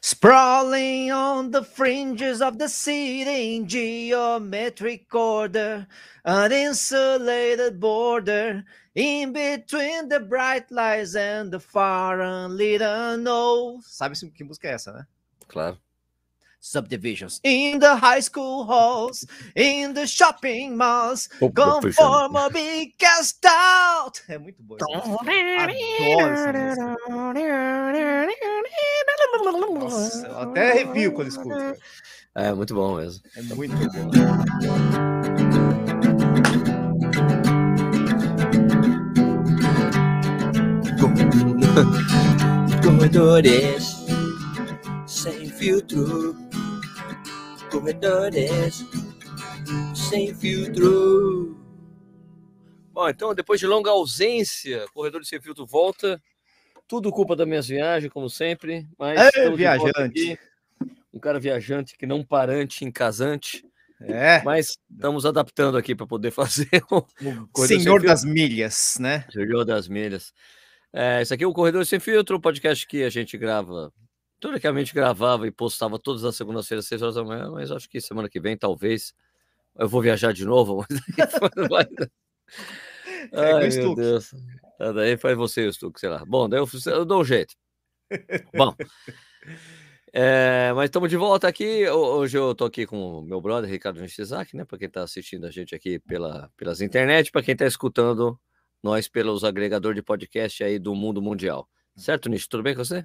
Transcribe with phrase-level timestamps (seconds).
[0.00, 5.86] Sprawling on the fringes of the city in geometric order,
[6.24, 8.64] an insulated border
[8.94, 13.80] in between the bright lights and the far unlit unknown.
[13.82, 15.06] Sabe que música é essa, né?
[15.46, 15.78] Claro.
[16.60, 19.24] Subdivisions in the high school halls,
[19.54, 24.20] in the shopping malls, conform or be cast out.
[24.28, 24.74] É muito bom.
[24.74, 26.96] Adoro essa
[29.78, 31.54] Nossa, eu até arrepio quando escuto.
[32.34, 33.22] É muito bom mesmo.
[33.36, 34.10] É muito bom.
[42.82, 43.96] Corredores
[45.06, 46.36] sem filtro.
[47.70, 48.84] Corredores
[49.94, 51.56] sem filtro.
[52.92, 56.20] Bom, então depois de longa ausência, Corredores sem filtro volta.
[56.88, 58.88] Tudo culpa das minhas viagens, como sempre.
[58.98, 60.38] Mas é, viajante.
[61.12, 63.64] Um cara viajante que não parante em casante.
[64.00, 64.42] É.
[64.42, 69.24] Mas estamos adaptando aqui para poder fazer o Senhor das Milhas, né?
[69.30, 70.32] Senhor das Milhas.
[70.92, 73.92] É, esse aqui é o Corredor Sem Filtro, o podcast que a gente grava,
[74.40, 78.28] teoricamente gravava e postava todas as segundas-feiras, seis horas da manhã, mas acho que semana
[78.28, 79.12] que vem, talvez,
[79.76, 80.86] eu vou viajar de novo.
[83.32, 84.34] É, Ai, meu Deus.
[84.78, 86.24] Ah, daí faz você o Stuck, sei lá.
[86.24, 87.54] Bom, daí eu, eu dou um jeito.
[88.54, 88.74] Bom,
[90.12, 91.86] é, mas estamos de volta aqui.
[91.88, 94.64] Hoje eu estou aqui com o meu brother Ricardo Nishizaki, né?
[94.64, 98.38] Para quem está assistindo a gente aqui pela, pelas internet, para quem está escutando
[98.82, 101.68] nós pelos agregadores de podcast aí do mundo mundial.
[101.96, 102.46] Certo, Nish?
[102.46, 103.04] Tudo bem com você?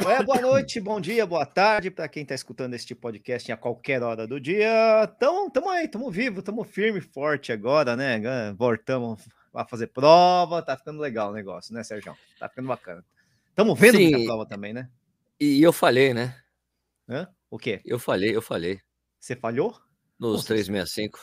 [0.00, 4.02] É, boa noite, bom dia, boa tarde para quem está escutando este podcast a qualquer
[4.02, 4.68] hora do dia.
[5.04, 8.20] Então, tamo aí, tamo vivo, tamo firme, forte agora, né?
[8.54, 9.22] Voltamos
[9.54, 12.16] a fazer prova, tá ficando legal o negócio, né, Sérgio?
[12.40, 13.04] Tá ficando bacana.
[13.54, 14.90] Tamo vendo a prova também, né?
[15.38, 16.42] E eu falhei, né?
[17.08, 17.28] Hã?
[17.48, 17.80] O quê?
[17.84, 18.80] Eu falhei, eu falhei.
[19.20, 19.80] Você falhou?
[20.18, 21.20] Nos Nossa, 365.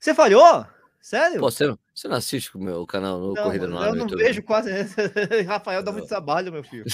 [0.00, 0.66] Você falhou?
[1.00, 1.38] Sério?
[1.38, 3.88] Pô, você, você não assiste o meu canal no não, Corrida no Ar?
[3.88, 4.70] Eu não vejo quase.
[5.46, 6.84] Rafael dá muito trabalho, meu filho.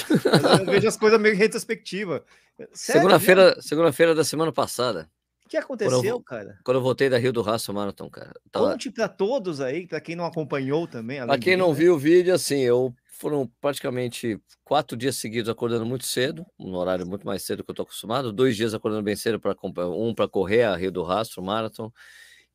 [0.60, 2.24] eu vejo as coisas meio retrospectiva.
[2.72, 5.08] Segunda-feira segunda da semana passada.
[5.46, 6.58] O que aconteceu, quando eu, cara?
[6.62, 8.34] Quando eu voltei da Rio do Raço Marathon, cara.
[8.50, 8.72] Tava...
[8.72, 11.24] Conte para todos aí, para quem não acompanhou também.
[11.24, 11.74] Para quem não né?
[11.74, 17.06] viu o vídeo, assim, eu foram praticamente quatro dias seguidos acordando muito cedo, um horário
[17.06, 18.32] muito mais cedo que eu tô acostumado.
[18.32, 19.56] Dois dias acordando bem cedo para
[19.88, 21.90] um para correr a Rio do Rastro Marathon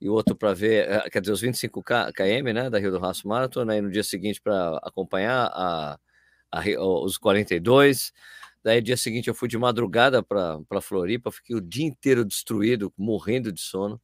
[0.03, 3.00] e o outro para ver, eh, quer dizer, os 25 km, né, da Rio do
[3.00, 5.97] Rastro Marathon, aí no dia seguinte para acompanhar a,
[6.52, 8.12] a, os 42.
[8.62, 13.50] Daí, dia seguinte, eu fui de madrugada para Floripa, fiquei o dia inteiro destruído, morrendo
[13.50, 14.02] de sono.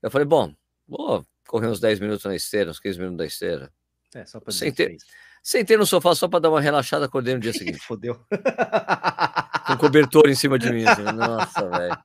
[0.00, 0.54] Eu falei, bom,
[0.86, 3.72] vou correr uns 10 minutos na esteira, uns 15 minutos na esteira.
[4.14, 4.96] É, só para sem ter,
[5.42, 7.80] Sentei no sofá só para dar uma relaxada, acordei no dia seguinte.
[7.80, 8.24] Fodeu.
[9.70, 10.84] Com cobertor em cima de mim.
[10.84, 11.02] Assim.
[11.12, 11.98] Nossa, velho.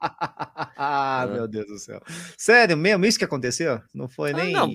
[0.77, 2.01] Ah, meu Deus do céu.
[2.37, 3.05] Sério mesmo?
[3.05, 3.81] Isso que aconteceu?
[3.93, 4.53] Não foi ah, nem.
[4.53, 4.69] Não.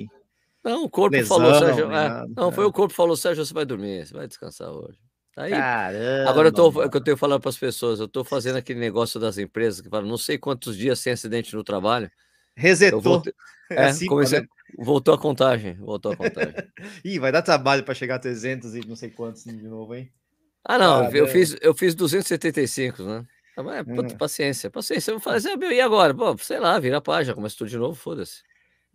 [0.64, 1.92] não, o corpo Lesão, falou, Sérgio.
[1.92, 4.98] É, não, foi o corpo falou, Sérgio, você vai dormir, você vai descansar hoje.
[5.36, 8.80] Aí, Caramba, agora eu tô, eu tenho falando para as pessoas, eu estou fazendo aquele
[8.80, 12.10] negócio das empresas que falam, não sei quantos dias sem acidente no trabalho.
[12.56, 13.00] Resetou.
[13.00, 13.32] Voltei,
[13.70, 14.46] é, assim, comecei, né?
[14.78, 16.54] Voltou a contagem, voltou a contagem.
[17.04, 20.12] Ih, vai dar trabalho para chegar a 300 e não sei quantos de novo, hein?
[20.64, 23.24] Ah, não, ah, eu, fiz, eu fiz 275, né?
[23.56, 24.08] Ah, é, hum.
[24.16, 25.10] Paciência, paciência.
[25.10, 26.14] Eu vou fazer, e agora?
[26.14, 28.42] Pô, sei lá, vira a página, começa tudo de novo, foda-se.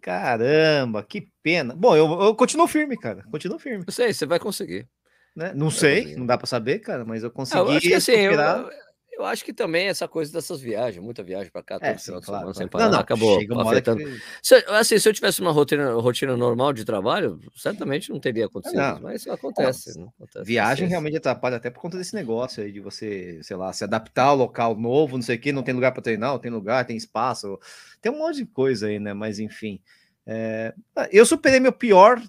[0.02, 1.76] Caramba, que pena.
[1.76, 3.24] Bom, eu, eu continuo firme, cara.
[3.32, 3.84] Continuo firme.
[3.88, 4.88] Eu sei, você vai conseguir.
[5.36, 5.52] Né?
[5.54, 7.60] Não sei, não dá para saber, cara, mas eu consegui.
[7.60, 8.70] Ah, eu acho que, assim, eu,
[9.18, 12.20] eu acho que também essa coisa dessas viagens, muita viagem para cá, todo é, final
[12.20, 14.04] de semana sem parar, não, não, acabou afetando.
[14.04, 14.22] Que...
[14.42, 18.78] Se, assim, se eu tivesse uma rotina, rotina normal de trabalho, certamente não teria acontecido,
[18.78, 19.02] não.
[19.02, 20.46] mas acontece, não, acontece.
[20.46, 24.26] Viagem realmente atrapalha até por conta desse negócio aí de você, sei lá, se adaptar
[24.26, 26.98] ao local novo, não sei o que, não tem lugar para treinar, tem lugar, tem
[26.98, 27.58] espaço,
[28.02, 29.14] tem um monte de coisa aí, né?
[29.14, 29.80] Mas enfim,
[30.28, 30.74] é...
[31.12, 32.22] eu superei meu pior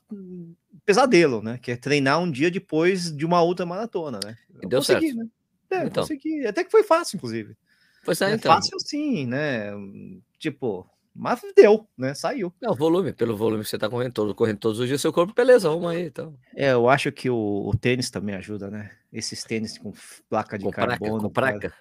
[0.85, 1.59] pesadelo, né?
[1.61, 4.37] Que é treinar um dia depois de uma outra maratona, né?
[4.63, 5.19] Eu deu consegui, certo.
[5.19, 5.27] Né?
[5.71, 6.03] É, então.
[6.03, 6.47] consegui.
[6.47, 7.57] Até que foi fácil, inclusive.
[8.03, 8.55] Foi é, então.
[8.55, 9.73] Fácil sim, né?
[10.39, 12.15] Tipo, mas deu, né?
[12.15, 12.53] Saiu.
[12.63, 15.13] É o volume, pelo volume que você tá correndo, todo, correndo todos os dias, seu
[15.13, 16.07] corpo, beleza, vamos aí.
[16.07, 16.35] Então.
[16.55, 18.93] É, eu acho que o, o tênis também ajuda, né?
[19.13, 19.93] Esses tênis com
[20.29, 21.31] placa de com carbono.
[21.31, 21.75] Placa, com placa.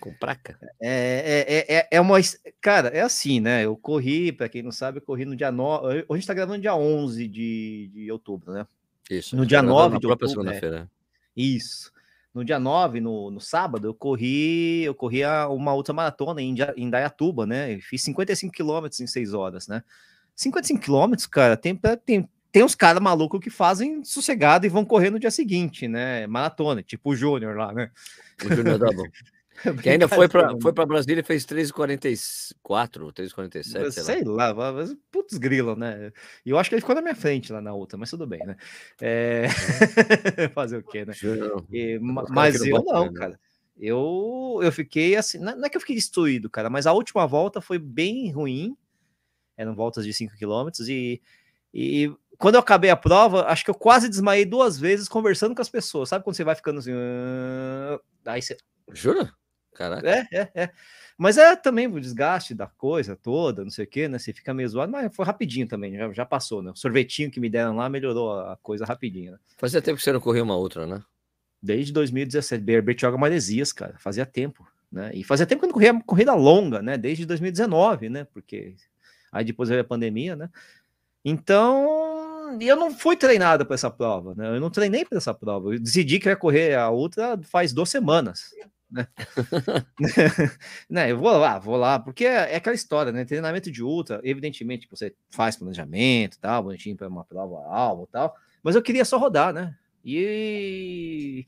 [0.00, 0.58] Com placa?
[0.80, 2.18] É, é, é, é uma.
[2.60, 3.64] Cara, é assim, né?
[3.64, 5.86] Eu corri, para quem não sabe, eu corri no dia 9.
[5.86, 8.66] Hoje a gente tá gravando dia 11 de, de outubro, né?
[9.08, 9.36] Isso.
[9.36, 10.28] No dia 9 de outubro.
[10.28, 10.90] segunda-feira.
[11.36, 11.40] É.
[11.40, 11.92] Isso
[12.34, 16.88] no dia 9, no, no sábado, eu corri, eu corri uma outra maratona em, em
[16.88, 17.74] Dayatuba, né?
[17.74, 19.82] Eu fiz 55 quilômetros em 6 horas, né?
[20.36, 25.10] 55 quilômetros, cara, tem, tem tem uns caras malucos que fazem sossegado e vão correr
[25.10, 26.26] no dia seguinte, né?
[26.26, 27.90] Maratona, tipo o Júnior lá, né?
[28.44, 29.04] O Júnior tá bom.
[29.82, 33.62] Que ainda foi para foi para Brasília e fez 3,44, 3,47.
[33.62, 36.12] Sei, sei lá, mas putz grilo, né?
[36.44, 38.40] E eu acho que ele ficou na minha frente lá na outra, mas tudo bem,
[38.40, 38.56] né?
[39.00, 39.48] É...
[40.54, 41.12] Fazer o quê, né?
[41.70, 43.12] E, mas eu não, né?
[43.14, 43.40] cara.
[43.76, 47.60] Eu, eu fiquei assim, não é que eu fiquei destruído, cara, mas a última volta
[47.60, 48.76] foi bem ruim.
[49.56, 51.20] Eram voltas de 5 km e,
[51.72, 55.60] e quando eu acabei a prova, acho que eu quase desmaiei duas vezes conversando com
[55.60, 56.08] as pessoas.
[56.08, 56.92] Sabe quando você vai ficando assim.
[56.92, 58.00] Uh...
[58.24, 58.56] Aí você.
[58.92, 59.30] Jura?
[59.74, 60.08] Caraca.
[60.08, 60.70] É, é, é.
[61.16, 64.18] Mas é também o desgaste da coisa toda, não sei o quê, né?
[64.18, 66.70] Você fica meio zoado, mas foi rapidinho também, já, já passou, né?
[66.70, 69.38] O sorvetinho que me deram lá melhorou a coisa rapidinho, né?
[69.58, 71.02] Fazia tempo que você não corria uma outra, né?
[71.62, 75.10] Desde 2017, Bertioga Maresias, cara, fazia tempo, né?
[75.14, 76.96] E fazia tempo que eu não corria corrida longa, né?
[76.96, 78.24] Desde 2019, né?
[78.24, 78.76] Porque
[79.30, 80.48] aí depois veio a pandemia, né?
[81.22, 84.56] Então, eu não fui treinado para essa prova, né?
[84.56, 85.74] Eu não treinei para essa prova.
[85.74, 88.54] Eu decidi que ia correr a outra faz duas semanas,
[88.90, 89.06] né?
[90.88, 91.12] né?
[91.12, 93.24] Eu vou lá, vou lá, porque é, é, aquela história, né?
[93.24, 98.74] Treinamento de ultra, evidentemente você faz planejamento, tal, bonitinho para uma prova alvo, tal, mas
[98.74, 99.76] eu queria só rodar, né?
[100.04, 101.44] E,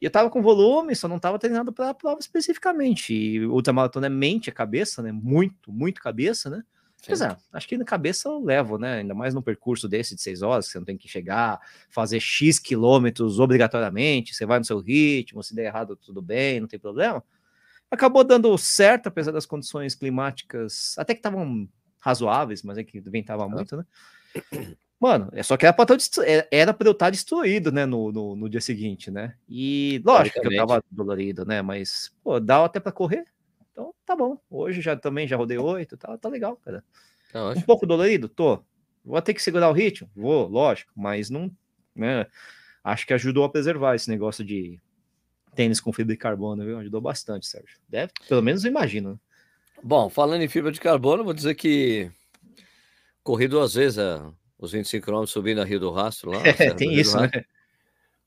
[0.00, 3.14] eu tava com volume, só não tava treinado para a prova especificamente.
[3.14, 5.10] E ultramaratona é mente, é cabeça, né?
[5.10, 6.62] Muito, muito cabeça, né?
[7.04, 8.98] Pois é, acho que na cabeça eu levo, né?
[8.98, 12.18] Ainda mais num percurso desse de seis horas, que você não tem que chegar, fazer
[12.20, 16.80] X quilômetros obrigatoriamente, você vai no seu ritmo, se der errado, tudo bem, não tem
[16.80, 17.22] problema.
[17.90, 21.68] Acabou dando certo, apesar das condições climáticas, até que estavam
[22.00, 23.84] razoáveis, mas é que ventava muito, né?
[24.98, 25.84] Mano, é só que era pra,
[26.24, 29.34] é, era pra eu estar destruído, né, no, no, no dia seguinte, né?
[29.48, 31.60] E lógico que eu tava dolorido, né?
[31.60, 33.24] Mas, pô, dá até para correr,
[33.76, 34.38] então, tá bom.
[34.48, 36.82] Hoje já também já rodei oito, tá, tá legal, cara.
[37.30, 38.26] Tá um pouco dolorido?
[38.26, 38.64] Tô.
[39.04, 40.10] Vou ter que segurar o ritmo?
[40.16, 41.54] Vou, lógico, mas não.
[41.94, 42.26] Né,
[42.82, 44.80] acho que ajudou a preservar esse negócio de
[45.54, 46.78] tênis com fibra de carbono, viu?
[46.78, 47.78] Ajudou bastante, Sérgio.
[47.86, 49.12] Deve, pelo menos eu imagino.
[49.12, 49.18] Né?
[49.82, 52.10] Bom, falando em fibra de carbono, vou dizer que
[53.22, 56.40] corri duas vezes a, os 25 km subindo a Rio do Rastro lá.
[56.58, 57.30] É, tem isso, né?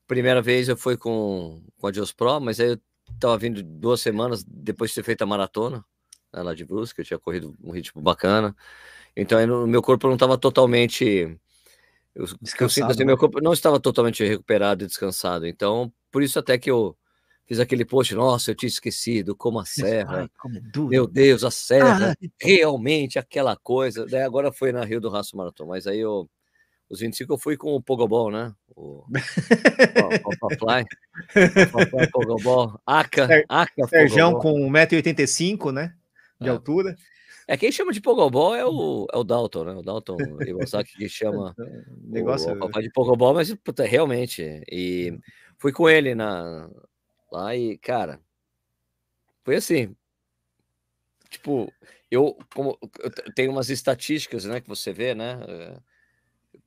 [0.06, 2.80] Primeira vez eu fui com, com a Dios Pro, mas aí eu
[3.18, 5.84] Tava vindo duas semanas depois de ter feito a maratona
[6.32, 8.54] né, lá de Brusque, eu tinha corrido um ritmo bacana.
[9.16, 11.04] Então, aí, no, meu corpo não estava totalmente.
[12.14, 12.26] Eu,
[12.58, 15.46] eu sinto assim, meu corpo não estava totalmente recuperado e descansado.
[15.46, 16.96] Então, por isso até que eu
[17.46, 20.20] fiz aquele post, nossa, eu tinha esquecido como a serra.
[20.22, 24.06] Ai, como é meu Deus, a serra, ah, realmente aquela coisa.
[24.06, 26.28] Daí agora foi na Rio do Raço Maratona, mas aí eu
[26.90, 28.52] os 25 eu fui com o Pogobol, né?
[28.74, 29.10] O, o,
[30.40, 30.84] Papai,
[31.70, 35.94] Papai Pogobol, Aca, Aca Serjão com 1,85m, né?
[36.40, 36.50] De é.
[36.50, 36.96] altura.
[37.46, 39.72] É, quem chama de Pogobol é o, é o Dalton, né?
[39.72, 41.54] O Dalton Iwasaki que chama
[42.02, 42.50] negócio...
[42.50, 44.62] o, o papai de Pogobol, mas puta, realmente.
[44.68, 45.16] E
[45.58, 46.68] fui com ele na,
[47.30, 48.20] lá e, cara,
[49.44, 49.94] foi assim.
[51.28, 51.72] Tipo,
[52.10, 55.38] eu, como eu tenho umas estatísticas, né, que você vê, né?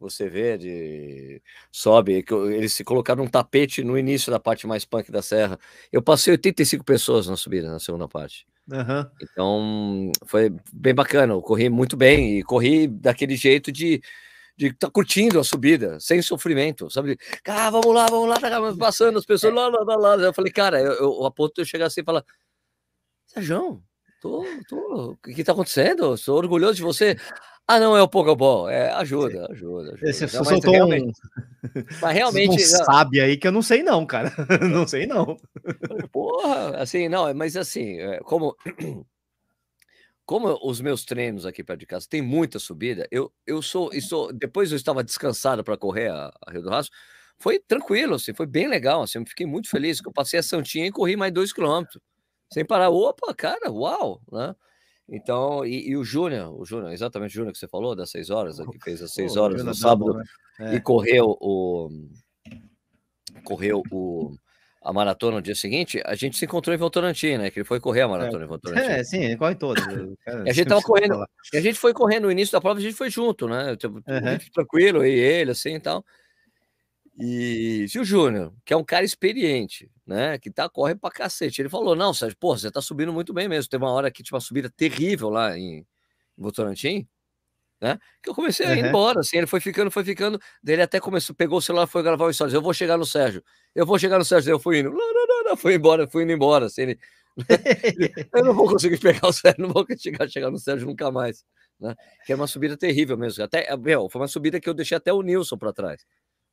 [0.04, 1.42] Você vê, de
[1.72, 5.58] sobe, eles se colocaram um tapete no início da parte mais punk da serra.
[5.94, 8.46] Eu passei 85 pessoas na subida, na segunda parte.
[8.70, 9.10] Uhum.
[9.22, 11.34] Então foi bem bacana.
[11.34, 14.02] Eu corri muito bem e corri daquele jeito de
[14.56, 17.18] de estar tá curtindo a subida, sem sofrimento, sabe?
[17.48, 20.24] Ah, vamos lá, vamos lá, tá passando as pessoas lá, lá, lá, lá.
[20.24, 22.24] Eu falei, cara, eu, eu a ponto de eu chegar assim e falar,
[23.26, 23.84] Sérgio,
[24.22, 26.16] tô, tô, o que tá acontecendo?
[26.18, 27.18] Sou orgulhoso de você.
[27.68, 28.70] Ah, não, é o Pokéball.
[28.70, 29.94] É, ajuda, ajuda.
[29.94, 30.14] ajuda.
[30.14, 31.14] Você não, soltou realmente, um...
[32.02, 32.50] Mas realmente.
[32.50, 34.34] Não sabe aí que eu não sei, não, cara.
[34.70, 35.38] não sei, não.
[36.12, 38.56] Porra, assim, não, mas assim, é, como.
[40.26, 44.32] Como os meus treinos aqui perto de casa tem muita subida, eu, eu sou, sou.
[44.32, 46.96] Depois eu estava descansado para correr a, a Rio do Rastro,
[47.38, 49.02] foi tranquilo, assim, foi bem legal.
[49.02, 52.02] Assim, eu fiquei muito feliz que eu passei a Santinha e corri mais dois quilômetros.
[52.54, 52.90] Sem parar.
[52.90, 54.22] Opa, cara, uau!
[54.32, 54.56] Né?
[55.10, 58.30] Então, e, e o Júnior, o Júnior, exatamente o Júnior que você falou, das seis
[58.30, 60.24] horas, que fez as seis horas no sábado né?
[60.60, 60.76] é.
[60.76, 61.90] e correu o
[63.44, 64.36] correu o
[64.84, 67.50] a maratona no dia seguinte, a gente se encontrou em Votorantim, né?
[67.50, 68.46] Que ele foi correr a maratona é.
[68.46, 68.92] em Votorantim.
[68.92, 69.82] É, sim, ele corre todas.
[69.88, 73.10] a gente tava correndo, a gente foi correndo no início da prova, a gente foi
[73.10, 73.78] junto, né?
[73.78, 74.38] Tipo, uhum.
[74.54, 76.04] tranquilo, e ele, assim e tal.
[77.18, 80.38] E, e o Júnior, que é um cara experiente, né?
[80.38, 81.62] Que tá, corre pra cacete.
[81.62, 83.70] Ele falou: não, Sérgio, pô, você tá subindo muito bem mesmo.
[83.70, 85.86] Teve uma hora que tinha uma subida terrível lá em, em
[86.38, 87.08] Votorantim,
[87.82, 88.00] né?
[88.22, 88.90] Que eu comecei a ir uhum.
[88.90, 90.40] embora, assim, ele foi ficando, foi ficando.
[90.66, 92.54] Ele até começou, pegou o celular, foi gravar o stories.
[92.54, 93.44] Eu vou chegar no Sérgio,
[93.76, 96.24] eu vou chegar no Sérgio, eu fui indo, não, não, não, não, foi embora, fui
[96.24, 97.00] indo embora, assim, ele...
[98.34, 101.44] eu não vou conseguir pegar o Sérgio, não vou chegar, chegar no Sérgio nunca mais.
[101.80, 101.96] né?
[102.26, 103.44] Que é uma subida terrível mesmo.
[103.44, 106.06] Até, meu, foi uma subida que eu deixei até o Nilson para trás,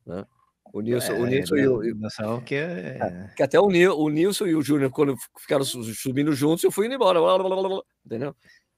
[0.07, 0.25] né?
[0.73, 2.41] O Nilson, é, o Nilson e o.
[2.43, 2.99] Que, é...
[3.01, 3.35] é...
[3.37, 6.87] que até o, Nil, o Nilson e o Júnior, quando ficaram subindo juntos, eu fui
[6.87, 7.21] indo embora.
[7.21, 8.35] Blá, blá, blá, entendeu?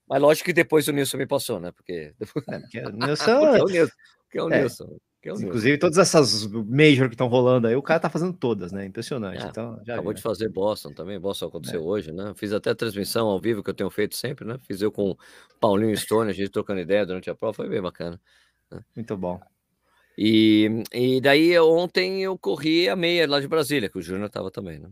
[0.08, 1.72] Mas lógico que depois o Nilson me passou, né?
[1.72, 2.14] Porque.
[2.48, 3.40] É, porque o Nilson.
[3.40, 3.92] porque é o Nilson.
[4.24, 4.60] Porque é o é.
[4.60, 4.84] Nilson.
[4.84, 8.84] É Inclusive, todas essas major que estão rolando aí, o cara tá fazendo todas, né?
[8.84, 9.44] Impressionante.
[9.44, 11.20] É, então, acabou de fazer Boston também.
[11.20, 11.84] Boston aconteceu é.
[11.84, 12.32] hoje, né?
[12.34, 14.58] Fiz até transmissão ao vivo que eu tenho feito sempre, né?
[14.66, 15.18] Fiz eu com o
[15.60, 18.20] Paulinho Stone, a gente trocando ideia durante a prova, foi bem bacana.
[18.68, 18.80] Né?
[18.96, 19.40] Muito bom.
[20.16, 24.50] E, e daí ontem eu corri a meia lá de Brasília, que o Júnior tava
[24.50, 24.88] também, né?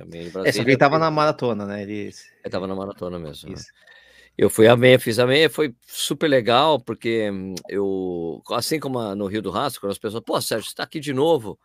[0.00, 0.48] A meia de Brasília.
[0.48, 1.82] É, só que ele tava na maratona, né?
[1.82, 3.50] Ele, ele tava na maratona mesmo.
[3.50, 3.56] Né?
[3.56, 3.66] Isso.
[4.36, 9.14] Eu fui a meia, fiz a meia, foi super legal, porque hum, eu, assim como
[9.14, 11.58] no Rio do Rastro, quando as pessoas, pô, Sérgio, você tá aqui de novo?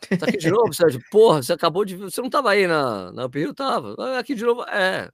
[0.00, 1.00] Você tá aqui de novo, Sérgio?
[1.10, 1.96] Porra, você acabou de.
[1.96, 3.52] Você não tava aí na, na Up Rio?
[3.52, 3.96] Tava.
[3.98, 4.62] Ah, aqui de novo.
[4.64, 5.10] É.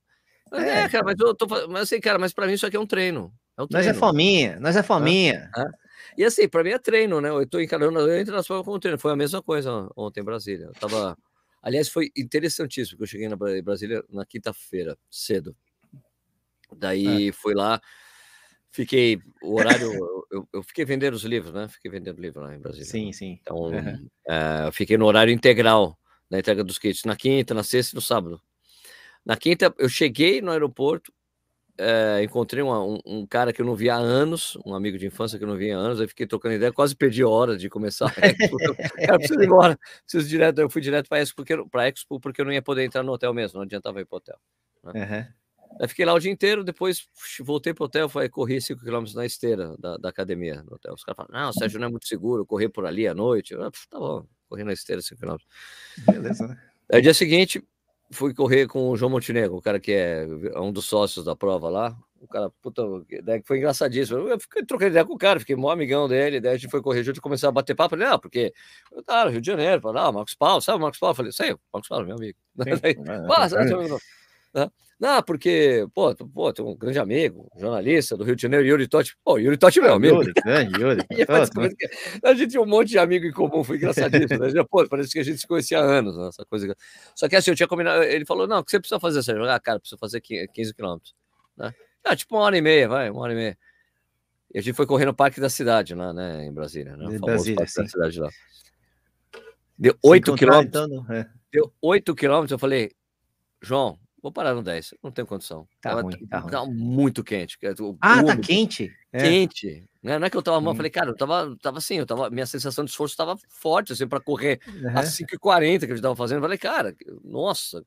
[0.52, 1.47] É, é cara, mas eu tô.
[1.68, 3.32] Mas assim, cara, mas pra mim isso aqui é um treino.
[3.56, 3.87] É um treino.
[3.87, 5.50] Nós é fominha, nós é fominha.
[5.56, 5.64] É, é.
[6.17, 7.29] E assim, pra mim é treino, né?
[7.29, 8.99] Eu tô encarando, eu entro nas provas como treino.
[8.99, 10.67] Foi a mesma coisa ontem em Brasília.
[10.67, 11.17] Eu tava.
[11.62, 15.55] Aliás, foi interessantíssimo, porque eu cheguei na Brasília na quinta-feira, cedo.
[16.75, 17.33] Daí é.
[17.33, 17.81] fui lá,
[18.71, 19.93] fiquei o horário,
[20.31, 21.69] eu, eu, fiquei vendendo os livros, né?
[21.69, 22.87] Fiquei vendendo livro lá em Brasília.
[22.87, 23.38] Sim, sim.
[23.43, 24.09] Então, uhum.
[24.26, 25.99] é, eu fiquei no horário integral
[26.31, 28.40] na entrega dos kits, na quinta, na sexta e no sábado.
[29.25, 31.12] Na quinta, eu cheguei no aeroporto,
[31.80, 35.06] é, encontrei uma, um, um, cara que eu não via há anos, um amigo de
[35.06, 37.70] infância que eu não via há anos, aí fiquei trocando ideia, quase perdi hora de
[37.70, 38.14] começar.
[39.06, 41.54] cara, preciso ir embora, preciso direto, eu fui direto para Expo, porque,
[41.88, 44.18] Expo porque eu não ia poder entrar no hotel mesmo, não adiantava ir para o
[44.18, 44.38] hotel.
[44.84, 44.92] Né?
[44.94, 45.40] Uhum.
[45.80, 47.06] Aí fiquei lá o dia inteiro, depois
[47.40, 50.92] voltei pro hotel, foi corri 5 km na esteira da, da academia no hotel.
[50.94, 53.54] Os caras falaram, não, Sérgio não é muito seguro, correr por ali à noite.
[53.54, 55.37] Eu, tá bom, corri na esteira 5 km.
[56.10, 56.60] Beleza, né?
[56.92, 57.62] Aí dia seguinte,
[58.11, 60.26] fui correr com o João Montenegro, o cara que é
[60.57, 61.97] um dos sócios da prova lá.
[62.21, 62.83] O cara, puta,
[63.23, 64.29] daí foi engraçadíssimo.
[64.29, 66.38] Eu fiquei trocando ideia com o cara, fiquei mó amigão dele.
[66.38, 67.95] Daí a gente foi correr junto e começar a bater papo.
[67.95, 68.52] Ele, não, porque
[68.93, 71.12] eu tava no Rio de Janeiro, falei, ah, Marcos Paulo, sabe o Marcos Paulo?
[71.12, 72.38] Eu falei, sei, Marcos Paulo, meu amigo.
[72.55, 72.97] Daí,
[73.31, 73.71] ah, sabe,
[74.52, 74.71] né?
[75.00, 79.16] Não, porque, pô, pô, tem um grande amigo, jornalista do Rio de Janeiro, Yuri Totti.
[79.25, 80.16] Pô, Yuri Totti é meu amigo.
[80.16, 81.07] Yuri, grande Yuri.
[82.23, 84.38] a gente tinha um monte de amigo em comum, foi engraçadíssimo.
[84.38, 84.62] Né?
[84.71, 86.28] Pô, parece que a gente se conhecia há anos, né?
[86.28, 86.76] essa coisa.
[87.14, 89.49] Só que assim, eu tinha combinado, ele falou, não, o que você precisa fazer, Sérgio?
[89.49, 91.14] Ah, cara, precisa fazer 15 quilômetros.
[91.57, 91.75] Né?
[92.04, 93.59] Ah, tipo uma hora e meia, vai, uma hora e meia.
[94.52, 97.07] E a gente foi correr no Parque da Cidade, lá, né, em Brasília, né?
[97.07, 97.83] O Brasília, Parque sim.
[97.83, 98.28] da Cidade lá.
[99.78, 100.85] Deu 8 quilômetros.
[100.85, 101.26] Então, é.
[101.50, 102.92] Deu 8 quilômetros, eu falei,
[103.62, 105.66] João, Vou parar no 10, não tenho condição.
[105.80, 107.58] Tá ruim, tá, tá muito quente.
[107.80, 108.94] O, ah, tá quente?
[109.12, 109.22] É.
[109.22, 109.84] Quente.
[110.02, 110.76] Não é, não é que eu tava mal, hum.
[110.76, 114.06] falei, cara, eu tava, tava assim, eu tava, minha sensação de esforço estava forte, assim,
[114.06, 114.98] para correr uhum.
[114.98, 116.38] às 5h40 que a gente tava fazendo.
[116.38, 117.82] Eu falei, cara, nossa.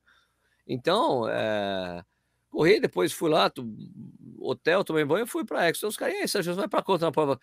[0.67, 2.03] Então, é...
[2.49, 3.67] corri, depois fui lá, tu...
[4.39, 5.87] hotel, tomei banho, fui para Expo.
[5.87, 7.39] Os caras, e aí, Sérgio, vai para conta na prova.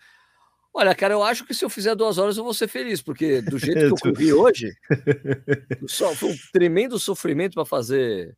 [0.73, 3.41] Olha, cara, eu acho que se eu fizer duas horas eu vou ser feliz, porque
[3.41, 4.73] do jeito que eu corri hoje,
[5.87, 8.35] só, foi um tremendo sofrimento para fazer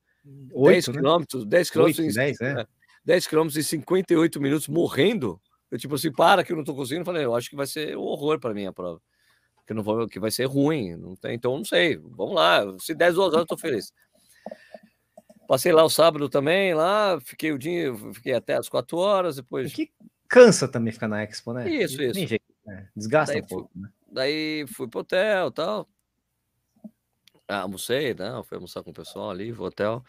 [0.54, 0.94] 8, 10 né?
[0.94, 2.68] quilômetros, 10 quilômetros, 8, 10, é.
[3.06, 5.42] 10 quilômetros em 58 minutos morrendo.
[5.70, 7.06] Eu, tipo assim, para que eu não tô conseguindo.
[7.06, 9.02] Falei, eu acho que vai ser um horror para mim a prova.
[9.66, 10.96] Que, não vou, que vai ser ruim.
[10.96, 11.98] Não tem, então, não sei.
[11.98, 12.64] Vamos lá.
[12.80, 13.92] Se 10 duas horas, eu tô feliz.
[15.48, 19.74] Passei lá o sábado também, lá, fiquei o dia, fiquei até as 4 horas, depois.
[19.74, 19.92] Que
[20.28, 21.70] cansa também ficar na Expo, né?
[21.70, 22.26] Isso, isso.
[22.26, 22.88] Jeito, né?
[22.96, 23.90] Desgasta daí, um pouco, fui, né?
[24.12, 25.88] Daí fui pro hotel e tal.
[27.48, 30.04] Ah, almocei, não, né, fui almoçar com o pessoal ali, no hotel.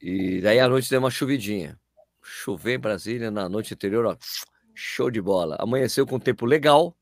[0.00, 1.78] E daí à noite deu uma chuvidinha.
[2.22, 4.16] Choveu em Brasília na noite anterior, ó,
[4.74, 5.56] show de bola.
[5.58, 6.96] Amanheceu com um tempo legal.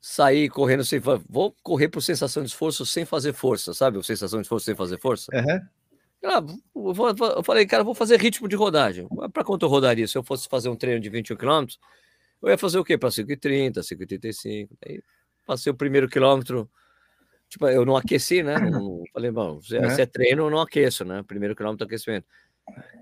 [0.00, 0.98] Saí correndo sem.
[1.28, 3.98] Vou correr por sensação de esforço sem fazer força, sabe?
[3.98, 5.30] O sensação de esforço sem fazer força.
[5.34, 5.60] Uhum.
[6.22, 9.08] Eu falei, cara, vou fazer ritmo de rodagem.
[9.32, 10.06] Para quanto eu rodaria?
[10.06, 11.66] Se eu fosse fazer um treino de 21 km,
[12.42, 12.96] eu ia fazer o quê?
[12.96, 14.68] Para 5,30, 5,35.
[14.86, 15.02] Aí
[15.46, 16.70] passei o primeiro quilômetro
[17.50, 18.56] Tipo, eu não aqueci, né?
[18.58, 19.90] Não, falei, bom, se, é.
[19.90, 21.24] se é treino, eu não aqueço, né?
[21.26, 22.24] Primeiro quilômetro aquecimento.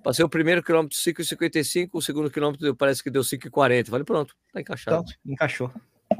[0.02, 3.90] Passei o primeiro quilômetro 5,55, o segundo quilômetro parece que deu 5,40.
[3.90, 5.04] Falei, pronto, tá encaixado.
[5.06, 5.70] Então, encaixou.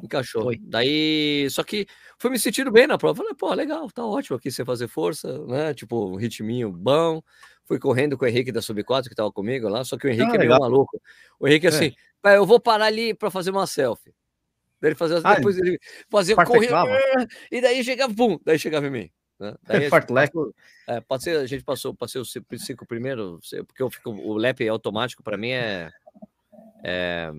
[0.03, 0.43] Encaixou.
[0.43, 0.59] Foi.
[0.61, 1.87] Daí, só que
[2.19, 3.17] fui me sentindo bem na prova.
[3.17, 5.73] Falei, pô, legal, tá ótimo aqui sem fazer força, né?
[5.73, 7.23] Tipo, um ritminho bom.
[7.65, 10.11] Fui correndo com o Henrique da Sub 4 que tava comigo lá, só que o
[10.11, 11.01] Henrique ah, é meio maluco.
[11.41, 11.71] O Henrique, é.
[11.71, 11.95] assim,
[12.25, 14.13] eu vou parar ali para fazer uma selfie.
[14.81, 16.71] Daí ele fazia, ah, depois ele fazia correr,
[17.51, 19.11] e daí chegava, pum, daí chegava em mim.
[19.39, 19.55] Né?
[19.63, 20.55] Daí passou,
[20.87, 25.23] é, passei, a gente passou, passei os cinco primeiro, porque eu fico, o lap automático
[25.23, 25.91] para mim é,
[26.85, 27.31] é,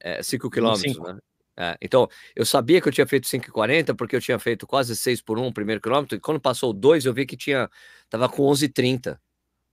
[0.00, 1.18] é cinco quilômetros, né?
[1.58, 5.22] É, então, eu sabia que eu tinha feito 5,40 porque eu tinha feito quase 6
[5.22, 7.70] por 1 primeiro quilômetro, e quando passou o 2 eu vi que tinha,
[8.10, 9.18] tava com 11,30.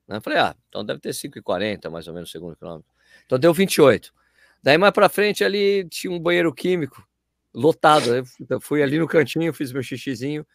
[0.07, 0.21] Né?
[0.21, 2.89] Falei, ah, então deve ter 5,40 mais ou menos o segundo quilômetro.
[3.25, 4.13] Então deu 28.
[4.61, 7.05] Daí mais para frente ali tinha um banheiro químico
[7.53, 8.23] lotado.
[8.49, 10.45] Eu fui ali no cantinho, fiz meu xixizinho,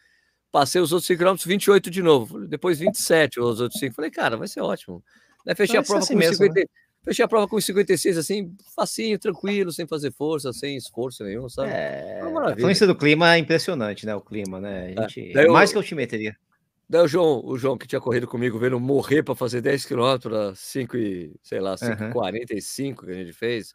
[0.51, 2.47] passei os outros 5 km, 28 de novo.
[2.47, 3.95] Depois 27 os outros 5.
[3.95, 5.03] Falei, cara, vai ser ótimo.
[5.45, 6.65] Daí fechei a prova assim com mesmo, 50, né?
[7.03, 11.69] Fechei a prova com 56, assim, facinho, tranquilo, sem fazer força, sem esforço nenhum, sabe?
[11.71, 14.13] É, a influência do clima é impressionante, né?
[14.13, 14.93] O clima, né?
[14.97, 15.09] A é.
[15.09, 15.47] gente, é.
[15.47, 16.35] mais eu, que altimetria.
[16.89, 20.33] Daí o João, o João que tinha corrido comigo, vendo morrer para fazer 10 km
[20.51, 23.05] a 5 e, sei lá, 5,45 uhum.
[23.05, 23.73] que a gente fez.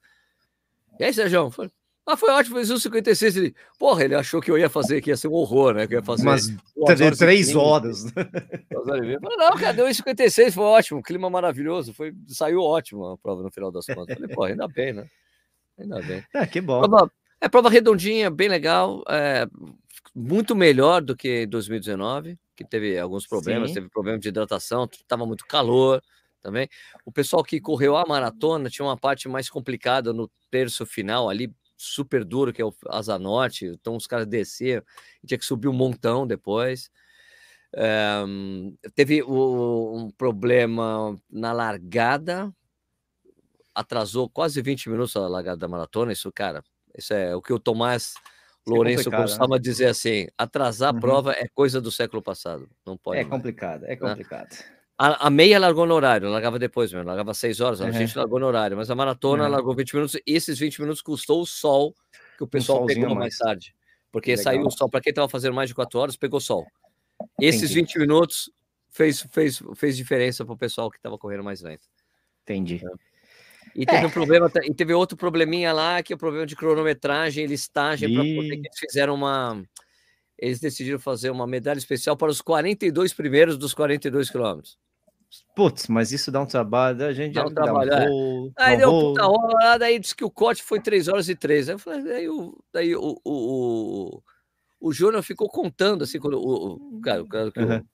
[0.99, 1.71] E aí, Sérgio, falei,
[2.07, 3.37] ah, foi ótimo, fez 1,56.
[3.37, 5.87] Ele, porra, ele achou que eu ia fazer que ia ser um horror, né?
[5.87, 8.05] Que ia fazer umas horas três horas.
[8.05, 13.73] não, cara, deu 1,56, foi ótimo, clima maravilhoso, foi, saiu ótimo a prova no final
[13.73, 14.15] das contas.
[14.15, 15.07] Falei, pô, ainda bem, né?
[15.79, 16.23] Ainda bem.
[16.35, 16.83] É, que bom.
[16.83, 19.47] Prova, é prova redondinha, bem legal, é,
[20.15, 23.75] muito melhor do que 2019, que teve alguns problemas, Sim.
[23.75, 26.03] teve problema de hidratação, estava muito calor
[26.43, 26.69] também.
[27.05, 31.51] O pessoal que correu a maratona tinha uma parte mais complicada no terço final ali,
[31.77, 33.67] super duro, que é o Asa Norte.
[33.67, 34.85] Então os caras desceram
[35.27, 36.91] tinha que subir um montão depois.
[37.77, 38.25] É,
[38.95, 42.53] teve o, um problema na largada,
[43.75, 46.13] atrasou quase 20 minutos a largada da maratona.
[46.13, 46.63] Isso, cara,
[46.97, 48.15] isso é o que o Tomás
[48.67, 49.61] é Lourenço é costuma né?
[49.61, 50.99] dizer assim: atrasar uhum.
[50.99, 52.69] a prova é coisa do século passado.
[52.87, 53.19] Não pode.
[53.19, 53.31] É mais.
[53.31, 53.97] complicado, é né?
[53.97, 54.51] complicado.
[54.51, 54.74] Né?
[54.97, 58.39] A, a, meia largou no horário, largava depois mesmo, largava 6 horas, a gente largou
[58.39, 59.51] no horário, mas a maratona uhum.
[59.51, 61.95] largou 20 minutos, e esses 20 minutos custou o sol
[62.37, 63.19] que o pessoal um pegou mais.
[63.19, 63.75] mais tarde.
[64.13, 64.45] Porque Legal.
[64.45, 66.65] saiu o sol, para quem estava fazendo mais de 4 horas, pegou sol.
[67.41, 67.81] Esses Entendi.
[67.81, 68.51] 20 minutos
[68.91, 71.89] fez, fez, fez diferença para o pessoal que estava correndo mais lento.
[72.45, 72.81] Entendi.
[72.85, 73.15] É.
[73.75, 74.07] E teve é.
[74.07, 78.15] um problema, e teve outro probleminha lá, que é o problema de cronometragem e listagem,
[78.15, 79.61] para poder que eles fizeram uma.
[80.45, 84.79] Eles decidiram fazer uma medalha especial para os 42 primeiros dos 42 quilômetros.
[85.57, 88.65] Putz, mas isso dá um trabalho, a gente dá um trabalho, dá um voo, é.
[88.65, 89.15] Aí deu voo.
[89.15, 91.71] puta hora, daí disse que o corte foi 3 horas e 3.
[91.71, 94.23] Aí, falei, daí, o, daí o, o, o,
[94.81, 97.85] o Júnior ficou contando assim, quando o, o cara, cara, uhum.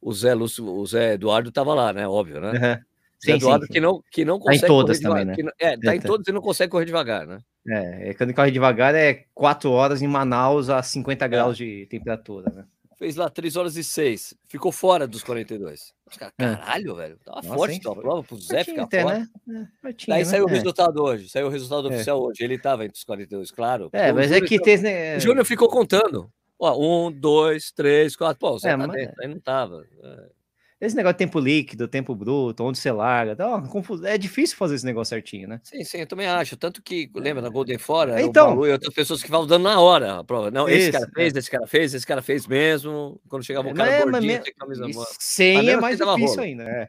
[0.00, 2.06] o, o, Zé Lúcio, o Zé Eduardo estava lá, né?
[2.06, 2.50] Óbvio, né?
[2.52, 2.84] Uhum.
[3.26, 3.72] Zé Eduardo sim, sim.
[3.72, 4.60] que não, que não consegue.
[4.60, 5.52] Tá em todas também, devagar, né?
[5.60, 7.40] Não, é, tá em todas e não consegue correr devagar, né?
[7.68, 11.28] É, quando corre devagar é 4 horas em Manaus a 50 é.
[11.28, 12.64] graus de temperatura, né?
[13.00, 14.34] fez lá 3 horas e 6.
[14.46, 15.94] Ficou fora dos 42.
[16.08, 16.44] Os caras, é.
[16.44, 17.18] caralho, velho.
[17.24, 19.28] Tava Nossa, forte a prova pro Zé ficar até, fora.
[19.46, 19.68] Né?
[19.84, 20.24] É, Daí né?
[20.26, 20.52] saiu o é.
[20.52, 21.28] resultado hoje.
[21.30, 21.94] Saiu o resultado é.
[21.94, 22.44] oficial hoje.
[22.44, 23.88] Ele tava entre os 42, claro.
[23.94, 24.76] É, mas é que tem.
[24.76, 25.16] Né?
[25.16, 26.30] O Júnior ficou contando.
[26.58, 28.38] Ó, um, dois, três, quatro.
[28.38, 28.92] Pô, o Zé é, tá mas...
[28.92, 29.14] dentro.
[29.22, 29.82] Aí não tava.
[30.02, 30.39] É.
[30.80, 34.08] Esse negócio de tempo líquido, tempo bruto, onde você larga, dá uma confusão.
[34.08, 35.60] É difícil fazer esse negócio certinho, né?
[35.62, 36.56] Sim, sim, eu também acho.
[36.56, 39.78] Tanto que, lembra, na Golden Fora, então, o e outras pessoas que estavam dando na
[39.78, 40.50] hora a prova.
[40.50, 41.38] Não, esse cara fez, é.
[41.38, 43.20] esse cara fez, esse cara fez mesmo.
[43.28, 44.86] Quando chegava o cara é, gordinho, sem camisa
[45.18, 46.88] Sem é mais difícil ainda, é.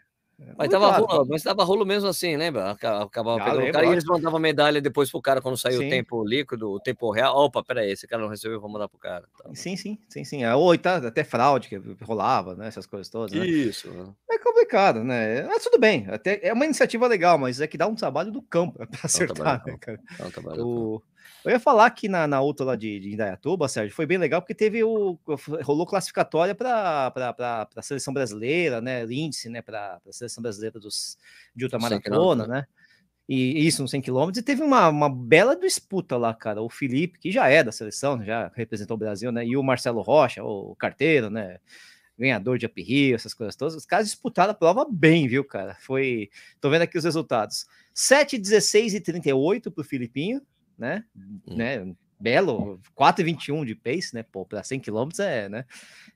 [0.58, 2.72] Mas tava, rolo, mas tava rolo mesmo assim, lembra?
[2.72, 5.88] Acabava ah, pegando o cara e eles mandavam medalha depois pro cara quando saiu sim.
[5.88, 7.36] o tempo líquido, o tempo real.
[7.36, 9.26] Opa, peraí, esse cara não recebeu, vou mandar pro cara.
[9.38, 9.50] Tá.
[9.54, 10.44] Sim, sim, sim, sim.
[10.44, 12.68] É, ou tá, até fraude que rolava, né?
[12.68, 13.32] Essas coisas todas.
[13.32, 13.46] Né?
[13.46, 13.90] Isso.
[14.30, 15.44] É complicado, né?
[15.44, 16.08] Mas tudo bem.
[16.10, 19.64] Até é uma iniciativa legal, mas é que dá um trabalho do campo para acertar,
[19.66, 20.00] né, cara?
[20.20, 21.04] É um o...
[21.44, 24.42] Eu ia falar que na, na outra lá de, de Indaiatuba, Sérgio, foi bem legal
[24.42, 25.18] porque teve o.
[25.64, 27.12] rolou classificatória para
[27.76, 29.04] a seleção brasileira, né?
[29.06, 29.62] Índice, né?
[29.62, 31.18] Para a seleção brasileira dos,
[31.56, 32.66] de ultramaratona, né?
[33.28, 36.62] E isso, uns 100 quilômetros, e teve uma, uma bela disputa lá, cara.
[36.62, 39.46] O Felipe, que já é da seleção, já representou o Brasil, né?
[39.46, 41.58] E o Marcelo Rocha, o carteiro, né?
[42.20, 43.74] Ganhador de Rio, essas coisas todas.
[43.74, 45.76] Os caras disputaram a prova bem, viu, cara?
[45.80, 46.30] Foi.
[46.60, 50.42] Tô vendo aqui os resultados: 7, 16 e 38 para o Filipinho,
[50.82, 51.04] né?
[51.16, 51.40] Hum.
[51.56, 51.96] né?
[52.20, 54.24] Belo, 4,21 de pace, né?
[54.24, 55.66] Pô, para 100 km é, né?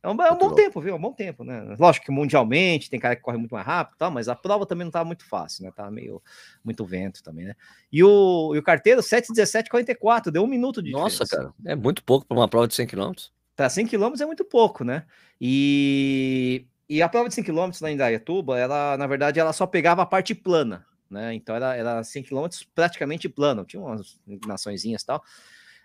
[0.03, 0.93] É um, é um bom tempo, viu?
[0.93, 1.75] É um bom tempo, né?
[1.79, 4.85] Lógico que mundialmente tem cara que corre muito mais rápido, tal, mas a prova também
[4.85, 5.71] não estava muito fácil, né?
[5.75, 6.21] Tava meio
[6.63, 7.55] muito vento também, né?
[7.91, 11.53] E o, e o carteiro 7,17,44, deu um minuto de Nossa, diferença.
[11.53, 13.11] cara, é muito pouco para uma prova de 100 km.
[13.55, 15.05] Para 100 km é muito pouco, né?
[15.41, 19.65] E, e a prova de 100 km lá em Dayatuba, ela, na verdade, ela só
[19.65, 21.33] pegava a parte plana né?
[21.33, 25.23] Então era, era 100 km praticamente plano, tinha umas inclinaçõezinhas e tal.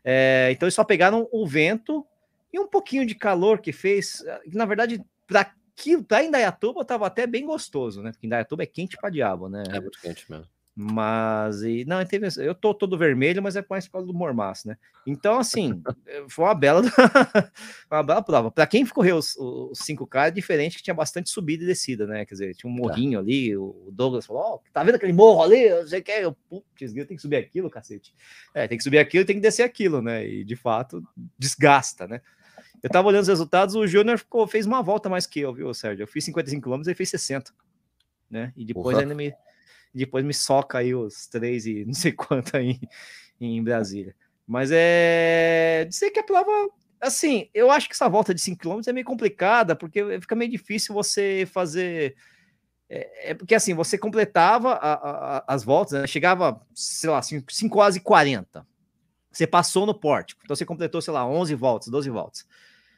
[0.04, 2.06] É, então eles só pegaram o vento
[2.52, 4.24] e um pouquinho de calor que fez.
[4.52, 8.10] Na verdade, para Indaiatuba estava até bem gostoso, né?
[8.12, 9.62] Porque Indaiatuba é quente para diabo, né?
[9.70, 10.48] É muito quente mesmo.
[10.74, 14.68] Mas, e, não, teve, eu tô todo vermelho, mas é mais por causa do mormaço,
[14.68, 14.78] né?
[15.06, 15.82] Então, assim,
[16.28, 16.80] foi uma bela,
[17.90, 18.50] uma bela prova.
[18.50, 22.24] Para quem correu os, os 5K, é diferente que tinha bastante subida e descida, né?
[22.24, 22.82] Quer dizer, tinha um tá.
[22.82, 23.18] morrinho tá.
[23.18, 25.68] ali, o Douglas falou: Ó, oh, tá vendo aquele morro ali?
[25.82, 26.22] Você quer?
[26.22, 28.14] Eu, putz, eu tenho que subir aquilo, cacete.
[28.54, 30.26] É, tem que subir aquilo e tem que descer aquilo, né?
[30.26, 31.02] E de fato,
[31.38, 32.20] desgasta, né?
[32.82, 36.04] Eu tava olhando os resultados, o Júnior fez uma volta mais que eu, viu, Sérgio?
[36.04, 37.52] Eu fiz 55 km e ele fez 60,
[38.30, 38.52] né?
[38.56, 39.34] E depois ainda me
[39.98, 42.78] depois me soca aí os três e não sei quanto aí
[43.40, 44.14] em Brasília.
[44.46, 46.50] Mas é dizer que a prova,
[47.00, 50.50] assim, eu acho que essa volta de 5 km é meio complicada, porque fica meio
[50.50, 52.16] difícil você fazer.
[52.88, 54.92] É, é porque assim, você completava a,
[55.38, 56.06] a, as voltas, né?
[56.06, 58.66] chegava, sei lá, 5 horas e 40.
[59.30, 62.44] Você passou no pórtico, então você completou, sei lá, 11 voltas, 12 voltas.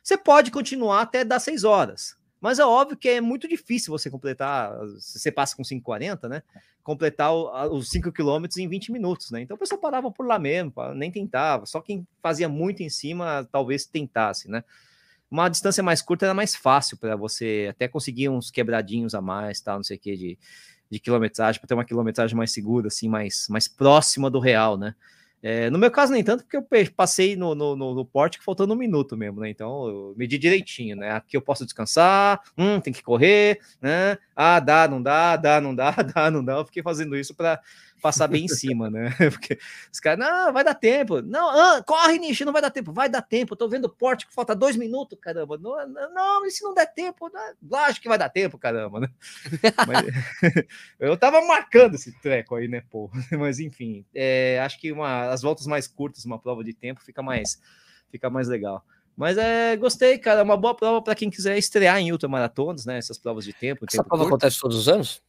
[0.03, 2.17] Você pode continuar até dar 6 horas.
[2.43, 6.43] Mas é óbvio que é muito difícil você completar, se você passa com 5,40, né?
[6.83, 9.43] Completar os 5 quilômetros em 20 minutos, né?
[9.43, 11.65] Então a pessoa parava por lá mesmo, nem tentava.
[11.67, 14.65] Só quem fazia muito em cima talvez tentasse, né?
[15.31, 19.61] Uma distância mais curta era mais fácil para você até conseguir uns quebradinhos a mais,
[19.61, 20.39] tal, não sei o que, de,
[20.91, 24.97] de quilometragem, para ter uma quilometragem mais segura, assim, mais, mais próxima do real, né?
[25.43, 28.75] É, no meu caso, nem tanto, porque eu passei no, no, no, no pórtico faltando
[28.75, 29.51] um minuto mesmo, né?
[29.51, 31.11] Então, eu medi direitinho, né?
[31.11, 34.19] Aqui eu posso descansar, hum, tem que correr, né?
[34.37, 36.53] Ah, dá, não dá, dá, não dá, dá, não dá.
[36.59, 37.61] Eu fiquei fazendo isso para
[38.03, 39.15] passar bem em cima, né?
[39.31, 39.57] Porque
[39.91, 41.23] os caras, não, vai dar tempo.
[41.23, 42.93] Não, ah, corre, Nishi, não vai dar tempo.
[42.93, 43.55] Vai dar tempo.
[43.55, 45.57] Eu tô vendo o pórtico, falta dois minutos, caramba.
[45.57, 47.31] Não, não, e se não der tempo?
[47.63, 49.09] Não, acho que vai dar tempo, caramba, né?
[49.87, 50.67] Mas,
[50.99, 53.09] eu tava marcando esse treco aí, né, pô?
[53.39, 57.23] Mas enfim, é, acho que uma, as voltas mais curtas, uma prova de tempo, fica
[57.23, 57.61] mais,
[58.11, 58.85] fica mais legal.
[59.17, 60.41] Mas é, gostei, cara.
[60.41, 62.99] É uma boa prova para quem quiser estrear em ultramaratonas, né?
[62.99, 63.85] Essas provas de tempo.
[63.87, 64.35] Essa tempo prova curto.
[64.35, 65.23] acontece todos os anos?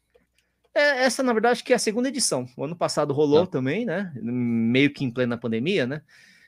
[0.75, 2.47] É, essa, na verdade, que é a segunda edição.
[2.57, 3.47] O ano passado rolou ah.
[3.47, 4.11] também, né?
[4.21, 6.01] Meio que em plena pandemia, né?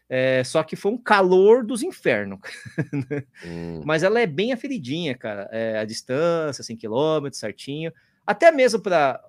[0.08, 2.40] É, só que foi um calor dos infernos.
[3.46, 3.82] hum.
[3.86, 5.48] Mas ela é bem aferidinha, cara.
[5.52, 7.92] É, a distância, 100 km, certinho.
[8.26, 9.22] Até mesmo para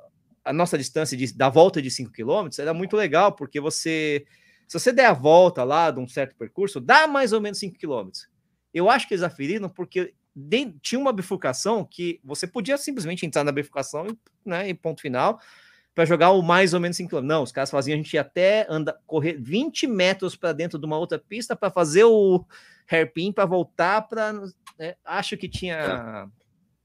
[0.45, 4.25] a nossa distância de, da volta de 5 km, era muito legal, porque você.
[4.69, 7.79] Se você der a volta lá de um certo percurso, dá mais ou menos 5
[7.79, 8.11] km.
[8.75, 13.43] Eu acho que eles aferiram porque de, tinha uma bifurcação que você podia simplesmente entrar
[13.43, 15.41] na bifurcação e, né, e ponto final
[15.95, 17.23] para jogar o mais ou menos 5 km.
[17.23, 20.85] Não, os caras faziam a gente ia até anda, correr 20 metros para dentro de
[20.85, 22.45] uma outra pista para fazer o
[22.87, 24.35] hairpin para voltar para.
[24.79, 26.29] Né, acho que tinha.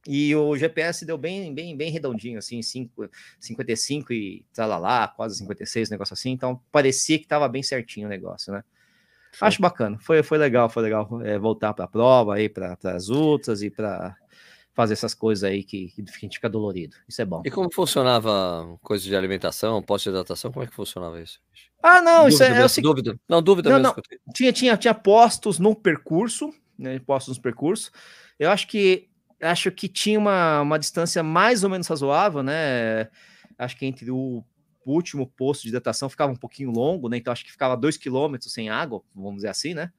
[0.08, 3.10] E o GPS deu bem, bem, bem redondinho, assim, 5,
[3.40, 6.32] 55 e lá, quase 56, negócio assim.
[6.32, 8.64] Então parecia que estava bem certinho o negócio, né?
[9.40, 13.10] Acho bacana, foi, foi legal, foi legal é, voltar para a prova aí, para as
[13.10, 14.16] outras e para
[14.74, 16.96] fazer essas coisas aí que, que a gente fica dolorido.
[17.08, 17.42] Isso é bom.
[17.46, 20.52] E como funcionava coisa de alimentação, pós-hidratação?
[20.52, 21.40] Como é que funcionava isso?
[21.84, 23.20] Ah, não, dúvida, isso é, é dúvida.
[23.28, 23.96] Não, dúvida não, mesmo.
[23.96, 24.34] Não.
[24.34, 27.00] Tinha, tinha, tinha postos no percurso, né?
[27.00, 27.92] Postos no percurso.
[28.40, 29.10] Eu acho que
[29.42, 33.10] acho que tinha uma, uma distância mais ou menos razoável, né?
[33.58, 34.44] Acho que entre o
[34.86, 37.18] o último posto de hidratação ficava um pouquinho longo, né?
[37.18, 39.92] Então acho que ficava dois quilômetros sem água, vamos dizer assim, né?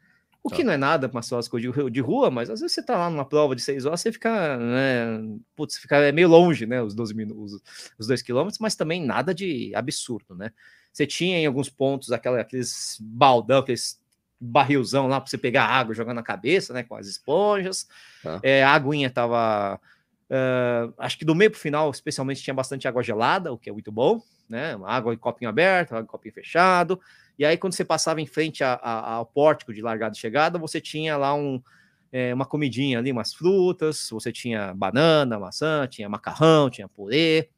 [0.44, 0.64] O que tá.
[0.64, 3.24] não é nada para as coisas de, rua, mas às vezes você tá lá numa
[3.24, 5.38] prova de seis horas, você fica, né?
[5.54, 6.82] Putz, fica é meio longe, né?
[6.82, 7.60] Os 12 minutos,
[7.96, 10.50] os dois quilômetros, mas também nada de absurdo, né?
[10.92, 14.02] Você tinha em alguns pontos aquela, aqueles baldão, aqueles
[14.40, 16.82] barrilzão lá para você pegar água jogando na cabeça, né?
[16.82, 17.86] Com as esponjas.
[18.22, 18.40] Tá.
[18.42, 19.80] É, a aguinha tava.
[20.28, 23.70] Uh, acho que do meio para o final, especialmente, tinha bastante água gelada, o que
[23.70, 24.20] é muito bom,
[24.52, 24.78] né?
[24.84, 27.00] Água em copinho aberto, água em copinho fechado.
[27.38, 30.58] E aí, quando você passava em frente a, a, ao pórtico de largada e chegada,
[30.58, 31.60] você tinha lá um,
[32.12, 37.48] é, uma comidinha ali, umas frutas, você tinha banana, maçã, tinha macarrão, tinha purê,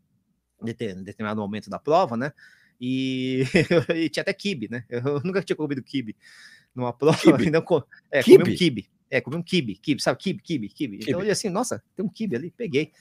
[0.62, 2.32] em determinado momento da prova, né?
[2.80, 3.42] E,
[3.94, 4.84] e tinha até kibe, né?
[4.88, 6.16] Eu nunca tinha comido kibe
[6.72, 7.18] numa prova.
[7.18, 7.50] Kibe.
[7.50, 7.64] Não,
[8.10, 8.38] é, kibe.
[8.38, 8.90] comi um kibe.
[9.10, 10.18] É, comi um kibe, kibe, sabe?
[10.18, 10.96] Kibe, kibe, kibe.
[10.96, 12.92] Então eu olhei assim, nossa, tem um kibe ali, peguei.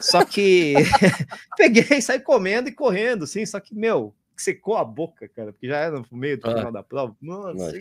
[0.00, 0.74] Só que
[1.56, 5.76] peguei, saí comendo e correndo, assim, só que, meu, secou a boca, cara, porque já
[5.76, 7.16] era no meio do ah, final da prova.
[7.20, 7.72] Nossa,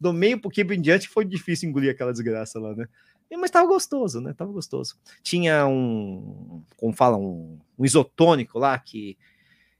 [0.00, 2.88] do meio pro kibe em diante foi difícil engolir aquela desgraça lá, né?
[3.36, 4.32] Mas tava gostoso, né?
[4.32, 4.96] Tava gostoso.
[5.22, 9.18] Tinha um, como fala, um, um isotônico lá que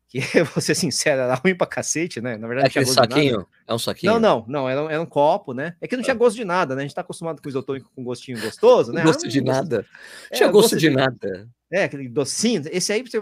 [0.08, 0.20] que
[0.54, 2.36] vou ser sincero, era ruim pra cacete, né?
[2.38, 3.46] Na verdade, é aquele saquinho?
[3.66, 4.14] É um saquinho?
[4.14, 5.76] Não, não, não, era um, era um copo, né?
[5.80, 6.18] É que não tinha ah.
[6.18, 6.80] gosto de nada, né?
[6.80, 9.02] A gente tá acostumado com isotônico com gostinho gostoso, né?
[9.02, 9.86] gosto ah, de nada.
[10.30, 11.46] É, tinha gosto, de, de, nada.
[11.70, 12.62] É, aquele docinho.
[12.72, 13.20] Esse aí você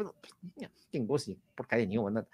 [0.93, 2.25] tem gosto de porcaria nenhuma, né?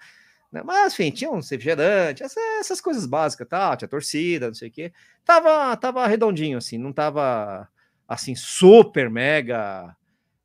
[0.63, 4.71] Mas, enfim, tinha um refrigerante, essas, essas coisas básicas, tal, tinha torcida, não sei o
[4.71, 4.93] quê.
[5.25, 7.67] Tava, tava redondinho, assim, não tava,
[8.07, 9.95] assim, super mega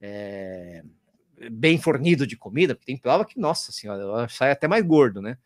[0.01, 0.83] é,
[1.51, 5.39] bem fornido de comida, porque tem prova que, nossa senhora, sai até mais gordo, né?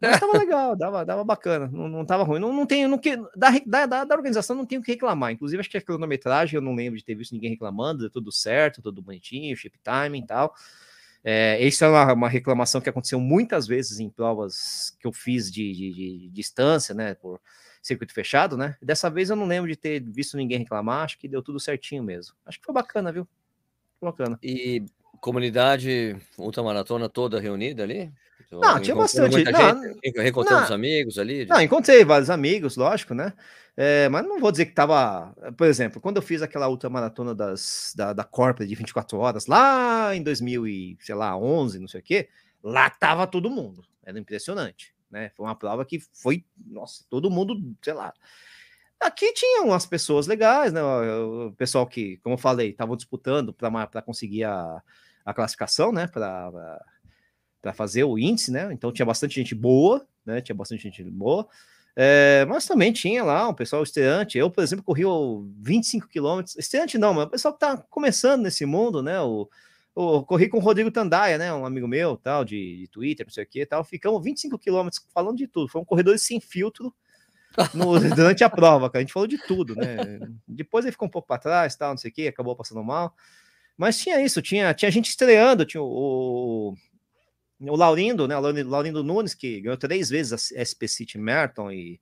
[0.00, 2.40] Mas tava legal, dava, dava bacana, não, não tava ruim.
[2.40, 5.32] Não, não tenho, não que, da, da, da organização não tenho o que reclamar.
[5.32, 8.32] Inclusive, acho que a cronometragem eu não lembro de ter visto ninguém reclamando, deu tudo
[8.32, 10.54] certo, tudo bonitinho, chip timing e tal.
[11.22, 15.52] É, isso é uma, uma, reclamação que aconteceu muitas vezes em provas que eu fiz
[15.52, 17.14] de, de, de, distância, né?
[17.14, 17.38] Por
[17.82, 18.76] circuito fechado, né?
[18.80, 22.02] Dessa vez eu não lembro de ter visto ninguém reclamar, acho que deu tudo certinho
[22.02, 22.34] mesmo.
[22.46, 23.28] Acho que foi bacana, viu?
[24.00, 24.38] Bacana.
[24.42, 24.82] E
[25.20, 28.12] comunidade ultramaratona toda reunida ali?
[28.50, 29.44] Não, tinha bastante.
[29.44, 31.46] Não, gente, reencontrando os amigos ali?
[31.46, 33.32] Não, encontrei vários amigos, lógico, né?
[33.76, 35.32] É, mas não vou dizer que tava.
[35.56, 40.14] Por exemplo, quando eu fiz aquela ultramaratona das, da, da Corporate de 24 horas, lá
[40.14, 42.28] em 2000 e, sei lá, 11, não sei o quê,
[42.62, 43.84] lá tava todo mundo.
[44.04, 45.30] Era impressionante, né?
[45.36, 48.12] Foi uma prova que foi, nossa, todo mundo, sei lá.
[48.98, 50.82] Aqui tinham umas pessoas legais, né?
[50.82, 54.82] O pessoal que, como eu falei, estavam disputando para conseguir a,
[55.24, 56.06] a classificação, né?
[56.06, 56.80] Para
[57.60, 58.72] para fazer o índice, né?
[58.72, 60.40] Então tinha bastante gente boa, né?
[60.40, 61.46] Tinha bastante gente boa.
[61.94, 64.38] É, mas também tinha lá um pessoal estreante.
[64.38, 65.02] Eu, por exemplo, corri
[65.60, 66.56] 25 quilômetros.
[66.56, 69.20] Estreante não, mas o pessoal que tá começando nesse mundo, né?
[69.20, 69.48] O,
[69.94, 71.52] o, corri com o Rodrigo Tandaia, né?
[71.52, 73.84] Um amigo meu, tal, de, de Twitter, não sei o que, tal.
[73.84, 75.68] Ficamos 25 quilômetros falando de tudo.
[75.68, 76.94] Foi um corredor sem filtro
[77.74, 79.00] no, durante a prova, cara.
[79.00, 80.20] A gente falou de tudo, né?
[80.46, 83.14] Depois ele ficou um pouco para trás, tal, não sei o que, acabou passando mal.
[83.80, 86.74] Mas tinha isso, tinha, tinha gente estreando, tinha o,
[87.58, 88.36] o Laurindo, né?
[88.36, 91.98] O Laurindo Nunes, que ganhou três vezes a SP City Merton e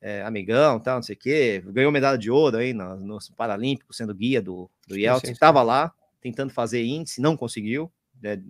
[0.00, 3.96] é, amigão, tal, não sei o quê, ganhou medalha de ouro aí nos no Paralímpicos,
[3.96, 7.90] sendo guia do, do Yeltsin, estava lá tentando fazer índice, não conseguiu,
[8.22, 8.40] né?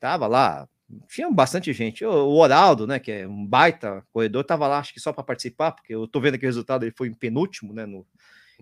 [0.00, 0.66] tava lá,
[1.08, 2.06] tinha bastante gente.
[2.06, 5.24] O, o Oraldo, né, que é um baita corredor, tava lá, acho que só para
[5.24, 8.06] participar, porque eu tô vendo que o resultado ele foi em penúltimo, né, no,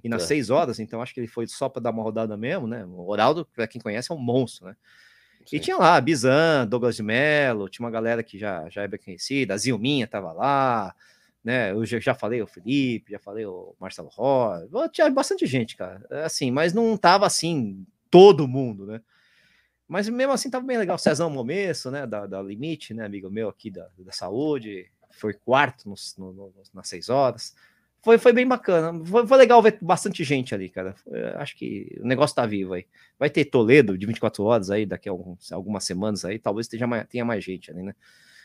[0.03, 0.27] e nas é.
[0.27, 2.85] seis horas, então acho que ele foi só para dar uma rodada mesmo, né?
[2.85, 4.77] O Oraldo, para quem conhece, é um monstro, né?
[5.45, 5.57] Sim.
[5.57, 9.01] E tinha lá Bizan, Douglas de Mello, tinha uma galera que já, já é bem
[9.01, 10.95] conhecida, a Zilminha tava lá,
[11.43, 11.73] né?
[11.73, 16.05] Eu já, já falei o Felipe, já falei o Marcelo Roy, tinha bastante gente, cara,
[16.11, 19.01] é assim, mas não tava assim, todo mundo, né?
[19.89, 20.99] Mas mesmo assim tava bem legal.
[20.99, 22.05] Cezão Momesso, né?
[22.09, 23.07] Da, da Limite, né?
[23.07, 27.55] Amigo meu aqui da, da saúde, foi quarto nos, no, no, nas seis horas
[28.03, 29.05] foi, foi bem bacana.
[29.05, 30.95] Foi, foi, legal ver bastante gente ali, cara.
[31.37, 32.87] Acho que o negócio tá vivo aí.
[33.19, 36.87] Vai ter Toledo de 24 horas aí, daqui a alguns, algumas semanas aí, talvez esteja
[36.87, 37.95] mais, tenha mais gente ali, né?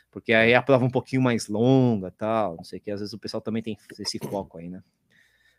[0.10, 3.00] Porque aí a prova é um pouquinho mais longa tal, não sei o que, às
[3.00, 4.84] vezes o pessoal também tem esse foco aí, né?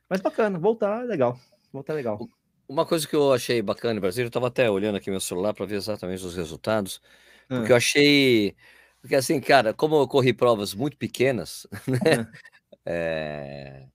[0.08, 1.38] Mas bacana, voltar é legal.
[1.72, 2.28] Voltar é legal.
[2.68, 5.54] Uma coisa que eu achei bacana no Brasil, eu tava até olhando aqui meu celular
[5.54, 7.00] para ver exatamente os resultados,
[7.48, 7.74] porque ah.
[7.74, 8.54] eu achei.
[9.00, 12.30] Porque assim, cara, como eu corri provas muito pequenas, né?
[12.84, 13.86] É,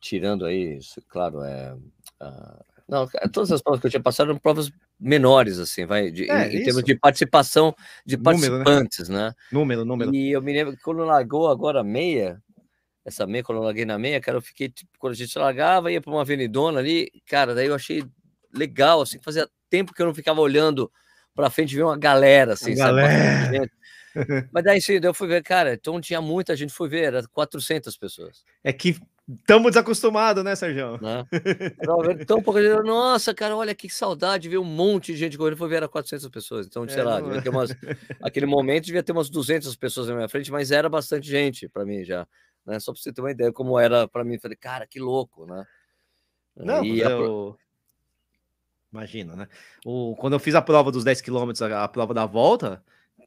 [0.00, 0.78] tirando aí,
[1.08, 5.84] claro, é, uh, não, todas as provas que eu tinha passado eram provas menores, assim,
[5.84, 9.28] vai, de, é, em, em termos de participação de participantes, número, né?
[9.30, 9.34] né?
[9.50, 10.14] Número, número.
[10.14, 12.40] E eu me lembro que quando largou agora meia,
[13.04, 15.90] essa meia, quando eu larguei na meia, cara, eu fiquei, tipo, quando a gente largava,
[15.90, 18.04] ia para uma avenidona ali, cara, daí eu achei
[18.54, 20.90] legal, assim, fazia tempo que eu não ficava olhando
[21.34, 23.00] para frente ver uma galera, assim, uma sabe?
[23.02, 23.70] Galera.
[24.52, 27.96] Mas daí sim, eu fui ver, cara, então tinha muita gente, fui ver, era 400
[27.96, 28.44] pessoas.
[28.64, 28.96] É que
[29.28, 30.98] estamos desacostumados, né, Sérgio?
[31.00, 31.26] Né?
[32.26, 35.68] Tão pouca gente, nossa, cara, olha que saudade, ver um monte de gente correndo, foi
[35.68, 36.66] ver, era 400 pessoas.
[36.66, 37.70] Então, sei é, lá, devia ter umas,
[38.22, 41.84] aquele momento devia ter umas 200 pessoas na minha frente, mas era bastante gente para
[41.84, 42.26] mim já,
[42.64, 42.78] né?
[42.80, 45.64] Só para você ter uma ideia como era para mim, falei, cara, que louco, né?
[46.56, 47.56] Não, e eu...
[48.92, 49.48] Imagina, né?
[49.84, 52.82] O, quando eu fiz a prova dos 10 quilômetros, a, a prova da volta,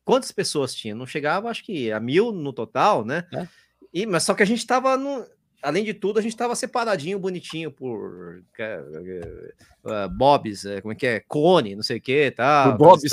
[0.10, 0.96] quantas pessoas tinha?
[0.96, 3.28] Não chegava, acho que a mil no total, né?
[3.32, 3.48] É.
[3.94, 5.24] E, mas só que a gente estava no.
[5.62, 11.06] Além de tudo, a gente estava separadinho, bonitinho por uh, Bobs, uh, como é que
[11.06, 11.20] é?
[11.20, 12.72] Cone, não sei o que, tá?
[12.72, 13.12] Bobs.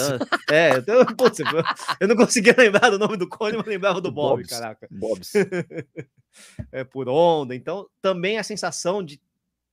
[0.51, 1.41] É, então, putz,
[2.01, 4.49] eu não conseguia lembrar do nome do Cone, mas lembrava do Bob, Bobs.
[4.49, 4.89] caraca.
[4.91, 5.33] Bobs.
[6.73, 7.55] é por onda.
[7.55, 9.21] Então, também a sensação de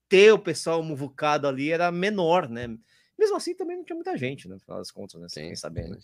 [0.09, 2.75] ter o pessoal muvucado ali era menor, né?
[3.17, 4.55] Mesmo assim, também não tinha muita gente, né?
[4.55, 5.29] No final das contas, né?
[5.29, 5.97] Sem saber, né?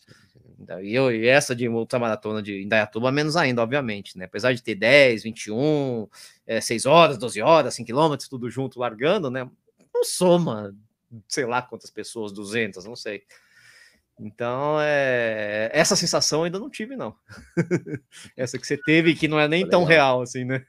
[0.59, 4.25] Então, e, eu, e essa de ultramaratona de Indaiatuba, menos ainda, obviamente, né?
[4.25, 6.07] Apesar de ter 10, 21,
[6.45, 9.49] é, 6 horas, 12 horas, 5 quilômetros, tudo junto, largando, né?
[9.93, 10.75] Não soma,
[11.27, 13.23] sei lá quantas pessoas, 200, não sei.
[14.19, 15.69] Então, é...
[15.73, 17.15] essa sensação ainda não tive, não.
[18.35, 20.65] essa que você teve, que não é nem tão real assim, né?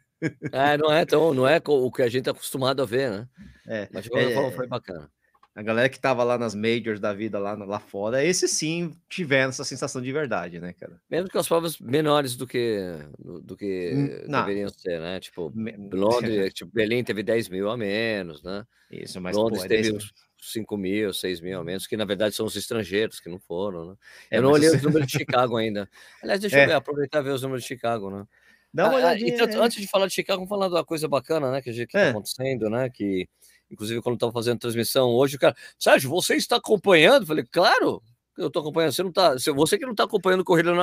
[0.53, 3.29] É, não é tão, não é o que a gente é acostumado a ver, né?
[3.67, 5.11] É, Mas é, forma foi bacana.
[5.55, 9.49] A galera que tava lá nas majors da vida lá, lá fora, esse sim tiveram
[9.49, 11.01] essa sensação de verdade, né, cara?
[11.11, 14.41] Mesmo que as provas menores do que do que hum, Não.
[14.41, 15.19] deveriam ser, né?
[15.19, 15.53] Tipo,
[15.93, 18.65] Londres, tipo, Berlim teve 10 mil a menos, né?
[18.93, 19.99] Isso, mas Londres pô, é teve
[20.41, 23.91] 5 mil, 6 mil a menos, que na verdade são os estrangeiros que não foram,
[23.91, 23.95] né?
[24.31, 25.89] É, eu não olhei os números de Chicago ainda.
[26.23, 26.65] Aliás, deixa é.
[26.65, 28.25] eu ver, aproveitar e ver os números de Chicago, né?
[28.73, 29.35] Dá uma ah, ah olhadinha.
[29.35, 29.67] Então, é.
[29.67, 31.61] Antes de falar de Chicago, vamos falar de uma coisa bacana, né?
[31.61, 32.11] Que, que tá é.
[32.11, 32.89] acontecendo, né?
[32.89, 33.29] Que
[33.71, 37.23] Inclusive, quando estava fazendo transmissão hoje, o cara, Sérgio, você está acompanhando?
[37.23, 38.03] Eu falei, claro,
[38.37, 38.93] eu estou acompanhando.
[38.93, 40.83] Você não tá, você que não está acompanhando Corrida no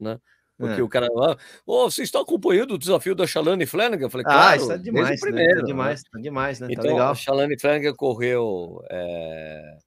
[0.00, 0.18] né?
[0.58, 0.84] Porque é.
[0.84, 4.06] o cara lá, oh, você está acompanhando o desafio da Shalane Flanagan?
[4.06, 5.16] Eu falei, ah, claro, ah, é demais, né?
[5.20, 5.60] primeiro, né?
[5.60, 6.08] Tá demais, né?
[6.12, 6.68] tá demais, né?
[6.70, 9.78] Então, tá a Shalane Flanagan correu é,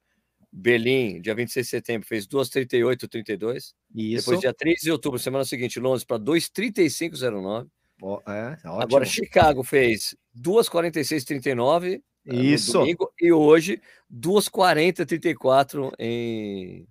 [0.52, 3.74] Berlim, dia 26 de setembro, fez 2,38,32.
[3.94, 4.24] Isso.
[4.24, 7.68] Depois, dia 3 de outubro, semana seguinte, Londres, para 2,35,09.
[8.02, 12.72] Oh, é, Agora, Chicago fez 2,46,39 eh, Isso.
[12.72, 13.80] Domingo, e hoje
[14.12, 16.86] 2,40,34 em,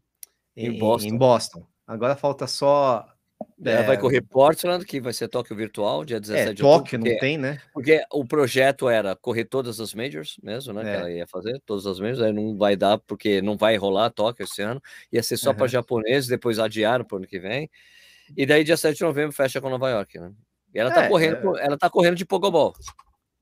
[0.55, 1.07] em, Boston.
[1.07, 1.67] Em Boston.
[1.87, 3.05] Agora falta só
[3.63, 6.83] é, vai correr Portland, que vai ser Tóquio virtual, dia 17 é, de outubro.
[6.83, 7.59] Tóquio não tem, né?
[7.73, 10.81] Porque o projeto era correr todas as majors mesmo, né?
[10.81, 10.83] É.
[10.83, 14.09] Que ela ia fazer, todas as majors, aí não vai dar, porque não vai rolar
[14.09, 15.57] Tóquio esse ano, ia ser só uhum.
[15.57, 17.69] para japoneses, depois adiaram para o ano que vem.
[18.35, 20.31] E daí, dia 7 de novembro, fecha com Nova York, né?
[20.73, 21.65] E ela tá é, correndo, é.
[21.65, 22.73] ela tá correndo de pogobol.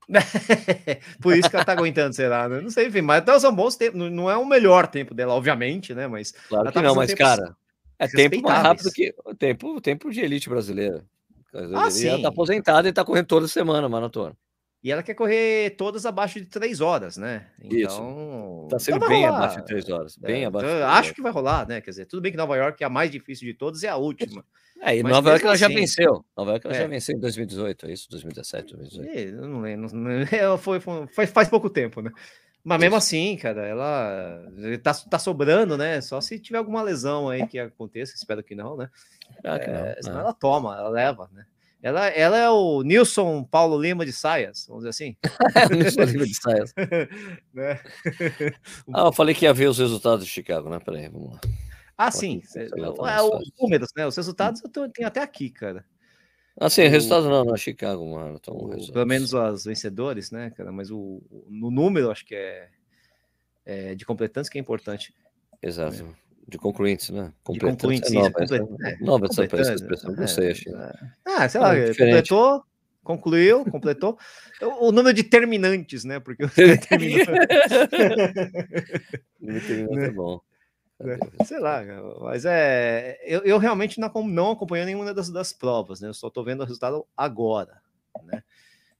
[1.20, 2.60] Por isso que ela tá aguentando, sei lá, né?
[2.60, 3.98] Não sei, enfim, mas até são bons tempos.
[4.10, 6.06] Não é o melhor tempo dela, obviamente, né?
[6.06, 6.32] Mas.
[6.32, 7.56] Claro que tá não, mas, cara,
[7.98, 11.04] é tempo mais rápido que o tempo, tempo de elite brasileira.
[11.74, 12.08] Ah, sim.
[12.08, 14.36] Ela tá aposentada e tá correndo toda semana maratona.
[14.82, 17.46] E ela quer correr todas abaixo de três horas, né?
[17.58, 18.68] Então, Isso.
[18.68, 19.38] Tá sendo então bem rolar.
[19.38, 20.16] abaixo de três horas.
[20.18, 20.66] Bem é, abaixo.
[20.66, 21.80] Então, acho que vai rolar, né?
[21.80, 23.96] Quer dizer, tudo bem que Nova York é a mais difícil de todas e a
[23.96, 24.44] última.
[24.80, 26.24] É, e Mas Nova York ela já assim, venceu.
[26.36, 26.80] Nova York ela é.
[26.80, 28.10] já venceu em 2018, é isso?
[28.10, 29.36] 2017, 2018.
[29.36, 29.94] Eu não lembro.
[29.94, 32.10] Não, foi, foi, faz pouco tempo, né?
[32.62, 34.42] Mas mesmo assim, cara, ela
[34.82, 36.00] tá, tá sobrando, né?
[36.00, 38.88] Só se tiver alguma lesão aí que aconteça, espero que não, né?
[39.42, 40.20] Que é, não.
[40.20, 41.44] ela toma, ela leva, né?
[41.82, 45.16] Ela, ela é o Nilson Paulo Lima de Saias, vamos dizer assim.
[45.54, 46.74] é Nilson Lima de Saias.
[47.52, 47.78] né?
[48.94, 50.78] ah, eu falei que ia ver os resultados de Chicago, né?
[50.82, 51.40] Peraí, vamos lá.
[51.96, 52.42] Ah, sim.
[52.56, 54.06] É, é, os números, né?
[54.06, 55.84] Os resultados eu tenho até aqui, cara.
[56.58, 58.40] Ah, sim, o resultado não, na Chicago, mano.
[58.48, 60.70] O, pelo menos os vencedores, né, cara?
[60.70, 62.68] Mas o, no número, acho que é,
[63.64, 65.12] é, de completantes que é importante.
[65.60, 66.04] Exato.
[66.20, 66.24] É.
[66.46, 67.32] De concluintes, né?
[67.42, 67.76] Completantes.
[67.76, 70.72] De concluintes, é nova, é, nova essa, essa expressão, não sei, achei.
[71.24, 72.64] Ah, sei lá, completou,
[73.02, 74.18] concluiu, completou.
[74.80, 76.20] o, número de terminantes, né?
[76.20, 77.30] Porque o terminante
[80.04, 80.40] é bom.
[81.00, 81.18] Né?
[81.44, 81.82] Sei lá,
[82.20, 83.18] mas é.
[83.24, 86.08] Eu, eu realmente não, não acompanhei nenhuma das, das provas, né?
[86.08, 87.82] Eu só estou vendo o resultado agora,
[88.22, 88.42] né?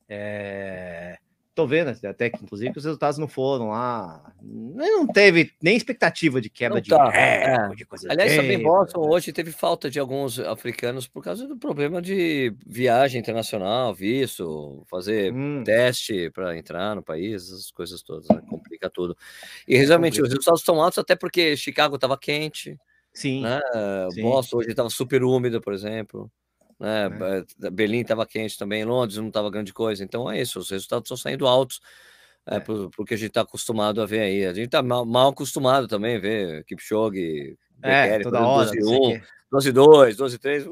[0.08, 1.18] É,
[1.54, 4.34] Tô vendo até que, inclusive, que os resultados não foram lá.
[4.42, 7.84] Não teve nem expectativa de quebra de tá, é.
[7.84, 12.52] coisa Aliás, também Boston hoje teve falta de alguns africanos por causa do problema de
[12.66, 15.62] viagem internacional, visto, fazer hum.
[15.62, 18.42] teste para entrar no país, essas coisas todas, né?
[18.50, 19.16] complica tudo.
[19.68, 22.76] E realmente os resultados estão altos até porque Chicago estava quente.
[23.12, 23.42] Sim.
[23.42, 23.60] Né?
[24.10, 24.22] Sim.
[24.22, 26.28] Boston hoje estava super úmido, por exemplo
[26.84, 27.08] né?
[27.60, 27.70] É.
[27.70, 30.04] Berlim estava quente também, Londres não estava grande coisa.
[30.04, 31.80] Então é isso, os resultados estão saindo altos.
[32.46, 32.60] É, é.
[32.60, 34.44] porque a gente está acostumado a ver aí.
[34.44, 39.18] A gente está mal, mal, acostumado também a ver Kipchoge, é, Bekele, toda hora, 12
[39.18, 39.20] 1,
[39.50, 40.66] 12 2, 12 3,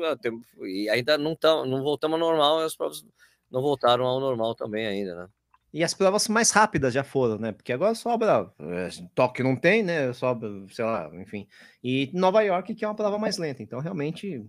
[0.64, 3.04] e ainda não, tá, não voltamos ao normal, as provas
[3.50, 5.28] não voltaram ao normal também ainda, né?
[5.72, 7.52] E as provas mais rápidas já foram, né?
[7.52, 8.52] Porque agora sobra.
[8.60, 10.12] É, Tóquio não tem, né?
[10.12, 11.48] Sobra, sei lá, enfim.
[11.82, 13.62] E Nova York, que é uma prova mais lenta.
[13.62, 14.44] Então, realmente,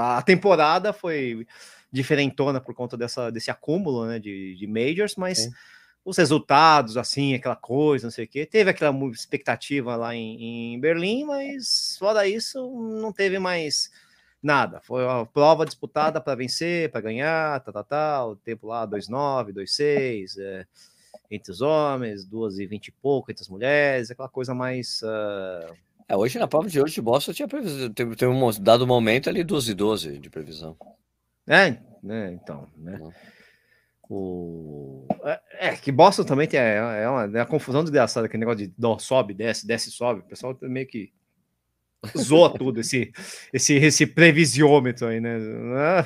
[0.00, 1.46] a temporada foi
[1.90, 5.50] diferentona por conta dessa, desse acúmulo né, de, de majors, mas
[6.04, 8.44] os resultados, assim, aquela coisa, não sei o quê.
[8.44, 12.58] Teve aquela expectativa lá em, em Berlim, mas fora isso,
[13.00, 13.90] não teve mais
[14.42, 14.80] nada.
[14.80, 19.52] Foi uma prova disputada para vencer, para ganhar, tá, tá, tá, o tempo lá 2,9,
[19.52, 20.66] 2,6, é,
[21.30, 25.02] entre os homens, 2,20 e pouco entre as mulheres, aquela coisa mais.
[25.02, 25.74] Uh,
[26.08, 29.28] é, hoje na prova de hoje de Boston tinha previsão, teve, teve um dado momento
[29.28, 30.76] ali 12 e 12 de previsão.
[31.46, 32.98] É, né, então, né?
[33.00, 33.12] Uhum.
[34.14, 35.06] O...
[35.24, 38.66] É, é, que Boston também tem é, é uma, é uma confusão desgraçada, aquele negócio
[38.66, 40.20] de dó, sobe, desce, desce, sobe.
[40.20, 41.10] O pessoal meio que
[42.18, 43.12] zoa tudo esse,
[43.52, 45.38] esse, esse previsiômetro aí, né?
[45.76, 46.04] Ah,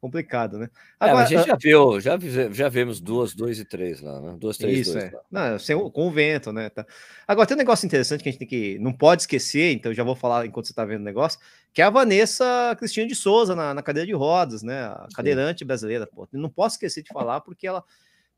[0.00, 0.70] complicado, né?
[0.98, 2.18] Agora, é, a gente já viu, já,
[2.50, 4.36] já vimos duas, dois e três lá, né?
[4.38, 5.12] Duas, três, isso, dois, é.
[5.30, 6.70] Não, sem, com o vento, né?
[6.70, 6.86] Tá.
[7.28, 8.78] Agora, tem um negócio interessante que a gente tem que.
[8.78, 11.38] Não pode esquecer, então já vou falar enquanto você está vendo o negócio,
[11.72, 14.84] que é a Vanessa Cristina de Souza na, na cadeira de rodas, né?
[14.84, 15.66] A cadeirante Sim.
[15.66, 16.06] brasileira.
[16.06, 16.26] Pô.
[16.32, 17.84] Não posso esquecer de falar, porque ela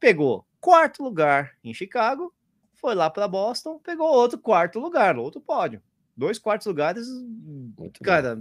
[0.00, 2.34] pegou quarto lugar em Chicago,
[2.74, 5.80] foi lá para Boston, pegou outro quarto lugar, outro pódio
[6.16, 7.06] dois quartos lugares,
[7.78, 8.38] Muito cara,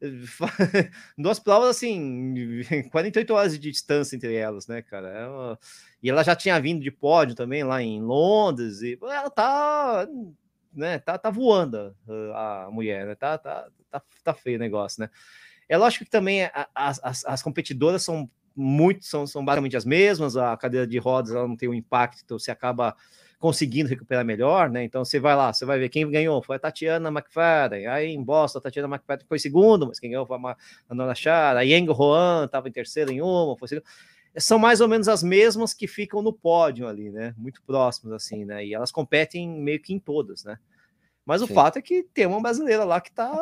[1.16, 5.08] duas provas assim, 48 horas de distância entre elas, né, cara?
[5.08, 5.58] Ela,
[6.02, 10.06] e ela já tinha vindo de pódio também lá em Londres, e ela tá,
[10.72, 11.96] né, tá, tá voando
[12.34, 13.14] a mulher, né?
[13.14, 15.10] Tá, tá, tá, tá feio o negócio, né?
[15.68, 20.36] É lógico que também as, as, as competidoras são muito, são, são basicamente as mesmas,
[20.36, 22.94] a cadeira de rodas ela não tem um impacto, então você acaba
[23.38, 24.84] conseguindo recuperar melhor, né?
[24.84, 28.22] Então você vai lá, você vai ver quem ganhou, foi a Tatiana McFadden, aí em
[28.22, 30.38] Boston a Tatiana McFadden foi segundo, mas quem ganhou foi
[30.88, 33.86] a Nora Chara, a Yang Roan estava em terceiro em uma, foi segundo.
[34.36, 37.34] são mais ou menos as mesmas que ficam no pódio ali, né?
[37.36, 38.64] Muito próximas, assim, né?
[38.64, 40.58] E elas competem meio que em todas, né?
[41.26, 41.54] Mas o Sim.
[41.54, 43.32] fato é que tem uma brasileira lá que tá,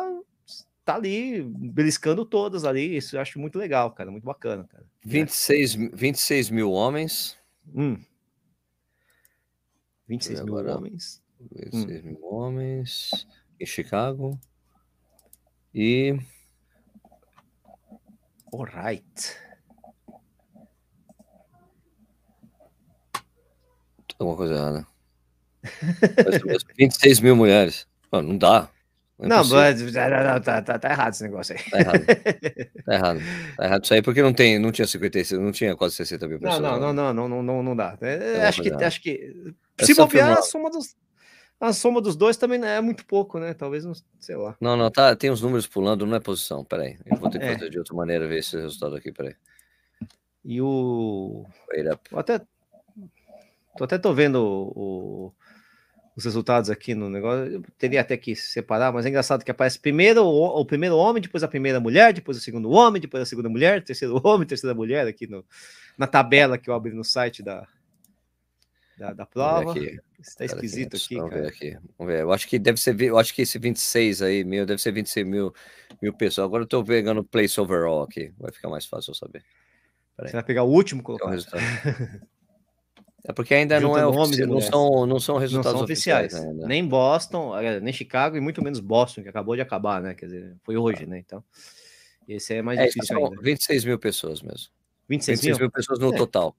[0.84, 2.96] tá ali beliscando todas ali.
[2.96, 4.10] Isso eu acho muito legal, cara.
[4.10, 4.84] Muito bacana, cara.
[5.04, 7.36] 26, 26 mil homens.
[7.74, 7.98] Hum.
[10.12, 11.22] 26 mil homens.
[11.40, 12.08] 26 hum.
[12.08, 13.26] mil homens
[13.58, 14.38] em Chicago.
[15.74, 16.18] E.
[18.52, 19.38] Alright.
[24.18, 24.86] Alguma coisa errada.
[26.78, 27.88] 26 mil mulheres.
[28.10, 28.70] Mano, não dá.
[29.22, 31.70] Não, é mas, tá, tá, tá, errado esse negócio aí.
[31.70, 32.04] Tá errado.
[32.84, 33.20] Tá errado.
[33.56, 36.40] Tá errado isso aí porque não, tem, não tinha 56, não tinha quase 60 mil
[36.40, 36.60] pessoas.
[36.60, 37.96] Não, não, não, não, não, não, não dá.
[38.00, 39.54] É, acho, que, acho que.
[39.78, 40.96] É se bobear, a soma, dos,
[41.60, 43.54] a soma dos dois também é muito pouco, né?
[43.54, 44.56] Talvez, não, sei lá.
[44.60, 46.64] Não, não, tá, tem uns números pulando, não é posição.
[46.64, 46.98] Peraí.
[47.06, 47.54] Eu vou ter que é.
[47.54, 49.36] fazer de outra maneira ver esse resultado aqui, peraí.
[50.44, 51.46] E o.
[52.14, 52.40] Até,
[53.76, 55.32] tô até tô vendo o,
[56.16, 57.54] os resultados aqui no negócio.
[57.54, 61.22] Eu teria até que separar, mas é engraçado que aparece primeiro o, o, primeiro homem,
[61.22, 64.74] depois a primeira mulher, depois o segundo homem, depois a segunda mulher, terceiro homem, terceira
[64.74, 65.44] mulher aqui no,
[65.96, 67.66] na tabela que eu abri no site da,
[68.98, 69.74] da, da prova.
[70.20, 71.42] Está esquisito aqui, vamos cara.
[71.42, 71.78] Ver aqui.
[71.98, 72.22] Vamos ver.
[72.22, 75.26] Eu acho que deve ser, eu acho que esse 26 aí, meu, deve ser 26
[75.26, 75.52] mil,
[76.00, 76.44] mil pessoas.
[76.44, 79.44] Agora eu estou pegando place overall aqui, vai ficar mais fácil eu saber.
[80.18, 81.34] Você vai pegar o último colocado.
[81.34, 82.20] É
[83.32, 86.34] porque ainda não é oficial, não são, não são resultados não são oficiais.
[86.34, 90.14] oficiais nem Boston, eh, nem Chicago e muito menos Boston, que acabou de acabar, né?
[90.14, 91.18] Quer dizer, foi hoje, né?
[91.18, 91.42] Então,
[92.28, 93.40] esse é mais é, difícil são ainda.
[93.40, 94.68] 26 mil pessoas mesmo.
[95.08, 95.66] 26, 26 mil?
[95.66, 96.16] mil pessoas no é.
[96.16, 96.56] total.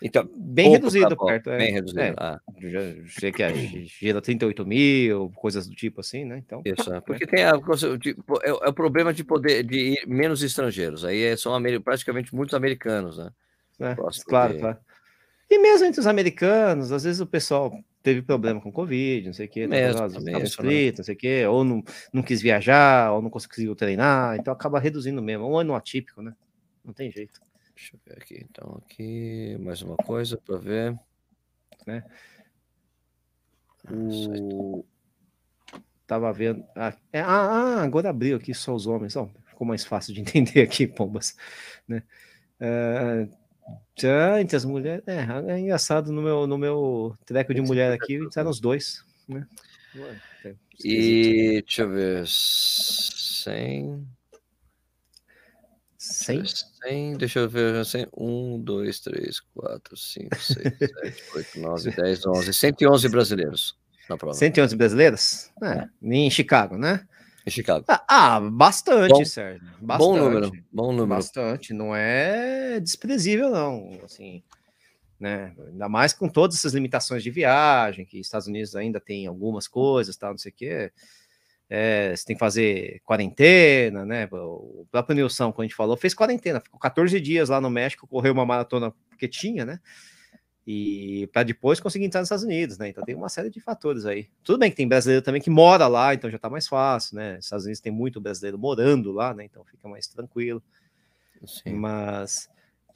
[0.00, 1.50] Então, bem reduzido perto.
[1.50, 1.58] É.
[1.58, 2.00] Bem reduzido.
[2.00, 2.40] É, ah.
[2.60, 2.80] Já
[3.18, 6.38] sei que gira 38 mil, coisas do tipo assim, né?
[6.38, 7.00] Então, Isso, é.
[7.00, 11.04] porque tem a, é, é, o problema de poder de ir menos estrangeiros.
[11.04, 13.30] Aí é, são praticamente muitos americanos, né?
[13.80, 14.60] É, claro, de...
[14.60, 14.78] claro.
[15.48, 17.72] E mesmo entre os americanos, às vezes o pessoal
[18.02, 20.32] teve problema com Covid, não sei o quê, mesmo, mesmo, né?
[20.96, 21.82] não sei o quê, ou não,
[22.12, 25.48] não quis viajar, ou não conseguiu treinar, então acaba reduzindo mesmo.
[25.48, 26.34] Um ano atípico, né?
[26.84, 27.40] Não tem jeito.
[27.74, 28.46] Deixa eu ver aqui.
[28.48, 30.98] Então, aqui, mais uma coisa para ver.
[31.86, 32.02] Né?
[33.90, 34.84] O...
[36.06, 36.64] Tava vendo.
[36.74, 37.20] Ah, é...
[37.20, 39.14] ah, ah, agora abriu aqui só os homens.
[39.16, 41.36] Oh, ficou mais fácil de entender aqui, pombas.
[41.86, 42.02] Né?
[42.60, 43.36] Uh,
[43.96, 45.02] já entre as mulheres.
[45.06, 49.04] É, é engraçado no meu, no meu treco de mulher aqui, eram os dois.
[49.28, 49.46] Né?
[50.44, 50.54] É
[50.84, 52.24] e deixa eu ver.
[52.26, 54.06] 100.
[55.98, 56.44] 100?
[56.82, 57.84] 100, deixa eu ver.
[57.84, 62.54] 100, 1, 2, 3, 4, 5, 6, 7, 8, 9, 10, 11.
[62.54, 63.76] 111 brasileiros
[64.08, 64.34] na prova.
[64.34, 65.50] 111 brasileiros?
[65.62, 65.88] É, é.
[66.02, 67.06] em Chicago, né?
[67.46, 67.84] Em Chicago.
[67.86, 69.62] Ah, ah bastante, bom, Sérgio.
[69.80, 70.08] Bastante.
[70.08, 71.06] Bom número, bom número.
[71.06, 74.00] Bastante, não é desprezível, não.
[74.04, 74.42] Assim,
[75.18, 75.54] né?
[75.68, 80.16] Ainda mais com todas essas limitações de viagem, que Estados Unidos ainda tem algumas coisas,
[80.16, 80.92] tal, não sei o quê.
[81.70, 84.28] É, você tem que fazer quarentena, né?
[84.32, 88.06] O próprio Nilson, quando a gente falou, fez quarentena, ficou 14 dias lá no México,
[88.08, 89.80] correu uma maratona porque tinha, né?
[90.66, 92.88] E para depois conseguir entrar nos Estados Unidos, né?
[92.88, 94.28] Então tem uma série de fatores aí.
[94.42, 97.38] Tudo bem que tem brasileiro também que mora lá, então já tá mais fácil, né?
[97.38, 99.44] Estados Unidos tem muito brasileiro morando lá, né?
[99.44, 100.60] Então fica mais tranquilo.
[101.46, 101.74] Sim.
[101.74, 102.48] Mas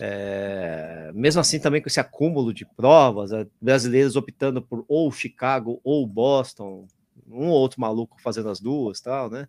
[0.03, 5.81] é, mesmo assim também com esse acúmulo de provas, é, brasileiros optando por ou Chicago
[5.85, 6.89] ou Boston,
[7.29, 9.47] um ou outro maluco fazendo as duas, tal, né?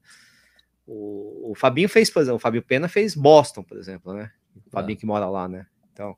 [0.86, 4.32] O, o Fabinho fez, por exemplo, o Fabio Pena fez Boston, por exemplo, né?
[4.68, 5.00] O Fabinho ah.
[5.00, 5.66] que mora lá, né?
[5.92, 6.16] Então,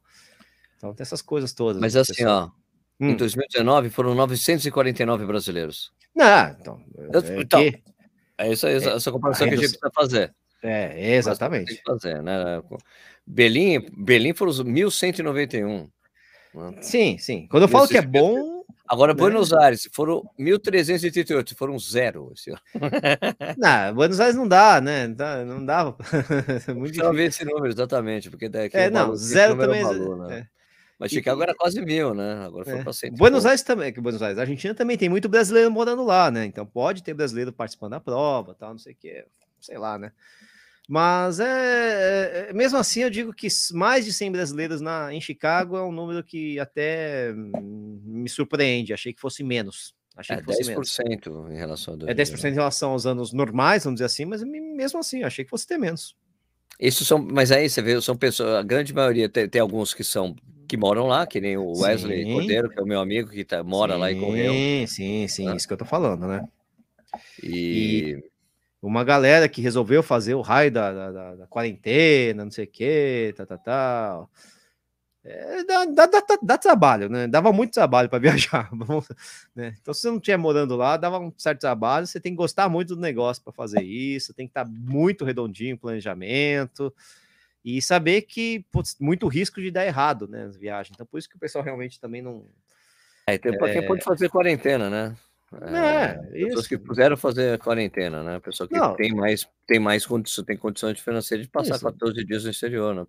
[0.84, 1.81] então tem essas coisas todas.
[1.81, 2.51] Mas assim, pessoal.
[2.99, 3.11] ó, hum.
[3.11, 5.93] em 2019 foram 949 brasileiros.
[6.13, 6.81] Não, então.
[6.97, 7.61] É, então,
[8.38, 10.36] é isso aí, essa comparação que a gente precisa fazer.
[10.61, 11.81] É, exatamente.
[11.86, 12.61] Fazer, né?
[13.25, 15.89] Berlim, Berlim foram os 1191.
[16.53, 16.81] Né?
[16.81, 17.47] Sim, sim.
[17.49, 18.61] Quando eu falo que é bom.
[18.86, 19.19] Agora, né?
[19.19, 22.59] Buenos Aires foram 1.338, foram zero esse ano.
[23.57, 25.07] Não, Buenos Aires não dá, né?
[25.07, 25.95] Não dava.
[26.75, 27.13] Muito difícil.
[27.13, 29.79] ver esse número, exatamente, porque daqui é, não, zero também.
[29.79, 30.47] É valor, né?
[31.03, 31.07] É.
[31.07, 32.45] Mas Chicago e, era quase mil, né?
[32.45, 32.83] Agora foi é.
[32.83, 36.31] para Buenos Aires também, que Buenos Aires, a Argentina também tem muito brasileiro morando lá,
[36.31, 36.45] né?
[36.45, 39.25] Então pode ter brasileiro participando da prova, tal, não sei o que,
[39.59, 40.11] sei lá, né?
[40.87, 45.21] Mas é, é, é, mesmo assim eu digo que mais de 100 brasileiros na, em
[45.21, 48.93] Chicago é um número que até me surpreende.
[48.93, 49.95] Achei que fosse menos.
[50.15, 51.51] Achei é que fosse 10% menos.
[51.51, 54.99] em relação a É 10% em relação aos anos normais, vamos dizer assim, mas mesmo
[54.99, 56.15] assim, achei que fosse ter menos.
[56.79, 60.03] Isso são, mas aí você vê, são pessoas, a grande maioria tem, tem alguns que
[60.03, 60.35] são
[60.74, 62.34] que moram lá, que nem o Wesley sim.
[62.34, 64.51] Cordeiro, que é o meu amigo que tá, mora sim, lá e correu.
[64.51, 66.43] Sim, sim, sim, isso que eu tô falando, né?
[67.43, 68.17] E...
[68.17, 68.24] e,
[68.82, 72.67] uma galera que resolveu fazer o raio da, da, da, da quarentena, não sei o
[72.67, 74.30] que, tal, tal, tal.
[75.24, 77.28] É, dá, dá, dá, dá, trabalho, né?
[77.28, 78.71] Dava muito trabalho para viajar.
[79.55, 79.76] né?
[79.80, 82.07] Então, se você não estiver morando lá, dava um certo trabalho.
[82.07, 85.24] Você tem que gostar muito do negócio para fazer isso, tem que estar tá muito
[85.24, 86.91] redondinho o planejamento
[87.64, 90.45] e saber que putz, muito risco de dar errado, né?
[90.45, 90.93] As viagens.
[90.93, 92.45] Então, por isso que o pessoal realmente também não.
[93.26, 94.03] É, tem para quem pode é.
[94.03, 95.16] fazer quarentena, né?
[95.61, 98.39] É, é pessoas que puderam fazer quarentena, né?
[98.39, 98.95] Pessoa que não.
[98.95, 101.86] tem mais, tem mais condições, tem condições financeiras de passar isso.
[101.86, 103.05] 14 dias no exterior, né?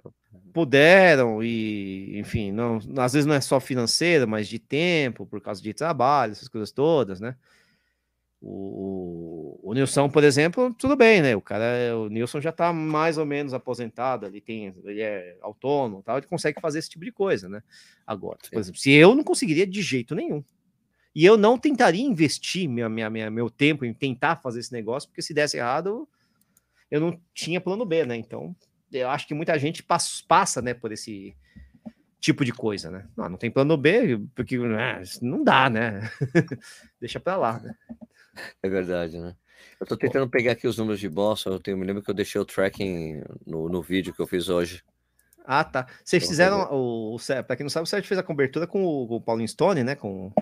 [0.53, 5.63] Puderam, e enfim, não, às vezes não é só financeira, mas de tempo, por causa
[5.63, 7.35] de trabalho, essas coisas todas, né?
[8.47, 11.35] O, o, o Nilson, por exemplo, tudo bem, né?
[11.35, 16.03] O cara, o Nilson já tá mais ou menos aposentado, ele tem, ele é autônomo,
[16.03, 17.63] tal, ele consegue fazer esse tipo de coisa, né?
[18.07, 20.45] Agora, por exemplo, se eu não conseguiria de jeito nenhum.
[21.15, 25.09] E eu não tentaria investir minha, minha, minha, meu tempo em tentar fazer esse negócio,
[25.09, 26.07] porque se desse errado,
[26.91, 28.17] eu não tinha plano B, né?
[28.17, 28.55] Então,
[28.93, 31.35] eu acho que muita gente passa, passa né, por esse
[32.21, 33.07] tipo de coisa, né?
[33.17, 36.11] Não, não tem plano B, porque né, não dá, né?
[37.01, 37.75] Deixa para lá, né?
[38.63, 39.35] É verdade, né?
[39.81, 42.15] Eu tô tentando pegar aqui os números de Boston, eu tenho, me lembro que eu
[42.15, 44.83] deixei o tracking no, no vídeo que eu fiz hoje.
[45.45, 45.87] Ah, tá.
[46.03, 49.07] Vocês fizeram, o, o para quem não sabe, o Sérgio fez a cobertura com o,
[49.07, 49.95] com o Paulinho Stone, né?
[49.95, 50.33] Com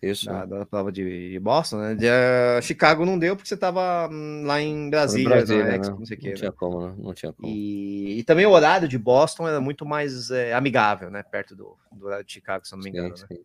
[0.00, 0.26] isso.
[0.26, 1.94] Da, da prova de, de, Boston, né?
[1.94, 5.78] De, uh, Chicago não deu porque você estava hum, lá em Brasília, Brasília né?
[5.78, 6.28] não sei o que.
[6.28, 6.94] Não tinha como, né?
[6.98, 7.48] Não tinha como.
[7.48, 11.22] E, e, também o horário de Boston era muito mais é, amigável, né?
[11.22, 13.36] Perto do, do horário de Chicago, se não me engano, sim, né?
[13.36, 13.44] sim.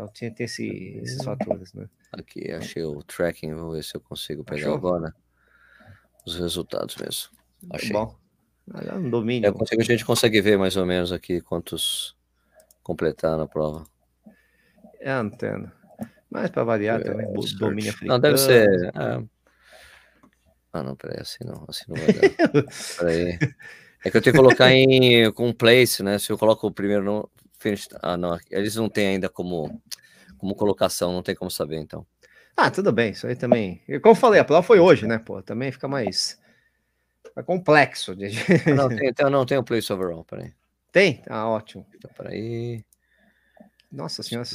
[0.00, 0.66] Então tinha que ter esse,
[1.02, 1.86] esses fatores, né?
[2.10, 4.74] Aqui, achei o tracking, vou ver se eu consigo pegar Achou?
[4.74, 5.14] agora
[6.24, 7.30] os resultados mesmo.
[7.70, 7.92] Achei.
[7.92, 8.16] Bom.
[8.86, 9.52] É um domínio.
[9.52, 12.16] Consigo, a gente consegue ver mais ou menos aqui quantos
[12.82, 13.84] completaram a prova.
[15.00, 15.72] É a antena.
[16.30, 17.26] Mas para variar é, também,
[17.58, 18.12] domínio africano.
[18.12, 18.90] Não, deve ser.
[18.94, 19.22] É...
[20.72, 22.64] Ah, não, peraí, assim não, assim não vai dar.
[22.98, 23.38] peraí.
[24.04, 26.18] É que eu tenho que colocar em com place, né?
[26.18, 27.30] Se eu coloco o primeiro no
[28.02, 29.80] ah, não, eles não têm ainda como
[30.40, 32.06] como colocação, não tem como saber então.
[32.56, 33.82] Ah, tudo bem, isso aí também.
[34.02, 35.42] Como eu falei, a prova foi hoje, né, pô?
[35.42, 36.40] Também fica mais,
[37.36, 38.16] mais complexo.
[38.16, 38.30] De...
[38.74, 40.52] Não, tem, então, não tem o place overall, peraí.
[40.90, 41.22] Tem?
[41.28, 41.86] Ah, ótimo.
[41.94, 42.84] Então, peraí.
[43.92, 44.46] Nossa senhora,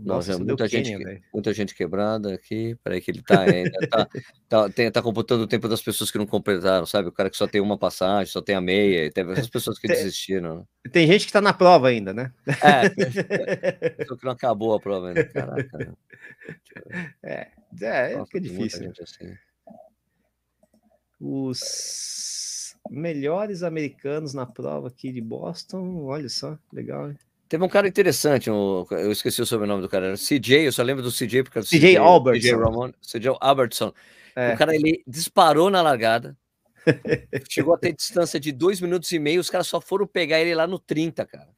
[0.00, 2.76] Nossa, muita, gente, muita gente quebrada aqui.
[2.82, 3.70] Peraí, que ele tá ainda.
[3.88, 4.08] tá,
[4.48, 7.08] tá, tem, tá computando o tempo das pessoas que não completaram, sabe?
[7.08, 9.10] O cara que só tem uma passagem, só tem a meia.
[9.10, 10.58] Teve essas pessoas que tem, desistiram.
[10.58, 10.64] Né?
[10.90, 12.32] Tem gente que tá na prova ainda, né?
[12.46, 12.88] É,
[14.06, 15.24] só que não acabou a prova ainda.
[15.24, 15.96] Caraca.
[17.22, 17.48] É,
[17.80, 18.92] é, Nossa, é difícil.
[19.00, 19.34] Assim.
[21.20, 27.10] Os melhores americanos na prova aqui de Boston, olha só, legal.
[27.10, 27.18] Hein?
[27.52, 30.82] Teve um cara interessante, um, eu esqueci o sobrenome do cara, era CJ, eu só
[30.82, 32.48] lembro do CJ porque CJ, CJ Albertson.
[32.48, 33.92] CJ Ramon, CJ Albertson.
[34.34, 34.54] É.
[34.54, 36.34] O cara ele disparou na largada,
[37.50, 40.54] chegou a ter distância de dois minutos e meio, os caras só foram pegar ele
[40.54, 41.50] lá no 30, cara.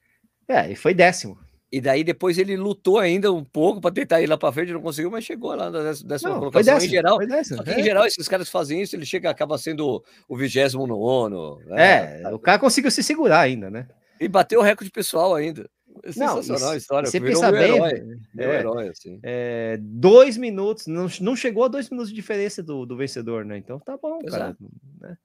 [0.49, 1.39] É, e foi décimo.
[1.71, 4.83] E daí depois ele lutou ainda um pouco para tentar ir lá para frente, não
[4.83, 6.75] conseguiu, mas chegou lá na décima não, colocação.
[6.75, 7.81] Décimo, em geral, é.
[7.81, 11.61] em geral, esses caras fazem isso, ele chega, acaba sendo o vigésimo nono.
[11.67, 12.23] Né?
[12.23, 13.87] É, o cara conseguiu se segurar ainda, né?
[14.21, 15.71] E bateu o recorde pessoal ainda.
[16.05, 17.11] É sensacional não, a história.
[17.11, 19.19] Você pensa bem, herói, é, herói, assim.
[19.23, 23.57] É, dois minutos, não, não chegou a dois minutos de diferença do, do vencedor, né?
[23.57, 24.55] Então tá bom, cara.
[25.01, 25.17] Né?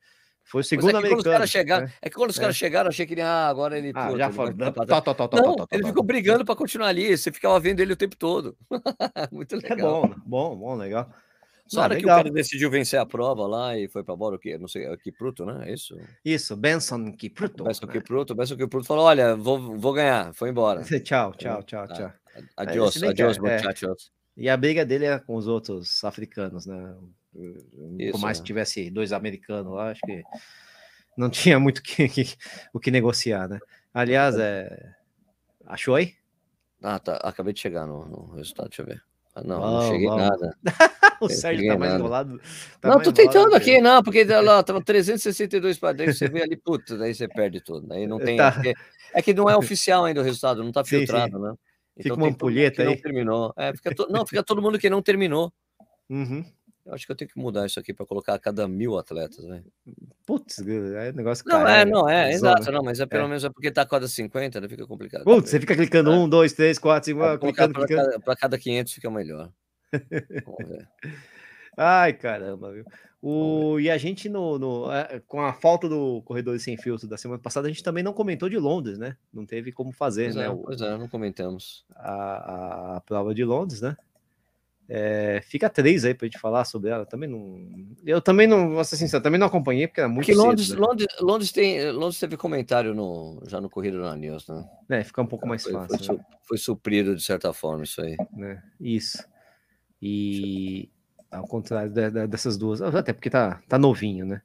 [0.46, 1.46] Foi o segundo é americano.
[1.46, 1.94] Chegaram, né?
[2.02, 2.60] É que quando os caras é.
[2.60, 3.92] chegaram, achei que ele, ah, agora ele.
[3.94, 4.54] Ah, já foi.
[4.54, 7.16] Não, ele ficou brigando para continuar ali.
[7.16, 8.58] Você ficava vendo ele o tempo todo.
[9.32, 9.78] Muito legal.
[9.78, 11.14] É bom, bom, bom, legal.
[11.74, 12.00] Na hora legal.
[12.00, 14.58] que o cara decidiu vencer a prova lá e foi para embora, o que?
[14.58, 15.70] Não sei, Kipruto, né?
[15.70, 15.98] É isso?
[16.24, 17.64] Isso, Benson Kipruto.
[17.64, 17.94] Benson né?
[17.94, 20.84] Kipruto, Benson Kipruto falou: olha, vou, vou ganhar, foi embora.
[21.04, 21.94] tchau, tchau, tchau, tá.
[21.94, 22.14] tchau.
[22.58, 23.42] Adiós, adiós, é.
[23.42, 24.12] muchachos.
[24.36, 26.96] E a briga dele é com os outros africanos, né?
[27.98, 28.42] Isso, Por mais é.
[28.42, 30.24] que tivesse dois americanos lá, acho que
[31.18, 32.26] não tinha muito que, que,
[32.74, 33.60] o que negociar, né?
[33.94, 34.96] Aliás, é...
[35.66, 36.16] achou aí?
[36.82, 37.18] Ah, tá.
[37.18, 39.04] Acabei de chegar no, no resultado, deixa eu ver.
[39.44, 40.58] Não, não cheguei nada.
[41.22, 42.40] o Sérgio tá mais enrolado.
[42.80, 46.58] Tá não, tô tentando aqui, não, porque lá tava 362 para dentro, você vê ali,
[46.58, 47.92] puta, daí você perde tudo.
[47.94, 48.38] Aí não tem.
[48.38, 48.62] Tá.
[49.14, 51.44] É que não é oficial ainda o resultado, não tá filtrado, sim, sim.
[51.44, 51.54] né?
[51.98, 52.88] Então fica uma ampulheta aí.
[52.88, 53.54] Não terminou.
[53.58, 54.08] É, fica to...
[54.10, 55.52] Não, fica todo mundo que não terminou.
[56.10, 56.46] Uhum.
[56.90, 59.46] Eu acho que eu tenho que mudar isso aqui para colocar a cada mil atletas,
[59.46, 59.64] né?
[60.26, 63.28] Putz, é negócio Não, é, não, é, exato, não, mas é pelo é.
[63.28, 64.68] menos é porque tá a cada 50, né?
[64.68, 65.24] Fica complicado.
[65.24, 66.16] Putz, você fica clicando é.
[66.16, 68.20] um, dois, três, quatro, cinco, é, clicando, para clicando.
[68.22, 69.52] Cada, cada 500 fica melhor.
[70.46, 70.88] Vamos ver.
[71.78, 72.86] Ai, caramba, viu?
[73.22, 77.18] O, e a gente, no, no, é, com a falta do corredor sem filtro da
[77.18, 79.16] semana passada, a gente também não comentou de Londres, né?
[79.32, 80.46] Não teve como fazer, pois né?
[80.48, 81.86] É, pois é, não comentamos.
[81.96, 83.96] A, a, a, prova de Londres, né?
[84.92, 87.06] É, fica três aí pra gente falar sobre ela.
[87.06, 87.96] Também não.
[88.04, 90.82] Eu também não, vou ser sincero, também não acompanhei, porque era muito porque Londres, cedo,
[90.82, 90.88] né?
[90.88, 94.68] Londres, Londres, tem, Londres teve comentário no, já no Corrida na News, né?
[94.90, 96.06] É, fica um pouco mais foi, fácil.
[96.06, 96.26] Foi, né?
[96.42, 98.18] foi, suprido de certa forma, isso aí.
[98.36, 98.64] Né?
[98.82, 99.24] Isso.
[100.02, 100.90] E
[101.30, 104.42] ao contrário de, de, dessas duas, até porque tá, tá novinho, né?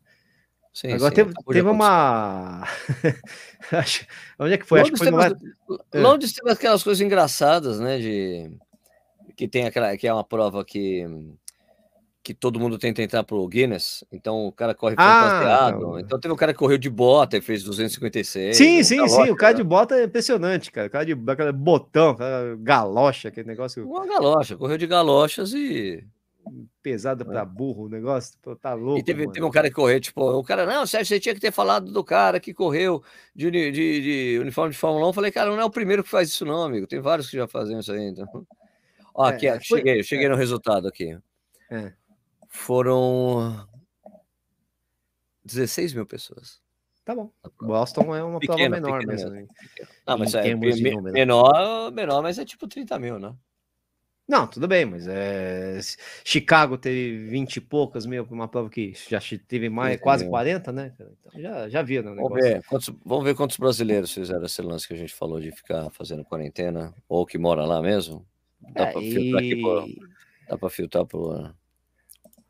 [0.74, 2.66] Sim, Agora sim, teve, teve uma.
[4.38, 4.80] Onde é que foi?
[4.80, 5.80] Londres Acho que foi teve, no...
[5.92, 6.00] É.
[6.00, 7.98] Londres teve aquelas coisas engraçadas, né?
[7.98, 8.58] De
[9.36, 11.06] que tem aquela que é uma prova que
[12.24, 15.76] que todo mundo tenta entrar pro Guinness, então o cara corre fantasiado.
[15.76, 16.00] Ah, então...
[16.00, 18.56] então teve um cara que correu de bota e fez 256.
[18.56, 19.30] Sim, sim, galocha, sim.
[19.30, 20.86] O cara de bota é impressionante, cara.
[20.86, 23.86] O cara de botão, cara, galocha, aquele negócio.
[23.86, 26.02] Uma galocha, correu de galochas e.
[26.82, 27.26] Pesado é.
[27.26, 29.00] para burro o negócio, tá louco.
[29.00, 31.40] E teve, teve, um cara que correu, tipo, o cara, não, Sérgio, você tinha que
[31.40, 33.02] ter falado do cara que correu
[33.34, 35.08] de, de, de uniforme de Fórmula 1.
[35.08, 36.86] Eu falei, cara, não é o primeiro que faz isso, não, amigo.
[36.86, 38.46] Tem vários que já fazem isso aí, então.
[39.14, 40.28] Ó, aqui, é, foi, cheguei, cheguei é.
[40.28, 41.16] no resultado aqui.
[41.70, 41.92] É.
[42.48, 43.66] Foram
[45.44, 46.60] 16 mil pessoas.
[47.04, 47.30] Tá bom.
[47.60, 49.30] Boston é uma pequeno, prova menor pequeno, mesmo.
[49.30, 49.46] Né?
[50.06, 53.34] Ah, mas é, menor, menor, mas é tipo 30 mil, né?
[54.26, 55.78] Não, tudo bem, mas é...
[56.24, 60.94] Chicago teve 20 e poucas mil uma prova que já teve mais, quase 40, né?
[60.94, 62.14] Então já, já viu, né?
[62.14, 65.52] Vamos ver, quantos, vamos ver quantos brasileiros fizeram esse lance que a gente falou de
[65.52, 68.26] ficar fazendo quarentena, ou que mora lá mesmo.
[68.72, 69.86] Dá é, para filtrar aqui por,
[70.48, 71.54] dá para filtrar por,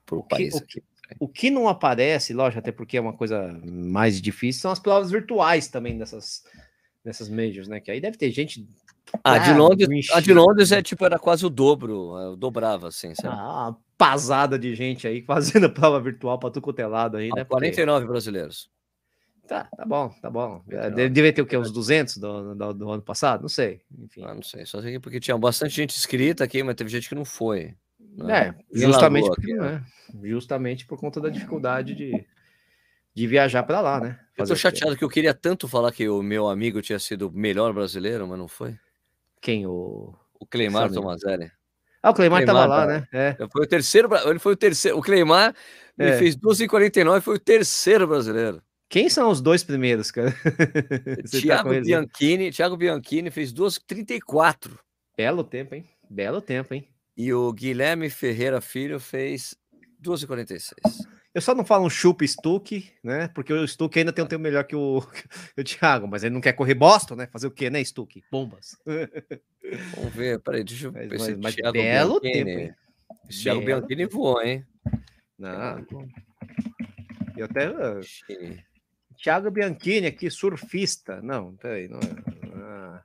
[0.07, 0.83] por o país aqui.
[1.19, 5.11] O que não aparece, lógico, até porque é uma coisa mais difícil, são as provas
[5.11, 6.45] virtuais também dessas,
[7.05, 7.79] dessas majors, né?
[7.81, 8.67] Que aí deve ter gente.
[9.23, 13.15] Ah, de Londres, a de Londres é tipo, era quase o dobro, eu dobrava, assim,
[13.15, 13.37] sabe?
[13.39, 17.45] Ah, uma pasada de gente aí fazendo prova virtual para tu cotelado aí, ah, né?
[17.45, 18.12] 49 porque...
[18.12, 18.71] brasileiros.
[19.47, 20.62] Tá, tá bom, tá bom.
[20.66, 21.57] Deve ter o quê?
[21.57, 23.42] Uns 200 do, do, do ano passado?
[23.42, 23.82] Não sei.
[23.99, 24.24] Enfim.
[24.24, 24.64] Ah, não sei.
[24.64, 27.74] Só sei porque tinha bastante gente inscrita aqui, mas teve gente que não foi.
[28.16, 28.49] Né?
[28.49, 29.84] É, justamente, porque, aqui, né?
[30.22, 32.24] justamente por conta da dificuldade de,
[33.12, 34.18] de viajar para lá, né?
[34.36, 37.28] Fazer eu tô chateado que eu queria tanto falar que o meu amigo tinha sido
[37.28, 38.78] o melhor brasileiro, mas não foi.
[39.40, 39.66] Quem?
[39.66, 41.51] O, o Cleimar Tomazelli.
[42.03, 43.09] Ah, o Cleimar, estava lá, né?
[43.12, 43.36] É.
[43.51, 44.99] Foi o terceiro, ele foi o terceiro.
[44.99, 45.55] O Cleimar
[45.99, 46.18] é.
[46.18, 48.62] fez 12,49 foi o terceiro brasileiro.
[48.95, 50.32] Quem são os dois primeiros, cara?
[51.28, 54.78] Tiago tá Bianchini, Thiago Bianchini fez 2,34.
[55.16, 55.84] Belo tempo, hein?
[56.09, 56.86] Belo tempo, hein?
[57.16, 59.57] E o Guilherme Ferreira Filho fez
[60.01, 60.74] 2,46.
[61.34, 63.26] Eu só não falo um chupa Stuck, né?
[63.34, 65.01] Porque o Stuck ainda tem um tempo melhor que o,
[65.57, 67.26] que o Thiago, mas ele não quer correr Boston, né?
[67.26, 68.22] Fazer o quê, né, Stuck?
[68.30, 68.76] Bombas.
[69.97, 71.09] Vamos ver, peraí, deixa eu ver.
[71.09, 72.45] Mas, mas, mas Thiago belo Bianchini.
[72.45, 72.74] tempo, hein?
[73.42, 74.64] Thiago belo Bianchini voou, hein?
[75.36, 75.84] Não.
[77.36, 77.72] Eu até.
[79.25, 81.22] Thiago Bianchini aqui, surfista.
[81.22, 82.53] Não, peraí, não é.
[82.55, 83.03] Ah.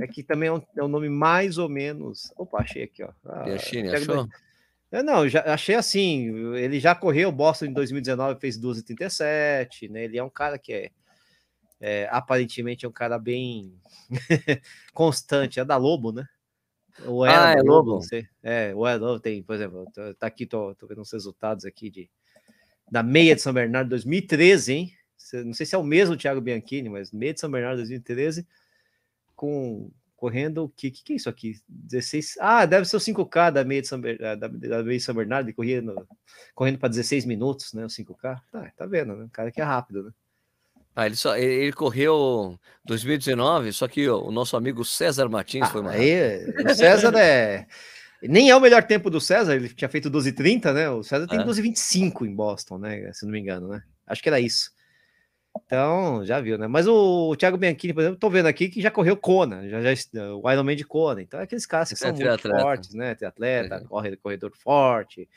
[0.00, 2.32] É que também é um, é um, nome mais ou menos.
[2.36, 3.12] Opa, achei aqui, ó.
[3.24, 4.28] Ah, Bianchini, achou?
[4.90, 6.56] Eu, não, já achei assim.
[6.56, 10.02] Ele já correu Boston em 2019, fez 12,37, né?
[10.02, 10.90] Ele é um cara que é,
[11.80, 13.78] é aparentemente é um cara bem
[14.92, 15.60] constante.
[15.60, 16.26] É da Lobo, né?
[17.04, 17.94] Ou é ah, é Lobo?
[17.94, 18.26] Não sei.
[18.42, 19.86] É, o é Lobo tem, por exemplo,
[20.18, 22.10] tá aqui, tô, tô vendo os resultados aqui de
[22.90, 24.95] da meia de São Bernardo 2013, hein?
[25.44, 28.46] Não sei se é o mesmo Thiago Bianchini, mas meia de São Bernardo 2013
[29.34, 31.60] com correndo o que, que, que é isso aqui?
[31.68, 32.38] 16.
[32.40, 35.52] Ah, deve ser o 5K da meia de São, da, da meia de São Bernardo,
[35.52, 36.08] correndo,
[36.54, 37.84] correndo para 16 minutos, né?
[37.84, 38.40] O 5K.
[38.50, 39.24] Tá, tá vendo, né?
[39.24, 40.10] O cara que é rápido, né?
[40.96, 45.70] Ah, ele, só, ele, correu 2019, só que o, o nosso amigo César Martins ah,
[45.70, 46.00] foi mais.
[46.00, 47.66] Aí, o César é.
[48.22, 50.88] Nem é o melhor tempo do César, ele tinha feito 12,30, né?
[50.88, 51.44] O César tem é.
[51.44, 53.12] 12,25 em Boston, né?
[53.12, 53.82] Se não me engano, né?
[54.06, 54.70] Acho que era isso.
[55.64, 56.66] Então, já viu, né?
[56.66, 59.94] Mas o, o Thiago Bianchini, por exemplo, tô vendo aqui que já correu Kona, já,
[59.94, 61.22] já o Ironman de Kona.
[61.22, 62.60] Então, é aqueles caras que são é muito atleta.
[62.60, 63.14] fortes, né?
[63.14, 63.80] Tem atleta, é.
[63.80, 65.28] corre, corredor forte.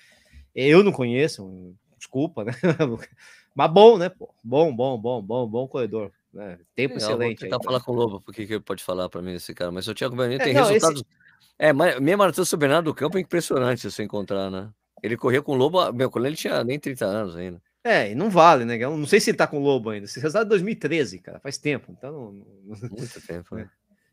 [0.53, 2.51] Eu não conheço, desculpa, né?
[3.55, 4.09] Mas bom, né?
[4.09, 4.33] Pô?
[4.43, 6.11] Bom, bom, bom, bom, bom corredor.
[6.33, 6.59] Né?
[6.75, 7.39] Tempo excelente.
[7.39, 9.53] Vou tentar aí, falar com o Lobo, porque que ele pode falar para mim esse
[9.53, 9.71] cara.
[9.71, 11.01] Mas o Thiago Bianchini é, tem não, resultados.
[11.01, 11.29] Esse...
[11.57, 14.69] É, meia maratona Bernardo do Campo é impressionante você encontrar, né?
[15.01, 17.61] Ele corria com o Lobo, meu, quando ele tinha nem 30 anos ainda.
[17.83, 18.75] É, e não vale, né?
[18.77, 20.05] Eu não sei se ele tá com o Lobo ainda.
[20.05, 21.91] Esse resultado é 2013, cara, faz tempo.
[21.91, 22.45] Então, não...
[22.89, 23.69] muito tempo, né?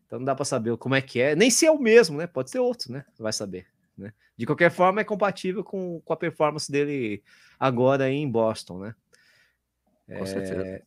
[0.07, 2.27] Então não dá para saber como é que é, nem se é o mesmo, né?
[2.27, 3.05] Pode ser outro, né?
[3.19, 3.67] Vai saber.
[3.99, 4.13] Né?
[4.37, 7.23] De qualquer forma, é compatível com, com a performance dele
[7.59, 8.95] agora em Boston, né?
[10.07, 10.27] Com é...
[10.27, 10.83] certeza.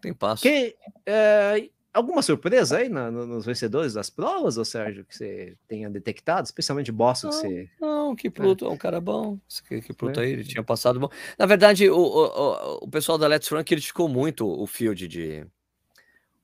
[0.00, 0.48] Tem passo.
[0.48, 6.44] É, alguma surpresa aí na, nos vencedores das provas, ô Sérgio, que você tenha detectado,
[6.44, 7.28] especialmente Boston?
[7.28, 7.70] Não, que você...
[7.80, 8.68] não que Pluto é.
[8.68, 9.38] é um cara bom.
[9.68, 10.24] Que, que Pluto é.
[10.24, 11.10] aí ele tinha passado bom.
[11.38, 15.46] Na verdade, o, o, o pessoal da Let's Run criticou muito o field de.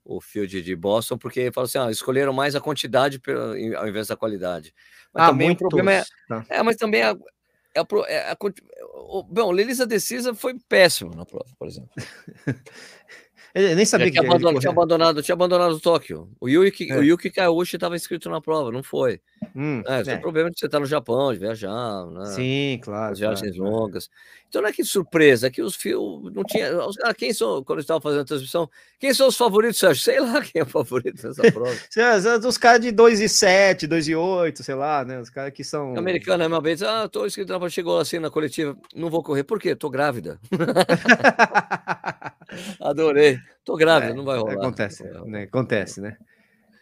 [0.03, 3.21] o field de Boston, porque falaram assim, ah, escolheram mais a quantidade
[3.77, 4.73] ao invés da qualidade.
[5.13, 6.45] Mas ah, também o problema é, tá.
[6.49, 7.15] é, mas também a,
[7.73, 8.37] é a, é a,
[9.09, 11.89] o, bom, o Lelisa Decisa foi péssimo na prova, por exemplo.
[13.57, 16.29] Ele nem sabia que tinha abandonado, tinha abandonado, tinha abandonado o Tóquio.
[16.39, 16.95] O Yuki, é.
[16.95, 19.19] o Yuki Kaiushi estava inscrito na prova, não foi.
[19.55, 20.15] Hum, é, é.
[20.15, 22.25] o problema de você estar no Japão, de viajar, né?
[22.25, 23.13] Sim, claro.
[23.13, 24.09] As viagens claro, longas.
[24.47, 26.69] Então não é que surpresa, é que os fios não tinha.
[27.03, 30.03] Ah, quem são, quando estava fazendo a transmissão, quem são os favoritos, Sérgio?
[30.03, 32.47] Sei lá quem é o favorito nessa prova.
[32.47, 35.19] os caras de 2 e 7, 2 e 8, sei lá, né?
[35.19, 35.93] Os caras que são.
[35.93, 39.23] O americano é uma vez, ah, tô inscrito na chegou assim na coletiva, não vou
[39.23, 39.75] correr, por quê?
[39.75, 40.39] Tô grávida.
[42.81, 43.37] Adorei.
[43.63, 44.53] Tô grávida, é, não vai rolar.
[44.53, 45.43] Acontece, né?
[45.43, 46.17] Acontece, né?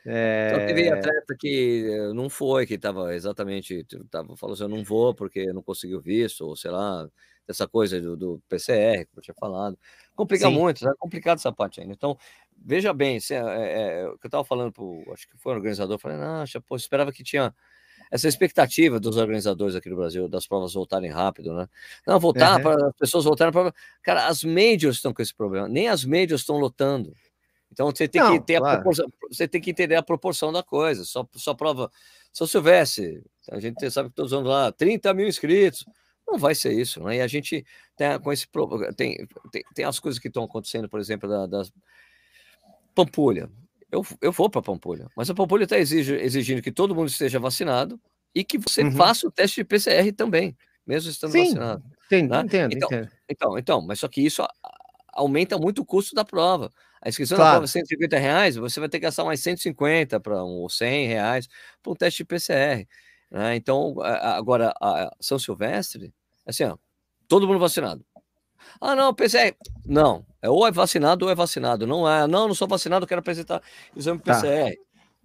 [0.06, 0.52] É...
[0.54, 4.84] Então teve atleta que eh, não foi, que estava exatamente, tava, falou assim, eu não
[4.84, 7.10] vou porque não conseguiu visto, ou sei lá,
[7.48, 9.78] essa coisa do, do PCR, que eu tinha falado.
[10.16, 10.54] Complica Sim.
[10.54, 11.94] muito, é complicado essa parte ainda.
[11.94, 12.16] Então,
[12.56, 16.18] veja bem, se, é, é, eu estava falando, pro, acho que foi o organizador, falei,
[16.18, 17.54] não, pô, esperava que tinha
[18.12, 21.68] essa expectativa dos organizadores aqui no Brasil, das provas voltarem rápido, né?
[22.06, 22.64] Não, voltar, uhum.
[22.64, 23.74] para as pessoas voltarem para.
[24.02, 27.14] Cara, as majors estão com esse problema, nem as majors estão lotando.
[27.72, 28.74] Então você tem não, que ter claro.
[28.74, 31.04] a proporção, você tem que entender a proporção da coisa.
[31.04, 31.92] Só, só prova.
[32.32, 35.86] São Silvestre, a gente sabe que todos vamos lá, 30 mil inscritos.
[36.28, 37.18] Não vai ser isso, né?
[37.18, 38.48] E a gente tem com esse
[38.98, 41.72] tem, tem, tem as coisas que estão acontecendo, por exemplo, da, das
[42.96, 43.50] Pampulha.
[43.96, 48.00] Eu, eu vou para Pampulha, mas a Pampulha está exigindo que todo mundo esteja vacinado
[48.34, 48.92] e que você uhum.
[48.92, 51.84] faça o teste de PCR também, mesmo estando Sim, vacinado.
[52.08, 52.42] Entendo, né?
[52.42, 53.12] entendo, então, entendo.
[53.30, 54.46] Então, então, mas só que isso
[55.14, 56.70] aumenta muito o custo da prova.
[57.02, 57.52] A inscrição claro.
[57.52, 60.70] da prova é 150 reais, você vai ter que gastar mais 150 para um, ou
[60.70, 61.48] 100 reais
[61.82, 62.86] para um teste de PCR.
[63.32, 63.56] Né?
[63.56, 66.14] Então, agora, a São Silvestre,
[66.46, 66.78] assim, ó,
[67.30, 68.06] todo mundo vacinado.
[68.80, 69.56] Ah, não, PCR.
[69.86, 71.88] Não, é ou é vacinado ou é vacinado.
[71.88, 73.62] Não é, não, não sou vacinado, quero apresentar
[73.96, 74.76] exame PCR.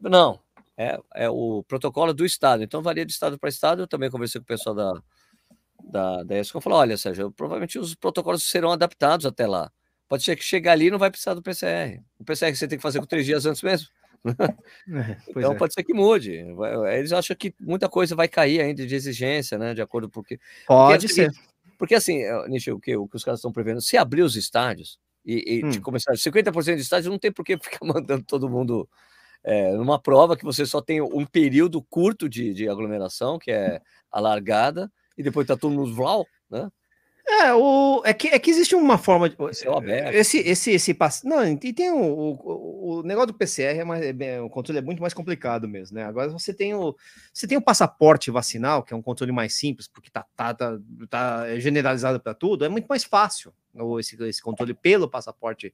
[0.02, 0.08] Tá.
[0.08, 0.40] Não,
[0.76, 2.62] é, é o protocolo do Estado.
[2.62, 3.82] Então, varia de Estado para Estado.
[3.82, 4.92] Eu também conversei com o pessoal da,
[5.84, 6.60] da, da ESCO.
[6.60, 9.70] Falou: olha, Sérgio, provavelmente os protocolos serão adaptados até lá.
[10.08, 12.02] Pode ser que chegue ali e não vai precisar do PCR.
[12.18, 13.88] O PCR você tem que fazer com três dias antes mesmo.
[14.92, 15.54] É, então é.
[15.56, 16.44] pode ser que mude.
[16.92, 19.72] Eles acham que muita coisa vai cair ainda de exigência, né?
[19.72, 20.38] De acordo com que.
[20.66, 21.30] Pode porque, ser.
[21.80, 24.36] Porque assim, eh, Nietzsche, o que, o que os caras estão prevendo, se abrir os
[24.36, 25.80] estádios e, e hum.
[25.80, 28.86] começar 50% de estádios, não tem por que ficar mandando todo mundo
[29.42, 33.80] é, numa prova que você só tem um período curto de, de aglomeração, que é
[34.12, 36.70] a largada, e depois tá todo mundo vlau, né?
[37.30, 39.36] É, o, é, que, é que existe uma forma de.
[40.12, 41.24] Esse, esse, esse passe.
[41.26, 44.82] Não, e tem o, o, o, negócio do PCR, é mais, é, o controle é
[44.82, 46.04] muito mais complicado mesmo, né?
[46.04, 46.96] Agora você tem o.
[47.32, 50.78] Você tem o passaporte vacinal, que é um controle mais simples, porque tá, tá, tá,
[51.08, 53.52] tá generalizado para tudo, é muito mais fácil
[54.00, 55.72] esse, esse controle pelo passaporte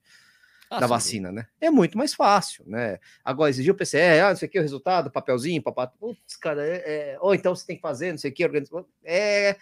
[0.68, 0.92] ah, da sim.
[0.92, 1.46] vacina, né?
[1.60, 2.98] É muito mais fácil, né?
[3.24, 5.96] Agora, exigir o PCR, ah, não sei o que, o resultado, papelzinho, papato.
[5.98, 6.74] Putz, cara, é,
[7.14, 8.84] é, ou então você tem que fazer, não sei o que, organizar.
[9.02, 9.56] É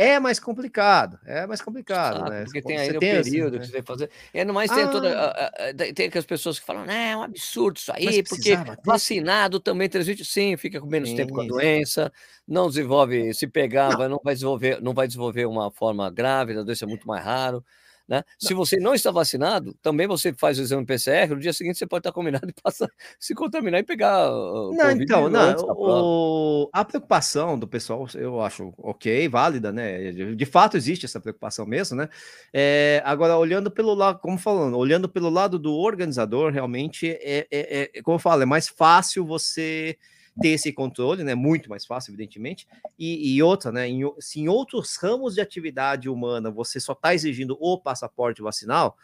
[0.00, 2.44] é mais complicado, é mais complicado, ah, né?
[2.44, 4.10] Porque tem aí o período assim, que você tem que fazer.
[4.32, 5.52] E no mais tem ah, toda.
[5.92, 10.24] Tem aquelas pessoas que falam, é um absurdo isso aí, porque vacinado também transmite.
[10.24, 12.12] Sim, fica com menos sim, tempo com a doença,
[12.46, 13.98] não desenvolve, se pegar, não.
[13.98, 17.24] Vai, não vai desenvolver, não vai desenvolver uma forma grave, a doença é muito mais
[17.24, 17.64] raro.
[18.08, 18.24] Né?
[18.38, 21.86] Se você não está vacinado, também você faz o exame PCR, no dia seguinte você
[21.86, 22.88] pode estar combinado e passar,
[23.20, 24.30] se contaminar e pegar.
[24.30, 30.10] Não, então, não, o, a preocupação do pessoal eu acho ok, válida, né?
[30.10, 32.08] De, de fato existe essa preocupação mesmo, né?
[32.50, 37.90] É, agora, olhando pelo lado, como falando, olhando pelo lado do organizador, realmente é, é,
[37.94, 39.98] é como eu falo, é mais fácil você
[40.40, 41.34] ter esse controle, né?
[41.34, 42.66] Muito mais fácil, evidentemente.
[42.98, 43.88] E, e outra, né?
[43.88, 48.96] Em, se em outros ramos de atividade humana você só está exigindo o passaporte vacinal,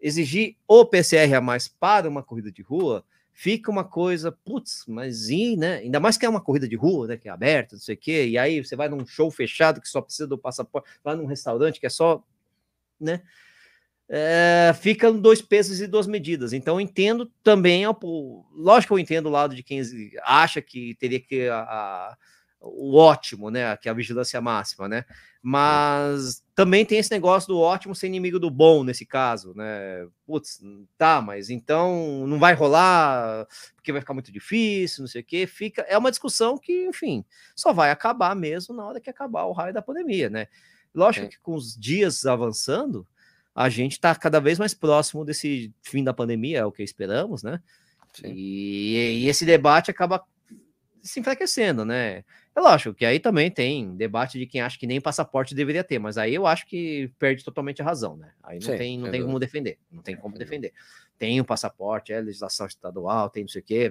[0.00, 5.28] exigir o PCR a mais para uma corrida de rua fica uma coisa, putz, mas
[5.28, 5.78] e, né?
[5.78, 7.16] Ainda mais que é uma corrida de rua, né?
[7.16, 9.88] Que é aberta, não sei o quê, e aí você vai num show fechado que
[9.88, 12.22] só precisa do passaporte, vai num restaurante que é só,
[13.00, 13.22] né?
[14.08, 16.52] É, ficam dois pesos e duas medidas.
[16.52, 17.84] Então, entendo também,
[18.54, 19.80] lógico que eu entendo o lado de quem
[20.24, 22.16] acha que teria que a, a,
[22.60, 23.76] o ótimo, né?
[23.76, 25.04] Que é a vigilância máxima, né?
[25.42, 30.06] Mas também tem esse negócio do ótimo ser inimigo do bom nesse caso, né?
[30.24, 30.60] Putz,
[30.96, 35.46] tá, mas então não vai rolar porque vai ficar muito difícil, não sei o quê.
[35.46, 37.24] Fica, é uma discussão que, enfim,
[37.56, 40.46] só vai acabar mesmo na hora que acabar o raio da pandemia, né?
[40.94, 41.28] Lógico é.
[41.30, 43.06] que com os dias avançando,
[43.54, 47.42] a gente está cada vez mais próximo desse fim da pandemia, é o que esperamos,
[47.42, 47.60] né?
[48.24, 50.22] E, e, esse debate acaba
[51.02, 52.24] se enfraquecendo, né?
[52.54, 55.98] É lógico que aí também tem debate de quem acha que nem passaporte deveria ter,
[55.98, 58.32] mas aí eu acho que perde totalmente a razão, né?
[58.42, 60.72] Aí não Sim, tem, não tem como defender, não tem como defender.
[61.18, 63.90] Tem o passaporte, é legislação estadual, tem não sei o quê,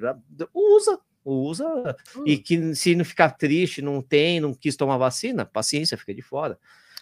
[0.54, 2.24] usa, usa, hum.
[2.26, 6.22] e que se não ficar triste, não tem, não quis tomar vacina, paciência, fica de
[6.22, 6.58] fora,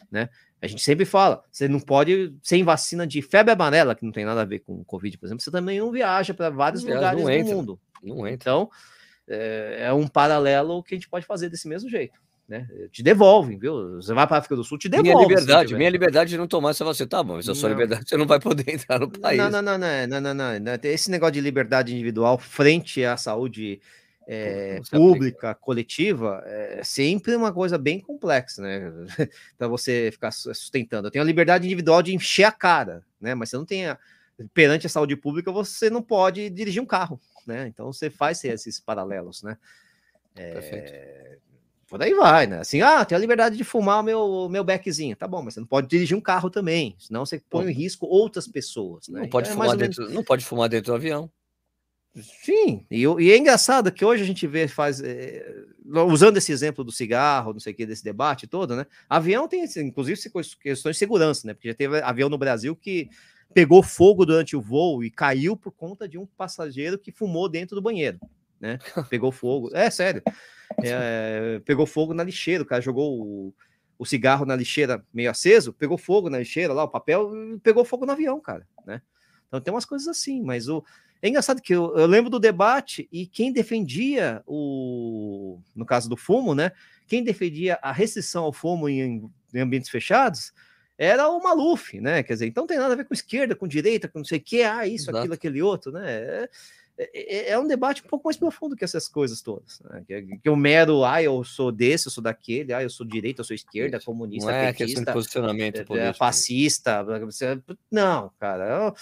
[0.09, 0.29] né?
[0.61, 4.25] A gente sempre fala, você não pode, sem vacina de febre amarela, que não tem
[4.25, 7.55] nada a ver com Covid, por exemplo, você também não viaja para vários lugares do
[7.55, 7.79] mundo.
[8.03, 8.33] Não entra.
[8.33, 8.69] Então,
[9.27, 12.19] é, é, um paralelo que a gente pode fazer desse mesmo jeito.
[12.47, 12.67] Né?
[12.91, 13.97] Te devolvem, viu?
[13.97, 15.13] Você vai para a África do Sul, te devolve.
[15.13, 17.07] Minha liberdade, minha liberdade de não tomar essa vacina.
[17.07, 19.37] Tá bom, mas a sua liberdade você não vai poder entrar no país.
[19.37, 20.73] Não, não, não, não, não, não, não, não.
[20.81, 23.79] Esse negócio de liberdade individual frente à saúde
[24.31, 28.91] é, pública, coletiva, é sempre uma coisa bem complexa, né?
[29.57, 31.07] para você ficar sustentando.
[31.07, 33.33] Eu tenho a liberdade individual de encher a cara, né?
[33.33, 33.97] Mas você não tem a,
[34.53, 37.19] perante a saúde pública, você não pode dirigir um carro
[37.49, 37.67] né?
[37.67, 39.57] Então você faz esses paralelos, né?
[40.35, 41.37] É...
[41.87, 42.59] Por aí vai, né?
[42.59, 45.15] Assim, ah, tem a liberdade de fumar o meu, meu beckzinho.
[45.15, 48.05] Tá bom, mas você não pode dirigir um carro também, senão você põe em risco
[48.05, 49.07] outras pessoas.
[49.07, 49.21] Né?
[49.21, 50.13] Não, pode então, fumar dentro, menos...
[50.13, 51.31] não pode fumar dentro do avião.
[52.15, 55.45] Sim, e, e, é engraçado que hoje a gente vê, faz, é,
[56.07, 58.85] usando esse exemplo do cigarro, não sei o que, desse debate todo, né?
[59.07, 60.19] Avião tem, inclusive,
[60.59, 61.53] questões de segurança, né?
[61.53, 63.09] Porque já teve avião no Brasil que
[63.53, 67.75] pegou fogo durante o voo e caiu por conta de um passageiro que fumou dentro
[67.75, 68.19] do banheiro,
[68.59, 68.79] né?
[69.09, 69.69] Pegou fogo.
[69.73, 70.23] É sério.
[70.83, 73.53] É, pegou fogo na lixeira, o cara jogou o,
[73.97, 77.31] o, cigarro na lixeira meio aceso, pegou fogo na lixeira lá, o papel,
[77.63, 79.01] pegou fogo no avião, cara, né?
[79.47, 80.83] Então tem umas coisas assim, mas o
[81.21, 86.15] é engraçado que eu, eu lembro do debate e quem defendia o, no caso do
[86.15, 86.71] fumo, né?
[87.07, 90.53] Quem defendia a restrição ao fumo em, em ambientes fechados
[90.97, 92.23] era o Maluf, né?
[92.23, 94.41] Quer dizer, então tem nada a ver com esquerda, com direita, com não sei o
[94.41, 95.17] que, ah, isso, Exato.
[95.17, 96.47] aquilo, aquele outro, né?
[96.99, 99.79] É, é, é, um debate um pouco mais profundo que essas coisas todas.
[99.89, 100.03] Né?
[100.05, 103.39] Que, que o mero, ah, eu sou desse, eu sou daquele, ah, eu sou direita,
[103.39, 106.17] eu sou esquerda, comunista, não é petista, posicionamento é, político.
[106.17, 107.05] fascista.
[107.89, 108.93] Não, cara.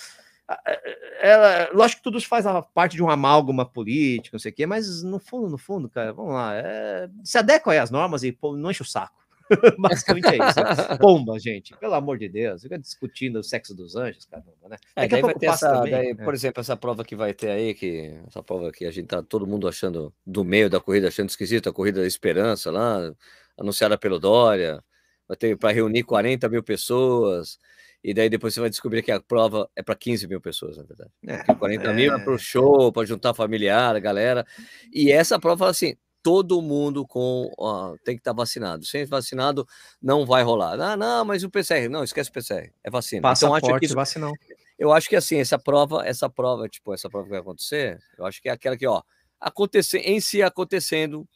[1.20, 5.04] Ela, lógico que tudo faz parte de um amálgama político, não sei o quê, mas
[5.04, 8.72] no fundo, no fundo, cara, vamos lá, é, se adequa às normas e pô, não
[8.72, 9.18] enche o saco.
[9.80, 10.60] Basicamente é isso.
[10.60, 10.98] Né?
[11.00, 11.76] Pomba, gente.
[11.78, 12.62] Pelo amor de Deus.
[12.62, 14.78] Fica discutindo o sexo dos anjos, caramba, né?
[14.95, 15.91] É, Daqui a pouco essa, também.
[15.91, 16.16] Daí, é.
[16.16, 19.22] Por exemplo, essa prova que vai ter aí, que essa prova que a gente tá
[19.24, 23.14] todo mundo achando do meio da corrida, achando esquisito, a corrida da esperança lá,
[23.58, 24.84] anunciada pelo Dória.
[25.28, 27.60] Vai ter para reunir 40 mil pessoas.
[28.04, 30.84] E daí depois você vai descobrir que a prova é para 15 mil pessoas, na
[30.84, 31.12] verdade.
[31.26, 31.93] É, 40 é...
[31.93, 34.45] mil é para o show, para juntar familiar, a galera.
[34.93, 38.86] E essa prova fala assim: todo mundo com ó, tem que estar tá vacinado.
[38.86, 39.68] Sem vacinado
[40.02, 40.80] não vai rolar.
[40.80, 43.22] Ah, não, mas o PCR, não, esquece o PCR, é vacina.
[43.22, 44.34] Passaporte, então acho que isso, vacinal.
[44.78, 48.26] Eu acho que assim, essa prova, essa prova, tipo, essa prova que vai acontecer, eu
[48.26, 49.02] acho que é aquela que, ó,
[49.39, 51.28] acontecer em si acontecendo,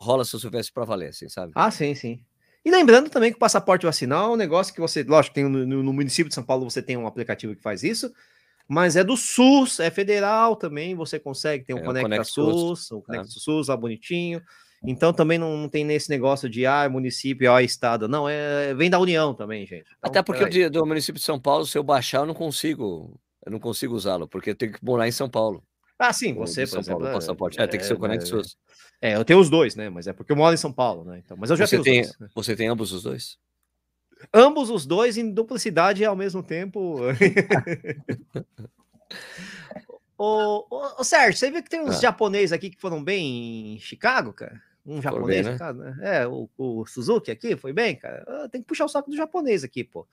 [0.00, 1.52] rola se eu soubesse para valer, assim, sabe?
[1.54, 2.24] Ah, sim, sim.
[2.64, 5.66] E lembrando também que o passaporte vacinal é um negócio que você, lógico, tem no,
[5.66, 8.10] no município de São Paulo você tem um aplicativo que faz isso,
[8.66, 12.90] mas é do SUS, é federal também, você consegue, tem um é, Conecta, Conecta SUS,
[12.90, 13.40] o Conecta é.
[13.40, 14.42] SUS lá bonitinho.
[14.86, 18.06] Então também não, não, tem nesse negócio de ah, município, ah, estado.
[18.06, 19.86] Não, é vem da União também, gente.
[19.98, 23.18] Então, Até porque o do município de São Paulo, se eu baixar, eu não consigo,
[23.44, 25.62] eu não consigo usá-lo, porque eu tenho que morar em São Paulo.
[25.98, 27.60] Ah, sim, você, por exemplo, Paulo, é, passaporte.
[27.60, 28.56] É, tem que ser o Conecta SUS.
[29.04, 29.90] É, eu tenho os dois, né?
[29.90, 31.20] Mas é porque eu moro em São Paulo, né?
[31.22, 32.16] Então, mas eu já você tenho tem, dois.
[32.34, 33.38] Você tem ambos os dois?
[34.32, 37.00] Ambos os dois em duplicidade ao mesmo tempo.
[40.16, 42.00] Ô, ô, ô, Sérgio, você viu que tem uns ah.
[42.00, 44.62] japoneses aqui que foram bem em Chicago, cara?
[44.86, 45.72] Um japonês, bem, né?
[45.72, 45.98] né?
[46.00, 48.24] É, o, o, Suzuki aqui foi bem, cara.
[48.26, 50.06] Ah, tem que puxar o saco do japonês aqui, pô.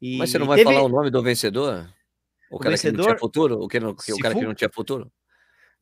[0.00, 0.70] E Mas você não vai teve...
[0.70, 1.90] falar o nome do vencedor?
[2.50, 2.92] O, o cara vencedor...
[2.92, 3.58] que não tinha futuro?
[3.60, 5.10] O, que não, o cara que não tinha futuro?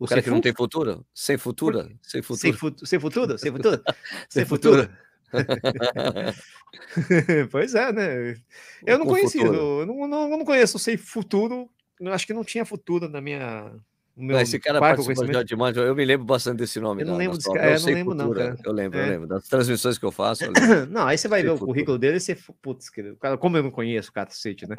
[0.03, 1.07] O, cara que não tem futuro?
[1.15, 1.89] Sem futuro?
[2.03, 2.41] Sem futuro?
[2.41, 3.39] Sem, fu sem futuro?
[3.39, 3.81] Sem futuro?
[4.29, 4.91] sem futuro?
[7.51, 8.37] pois é, né?
[8.85, 11.71] Eu não conheci, eu não, não, não conheço Sem Futuro
[12.11, 13.73] acho que não tinha futuro na minha.
[14.17, 17.03] Meu esse cara participou de Manjo, eu me lembro bastante desse nome.
[17.03, 18.57] Eu não lembro desse cara, eu, não lembro, não, cara.
[18.63, 19.07] Eu lembro, é.
[19.07, 19.27] eu lembro.
[19.27, 20.45] Das transmissões que eu faço.
[20.45, 20.53] Eu
[20.91, 22.37] não, aí você vai ver o currículo dele e você.
[22.61, 22.91] Putz,
[23.21, 24.77] cara, como eu não conheço o cacete, né?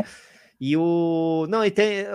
[0.59, 1.45] E o.
[1.49, 2.05] Não, e tem.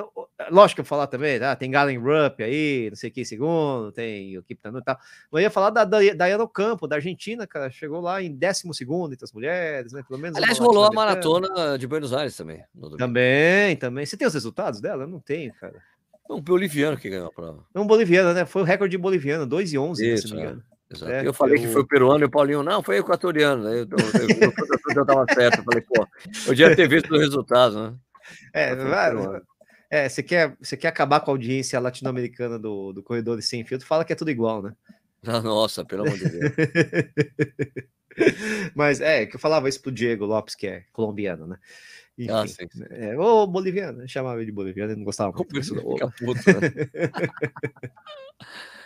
[0.50, 1.54] Lógico que eu falar também, tá?
[1.56, 4.98] tem Galen Rupp aí, não sei que, segundo, tem o Kiptanu e tal.
[5.32, 7.70] Eu ia falar da Dayana Campo, da Argentina, cara.
[7.70, 10.02] Chegou lá em décimo segundo entre as mulheres, né?
[10.06, 10.38] Pelo menos.
[10.38, 12.62] Aliás, rolou a maratona de Buenos Aires também.
[12.96, 14.06] Também, também.
[14.06, 15.04] Você tem os resultados dela?
[15.04, 15.82] Eu não tenho, cara.
[16.30, 17.64] Um boliviano que ganhou a prova.
[17.74, 18.44] É um boliviano, né?
[18.44, 20.64] Foi o recorde boliviano, 2 e 11, Isso, se não me engano.
[21.06, 21.60] É, eu falei eu...
[21.62, 23.68] que foi peruano e o Paulinho, não, foi equatoriano.
[23.68, 25.58] Eu, eu, eu, eu, eu tava certo.
[25.58, 26.06] Eu falei, pô,
[26.46, 27.94] eu devia ter visto o resultado, né?
[28.52, 29.12] É, vai,
[29.90, 33.86] é, você quer, você quer acabar com a audiência latino-americana do, do Corredor Sem Filtro,
[33.86, 34.74] fala que é tudo igual, né?
[35.22, 36.52] Nossa, pelo amor de Deus.
[38.74, 41.56] Mas é, que eu falava isso pro Diego Lopes, que é colombiano, né?
[42.18, 42.66] Enfim, Ah, sim.
[42.90, 45.92] é, ô boliviano, eu chamava ele de boliviano, ele não gostava muito disso, não.
[45.92, 46.70] Fica puto, né?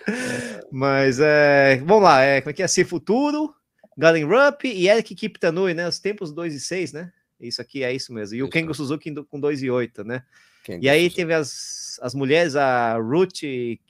[0.71, 2.69] Mas é, vamos lá, é, como é que é?
[2.69, 3.55] Se Futuro,
[3.97, 5.89] Galen Rupp e Eric Kiptanui, né?
[5.89, 7.13] Os tempos 2 e 6, né?
[7.47, 8.37] Isso aqui é isso mesmo.
[8.37, 8.53] E o Isso.
[8.53, 10.25] Kengo Suzuki com 2 e 8, né?
[10.65, 11.17] Quem E aí gosta?
[11.17, 13.41] teve as, as mulheres, a Ruth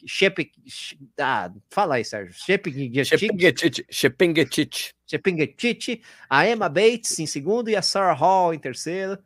[0.07, 0.51] Shep...
[1.19, 2.35] Ah, fala aí, Sérgio.
[2.35, 3.85] Shepengetich.
[5.07, 9.19] Shepingetich, a Emma Bates em segundo e a Sarah Hall em terceiro.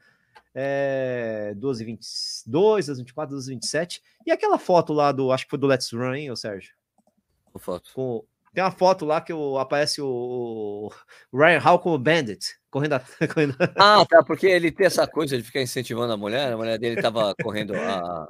[0.52, 4.02] É, 12 e 22, 12 e 24, 12 e 27.
[4.26, 6.72] E aquela foto lá do, acho que foi do Let's Run, hein, ô Sérgio?
[7.54, 7.90] Uma foto.
[7.94, 8.24] Com,
[8.56, 10.90] tem uma foto lá que o, aparece o, o
[11.38, 12.40] Ryan Hall como Bandit,
[12.70, 13.00] correndo, a-
[13.34, 16.54] correndo Ah, tá, porque ele tem essa coisa de ficar incentivando a mulher.
[16.54, 18.26] A mulher dele tava correndo a.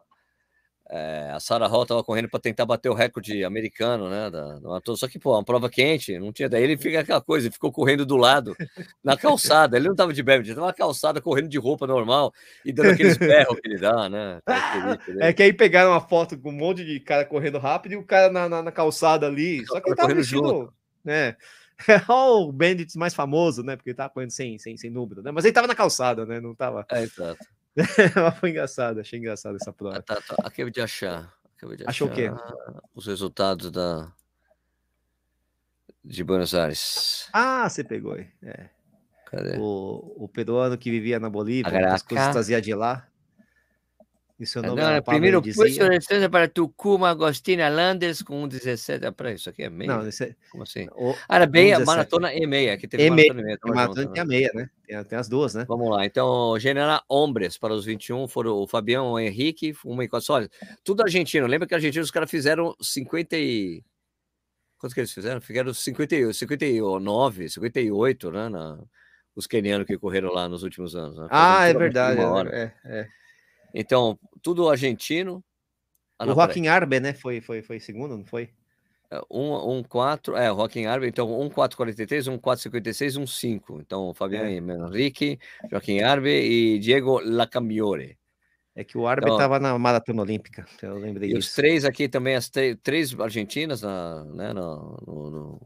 [0.89, 4.30] é, a Sarah Hall tava correndo para tentar bater o recorde americano, né?
[4.30, 4.80] Da, da.
[4.95, 6.49] Só que, pô, uma prova quente, não tinha.
[6.49, 8.57] Daí ele fica aquela coisa, ele ficou correndo do lado,
[9.03, 9.76] na calçada.
[9.76, 12.32] Ele não tava de bebe, ele tava na calçada correndo de roupa normal
[12.64, 14.41] e dando aqueles berros que ele dá, né?
[15.07, 15.18] dele.
[15.20, 18.05] É que aí pegaram uma foto com um monte de cara correndo rápido e o
[18.05, 19.66] cara na, na, na calçada ali.
[19.66, 20.72] Só que ele tava vestido,
[21.05, 21.37] né?
[21.89, 23.76] É o Bandit mais famoso, né?
[23.76, 25.30] Porque ele tava correndo sem, sem, sem número, né?
[25.30, 26.41] Mas ele tava na calçada, né?
[26.41, 26.87] Não tava.
[26.91, 27.45] É, exato.
[28.41, 30.03] Foi engraçado, achei engraçado essa Ah, prova.
[30.03, 30.35] tá, tá.
[30.45, 31.33] Acabei de achar.
[31.57, 32.27] Acabei de Achou o quê?
[32.29, 34.12] achar Os resultados da.
[36.05, 37.29] De Buenos Aires.
[37.33, 38.29] Ah, você pegou aí.
[38.43, 38.68] É.
[39.27, 39.59] Cadê?
[39.59, 43.07] O, o peruano que vivia na Bolívia, as coisas trazia de lá.
[44.39, 45.89] E seu nome Pablo, primeiro dizia...
[45.89, 49.07] de distância para Tucuma, Agostina Landers com um 17.
[49.07, 49.91] Ah, peraí, isso aqui é meio?
[49.91, 50.37] Não, esse é...
[50.51, 50.87] Como assim?
[50.95, 51.14] o...
[51.26, 51.87] Ah, era bem a 17.
[51.87, 53.59] maratona e meia, que teve E meia, maratona e meia.
[53.64, 54.28] maratona junto, tem a né?
[54.28, 54.70] meia, né?
[54.87, 55.64] Tem, tem as duas, né?
[55.66, 60.09] Vamos lá, então, General Hombres para os 21 foram o Fabião, o Henrique, uma e
[60.09, 60.34] quatro.
[60.34, 60.51] Olha,
[60.84, 61.47] tudo argentino.
[61.47, 63.82] Lembra que argentino os caras fizeram 50 e.
[64.78, 65.41] Quantos que eles fizeram?
[65.41, 68.49] Fizeram 50, 59, 58, né?
[68.51, 68.78] Na...
[69.34, 71.16] Os quenianos que correram lá nos últimos anos.
[71.16, 71.26] né?
[71.30, 72.20] Ah, é verdade.
[72.20, 72.55] hora.
[72.55, 73.09] É, é.
[73.74, 75.42] Então, tudo argentino.
[76.18, 76.46] Ah, O não, peraí.
[76.48, 77.12] Joaquim Arbe, né?
[77.12, 78.48] Foi, foi, foi segundo, não foi?
[79.10, 83.80] É, Um, um 4, é, o Joaquim Arbe, então um 4,43, um 4,56, um 5.
[83.80, 84.54] Então, Fabiano É.
[84.88, 85.38] Henrique,
[85.70, 88.18] Joaquim Arbe e Diego Lacambiore.
[88.74, 90.66] É que o Arbe Então- estava na maratona olímpica.
[90.82, 91.56] Eu lembrei E os disso.
[91.56, 92.50] três aqui também, as
[92.82, 95.60] três, argentinas na, né, no, no, no-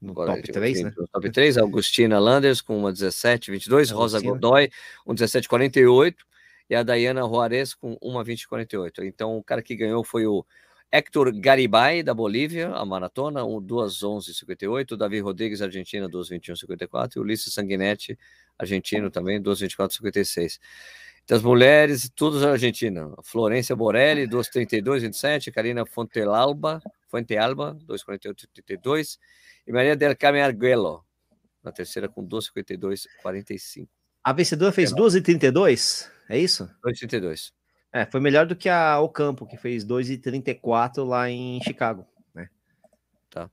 [0.00, 1.06] No agora, top tipo, 3, assim, né?
[1.12, 4.20] top 3, Augustina Landers com uma 17, 22, Rosa.
[4.20, 4.70] Godoy,
[5.06, 6.24] um 17, 48,
[6.68, 9.04] e a Dayana Juarez com uma 20, 48.
[9.04, 10.44] Então, o cara que ganhou foi o
[10.90, 16.28] Héctor Garibay, da Bolívia, a maratona, um, 2, 11, 58, o Davi Rodrigues, Argentina, 2,
[16.28, 18.18] 21, 54, e o Ulisses Sanguinetti,
[18.58, 20.60] argentino também, 2, 24, 56.
[21.26, 23.12] Das mulheres, todas argentinas.
[23.24, 25.50] Florência Borelli, 2,32, 27.
[25.50, 29.18] Karina Fontealba, Fontealba, 2,48, 32.
[29.66, 31.04] E Maria del Carmen Arguello,
[31.64, 33.90] na terceira com 2,52, 45.
[34.22, 35.08] A vencedora fez Legal.
[35.08, 36.68] 2,32, é isso?
[36.84, 37.52] 2,32.
[37.92, 42.48] É, foi melhor do que a Ocampo, que fez 2,34 lá em Chicago, né?
[43.30, 43.50] Tá.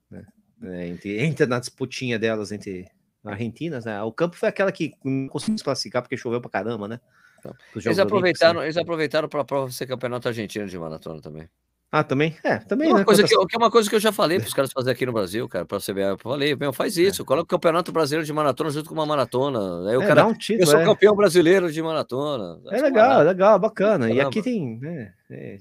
[0.64, 2.88] É, entre, entra na disputinha delas entre
[3.24, 4.02] argentinas, né?
[4.02, 7.00] O campo foi aquela que não conseguiu se classificar porque choveu pra caramba, né?
[7.42, 8.66] Pros Eles Olímpicos, aproveitaram, né?
[8.66, 11.50] eles aproveitaram para a prova ser campeonato argentino de maratona também.
[11.96, 12.36] Ah, também?
[12.44, 13.06] É, também, É uma né?
[13.06, 14.90] coisa que, eu- que é uma coisa que eu já falei para os caras fazer
[14.90, 16.10] aqui no Brasil, cara, para você ver.
[16.10, 19.88] Eu falei, meu, faz isso, coloca o campeonato brasileiro de maratona junto com uma maratona.
[19.92, 20.86] Aí o É, cara, dá um eu título, sou é.
[20.86, 22.60] campeão brasileiro de maratona.
[22.72, 24.08] É legal, é legal, bacana.
[24.08, 24.30] E Caramba.
[24.30, 25.12] aqui tem, né?
[25.34, 25.58] É,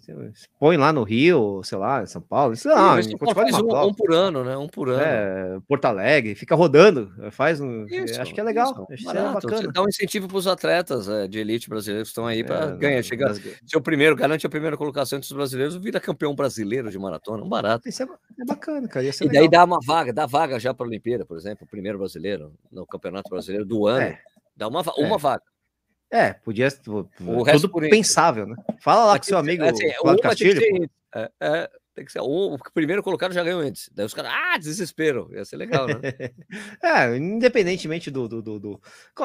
[0.59, 3.87] põe lá no Rio, sei lá, em São Paulo, sei lá, mas qualquer faz um,
[3.87, 4.57] um por ano, né?
[4.57, 5.03] Um por ano.
[5.03, 7.87] É, Porto Alegre, fica rodando, faz um.
[7.87, 9.41] Isso, acho que é legal, isso, é barato.
[9.49, 9.73] Você bacana.
[9.73, 12.77] dá um incentivo para os atletas é, de elite brasileiros que estão aí para É,
[12.77, 16.91] ganhar, chegar, ser o primeiro, garante a primeira colocação entre os brasileiros, vira campeão brasileiro
[16.91, 17.89] de maratona, um barato.
[17.89, 19.07] Isso é, é bacana, cara.
[19.07, 19.49] E daí legal.
[19.49, 22.87] dá uma vaga, dá vaga já para a Olimpíada, por exemplo, o primeiro brasileiro no
[22.87, 24.19] Campeonato Brasileiro do ano, É.
[24.57, 25.05] dá uma, É.
[25.05, 25.43] uma vaga.
[26.13, 26.69] É, podia.
[27.21, 28.55] O resto tudo pensável, né?
[28.81, 30.77] Fala lá Mas com seu tem que amigo assim, Cláudio tem que Castilho.
[30.77, 30.91] índice.
[31.15, 33.89] É, é, tem que ser um, o primeiro colocado já ganhou antes.
[33.95, 35.31] Daí os caras, ah, desespero.
[35.33, 35.95] Ia ser legal, né?
[36.83, 38.81] É, independentemente do, do, do, do-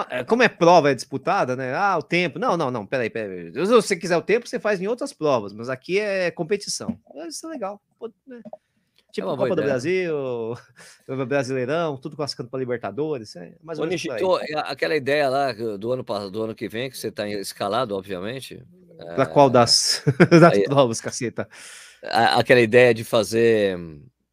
[0.10, 1.74] é, Como é prova é disputada, né?
[1.76, 2.40] Ah, o tempo.
[2.40, 3.52] Não, não, não, peraí, peraí.
[3.54, 6.98] Se você quiser o tempo, você faz em outras provas, mas aqui é competição.
[7.28, 7.82] Isso é legal.
[8.26, 8.42] né?
[9.18, 9.66] Tipo uma boa Copa do.
[9.66, 10.14] Brasil,
[11.28, 13.36] Brasileirão, tudo classificando para Libertadores.
[13.36, 13.86] É mais Ô.
[13.86, 17.96] Nishito, é aquela ideia lá do ano, do ano que vem, que você está escalado,
[17.96, 18.64] obviamente.
[19.16, 21.50] Pra qual das, das aí- provas, caceta?
[22.04, 23.82] aquela ideia de fazer É.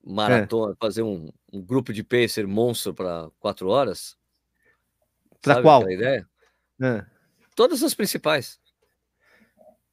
[0.05, 4.19] maratona, fazer um, um grupo de pacer monstro para quatro horas.
[5.43, 5.91] Sabe qual?
[5.91, 6.29] ideia?
[6.83, 7.05] É.
[7.57, 8.61] Todas as principais.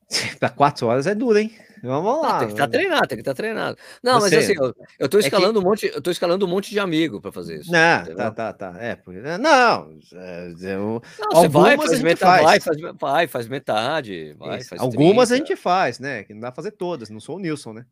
[0.37, 1.55] Pra quatro horas é duro, hein?
[1.83, 2.35] Vamos lá.
[2.35, 3.77] Ah, tem que estar tá treinado, tem que estar tá treinado.
[4.03, 5.65] Não, Você, mas assim, eu, eu tô escalando é que...
[5.65, 7.71] um monte, eu tô escalando um monte de amigo para fazer isso.
[7.71, 8.75] Não, tá, tá, tá.
[8.79, 14.35] É, porque, não, é, eu, não você vai, faz metade, vai, faz, vai, faz metade,
[14.37, 15.33] vai, faz Algumas 30.
[15.33, 16.23] a gente faz, né?
[16.23, 17.85] Que não dá pra fazer todas, não sou o Nilson, né?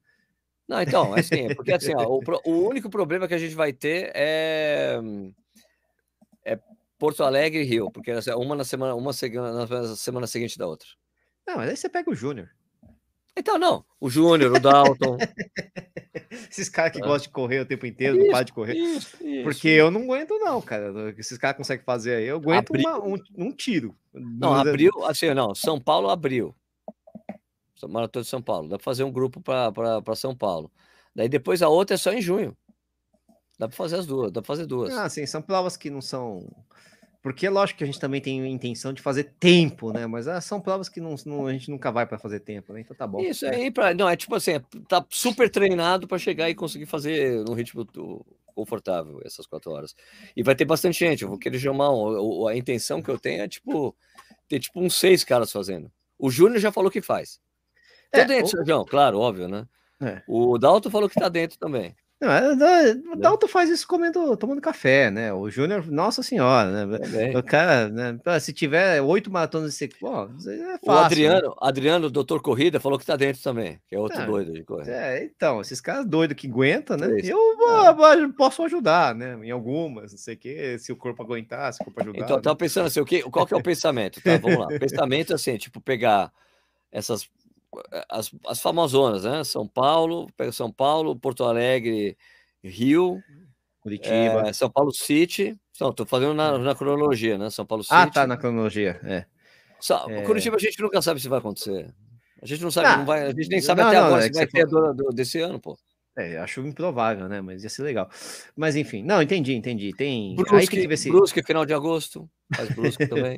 [0.67, 3.55] Não, então, é assim, é porque assim, ó, o, o, único problema que a gente
[3.55, 4.99] vai ter é,
[6.45, 6.59] é
[6.99, 10.87] Porto Alegre e Rio, porque uma na semana, uma na semana seguinte da outra.
[11.47, 12.51] Não, mas aí você pega o Júnior.
[13.35, 13.85] Então, não.
[13.99, 15.17] O Júnior, o Dalton.
[16.49, 17.05] Esses caras que ah.
[17.05, 18.75] gostam de correr o tempo inteiro, isso, não param de correr.
[18.75, 19.43] Isso, isso.
[19.43, 21.13] Porque eu não aguento, não, cara.
[21.17, 22.25] Esses caras conseguem fazer aí.
[22.25, 23.95] Eu aguento uma, um, um, tiro.
[24.13, 25.53] Não, abriu, assim, não.
[25.55, 26.55] São Paulo abriu.
[27.87, 28.67] Maratona de São Paulo.
[28.67, 30.71] Dá para fazer um grupo para São Paulo.
[31.15, 32.55] Daí depois a outra é só em junho.
[33.57, 34.93] Dá para fazer as duas, dá para fazer duas.
[34.93, 36.47] Ah, sim, são provas que não são
[37.21, 40.07] porque é lógico que a gente também tem a intenção de fazer tempo, né?
[40.07, 42.81] Mas ah, são provas que não, não, a gente nunca vai para fazer tempo, né?
[42.81, 43.19] Então tá bom.
[43.19, 46.85] Isso aí, pra, não, é tipo assim, é, tá super treinado para chegar e conseguir
[46.85, 49.95] fazer no ritmo do, confortável essas quatro horas.
[50.35, 53.43] E vai ter bastante gente, eu vou querer chamar, um, a, intenção que eu tenho
[53.43, 53.95] é tipo,
[54.47, 55.91] ter tipo uns seis caras fazendo.
[56.17, 57.39] O Júnior já falou que faz.
[58.11, 58.49] Tá é, dentro, o...
[58.49, 59.67] Sérgio, claro, óbvio, né?
[60.01, 60.21] É.
[60.27, 61.95] O Dalton falou que tá dentro também.
[62.21, 63.01] Não, é, o né?
[63.17, 65.31] Dalton faz isso comendo, tomando café, né?
[65.33, 67.37] O Júnior, nossa senhora, né?
[67.37, 68.19] O cara, né?
[68.41, 70.81] Se tiver oito maratonas de sequência, é fácil.
[70.85, 70.91] O?
[70.91, 71.55] Adriano, né?
[71.61, 74.91] Adriano, doutor Corrida, falou que tá dentro também, que é outro é, doido de correr.
[74.91, 77.07] É, então, esses caras doidos que aguentam, né?
[77.07, 78.27] É eu é.
[78.37, 79.39] posso ajudar, né?
[79.41, 82.19] Em algumas, não sei o quê, se o corpo aguentar, se o corpo ajudar.
[82.19, 82.59] Então, eu tava né?
[82.59, 84.21] pensando assim, o que, qual que é o pensamento?
[84.21, 84.67] Tá, vamos lá.
[84.77, 86.33] pensamento assim, tipo, pegar
[86.91, 87.29] essas
[88.09, 89.43] as, as famosonas, né?
[89.43, 92.17] São Paulo, pega São Paulo, Porto Alegre,
[92.63, 93.21] Rio,
[93.79, 95.57] Curitiba, é, São Paulo City.
[95.79, 97.49] Não, tô fazendo na, na, cronologia, né?
[97.49, 98.09] São Paulo ah, City.
[98.09, 99.25] Ah, tá na cronologia, é.
[99.79, 100.23] Só, é...
[100.23, 101.93] Curitiba a gente nunca sabe se vai acontecer.
[102.41, 104.25] A gente não sabe, ah, não vai, a gente nem sabe não, até não, agora
[104.25, 105.77] é se vai ter do, do, desse ano, pô.
[106.17, 107.39] É, acho improvável, né?
[107.39, 108.09] Mas ia ser legal.
[108.55, 109.93] Mas enfim, não, entendi, entendi.
[109.93, 110.35] Tem.
[110.35, 111.09] Brusque, Aí tem que ver se.
[111.09, 112.29] Brusque, final de agosto.
[112.53, 113.37] Faz Brusque também.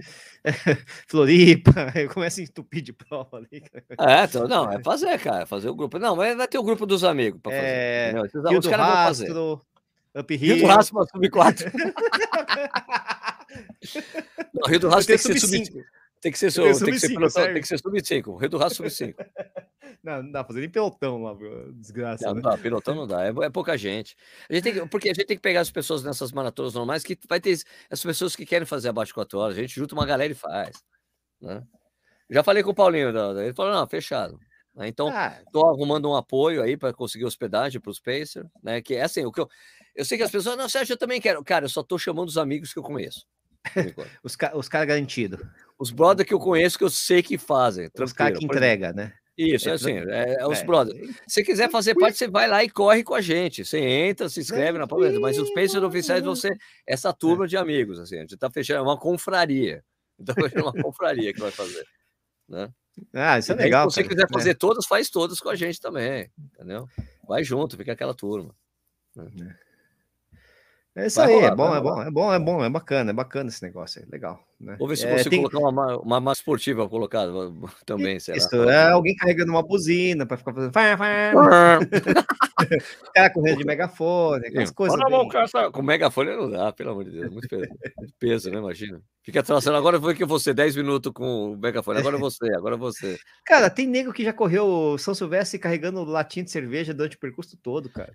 [1.08, 1.72] Floripa,
[2.14, 3.64] começa a entupir de prova ali.
[4.00, 6.00] É, então, não, é fazer, cara, fazer o grupo.
[6.00, 7.68] Não, mas vai ter o grupo dos amigos para fazer.
[7.68, 8.14] É,
[8.50, 9.32] Rio os caras vão fazer.
[10.16, 10.56] Up Rio.
[10.56, 11.72] Rio do Rastro, sub 4.
[14.54, 15.80] não, Rio do Rastro tem que ser sub 5.
[16.22, 17.08] Tem que ser, so, tem, que ser
[17.54, 18.36] tem que ser sub 5.
[18.38, 19.18] Rio do Rastro sub 5.
[20.04, 21.36] Não, não dá pra fazer nem pelotão lá,
[21.76, 22.26] desgraça.
[22.26, 22.42] Não, né?
[22.42, 24.16] não dá, pelotão não dá, é, é, pouca gente.
[24.50, 27.04] A gente tem que, porque a gente tem que pegar as pessoas nessas maratonas normais,
[27.04, 29.94] que vai ter as pessoas que querem fazer abaixo de 4 horas, a gente junta
[29.94, 30.84] uma galera e faz.
[31.40, 31.64] Né?
[32.32, 34.40] Já falei com o Paulinho, ele falou, não, fechado.
[34.74, 34.88] Né?
[34.88, 35.10] Então,
[35.46, 35.70] estou ah.
[35.70, 38.82] arrumando um apoio aí para conseguir hospedagem para os Pacers, né?
[38.82, 39.50] Que é assim, o que eu,
[39.96, 41.44] eu sei que as pessoas, não, Sérgio, eu também quero.
[41.44, 43.26] Cara, eu só estou chamando os amigos que eu conheço.
[44.24, 45.40] os caras os cara garantidos.
[45.82, 47.90] Os brothers que eu conheço que eu sei que fazem.
[48.00, 49.14] Os caras que entregam, né?
[49.36, 50.64] Isso, é assim, é, é os é.
[50.64, 51.16] brothers.
[51.28, 53.66] Se quiser fazer parte, você vai lá e corre com a gente.
[53.66, 56.56] Você entra, se inscreve na palestra, mas os Pacers oficiais vão ser
[56.86, 59.84] essa turma de amigos, assim, a gente tá fechando é uma confraria.
[60.20, 61.84] Então, é uma confraria que vai fazer,
[62.48, 62.70] né?
[63.12, 63.90] Ah, isso é legal.
[63.90, 64.32] Se você quiser é.
[64.32, 66.88] fazer todas, faz todas com a gente também, entendeu?
[67.28, 68.54] Vai junto, fica aquela turma.
[69.16, 69.26] Né?
[69.40, 69.71] É
[70.96, 73.12] isso vai aí, é rolar, é, bom, é bom, é bom, é bom, é bacana,
[73.12, 74.44] é bacana esse negócio aí, legal.
[74.60, 74.76] Né?
[74.78, 75.42] Vou ver se é, consigo tem...
[75.42, 77.32] colocar uma, uma, uma esportiva colocada
[77.86, 80.72] também, Isso, é alguém carregando uma buzina para ficar fazendo.
[83.16, 84.76] cara correndo de megafone, aquelas Sim.
[84.76, 85.00] coisas.
[85.00, 85.30] Bem...
[85.30, 88.58] Cara, com megafone não dá, pelo amor de Deus, muito peso, muito peso né?
[88.58, 89.02] Imagina.
[89.24, 93.18] Fica traçando, agora foi que você 10 minutos com o megafone, agora você, agora você.
[93.46, 97.56] Cara, tem nego que já correu São Silvestre carregando latinha de cerveja durante o percurso
[97.56, 98.14] todo, cara.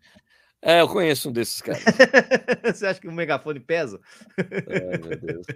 [0.63, 1.83] É, eu conheço um desses caras.
[2.65, 4.01] Você acha que o megafone pesa?
[4.39, 5.47] Ai, meu Deus.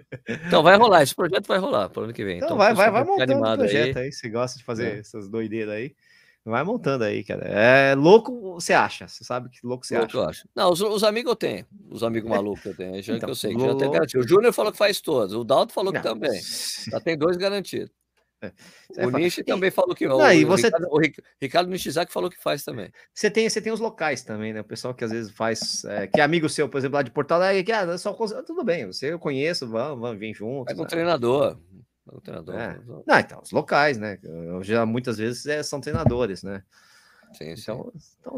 [0.47, 2.37] Então vai rolar, esse projeto vai rolar para o ano que vem.
[2.37, 4.05] Então, então vai, vai, vai montando o projeto aí.
[4.05, 4.11] aí.
[4.11, 4.99] Você gosta de fazer é.
[4.99, 5.95] essas doideiras aí.
[6.43, 7.45] Vai montando aí, cara.
[7.47, 9.07] É louco, você acha?
[9.07, 10.17] Você sabe que louco você louco acha?
[10.17, 10.49] Eu acho.
[10.55, 11.65] Não, os, os, amigos eu tenho.
[11.89, 13.01] Os amigos malucos eu tenho.
[13.01, 13.53] Já então, que eu sei.
[13.53, 14.23] Que já tem garantido.
[14.23, 15.35] O Júnior falou que faz todos.
[15.35, 16.31] O Dalton falou que também.
[16.89, 17.91] Já tem dois garantidos.
[18.41, 19.05] É.
[19.05, 20.17] O Nishi também falou que não.
[20.17, 20.67] não e você...
[20.67, 20.99] Ricardo, o
[21.39, 22.91] Ricardo Nishizaki falou que faz também.
[23.13, 24.61] Você tem, você tem os locais também, né?
[24.61, 27.11] O pessoal que às vezes faz, é, que é amigo seu, por exemplo, lá de
[27.11, 30.73] Porto Alegre, que ah, só tudo bem, você eu conheço, vamos, vamos vir juntos.
[30.73, 31.57] É com um treinador.
[32.11, 32.55] Um treinador.
[32.55, 32.79] É.
[33.05, 34.17] Não, então, os locais, né?
[34.61, 36.63] Já muitas vezes é, são treinadores, né?
[37.33, 37.61] Sim, sim.
[37.61, 38.37] Então, então,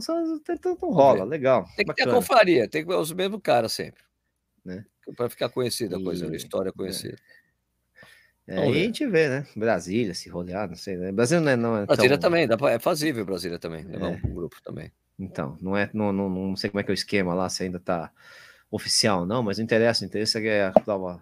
[0.49, 1.63] então, então rola, legal.
[1.75, 2.05] Tem que bacana.
[2.05, 4.03] ter a confraria, tem que os mesmos caras sempre.
[4.63, 4.85] Né?
[5.15, 6.71] Para ficar conhecida a coisa, a história é.
[6.71, 7.15] conhecida.
[7.15, 7.42] É.
[8.47, 9.47] É, aí a gente vê, né?
[9.55, 10.97] Brasília, se rodear, não sei.
[10.97, 11.11] Né?
[11.11, 11.55] Brasília não é.
[11.55, 12.29] Não é Brasília tão...
[12.29, 14.21] também, dá pra, é fazível Brasília também, levar é.
[14.25, 14.91] um grupo também.
[15.17, 15.89] Então, não é.
[15.93, 18.11] Não, não, não sei como é que é o esquema lá, se ainda tá
[18.69, 21.21] oficial, não, mas não interessa, o interesse é a prova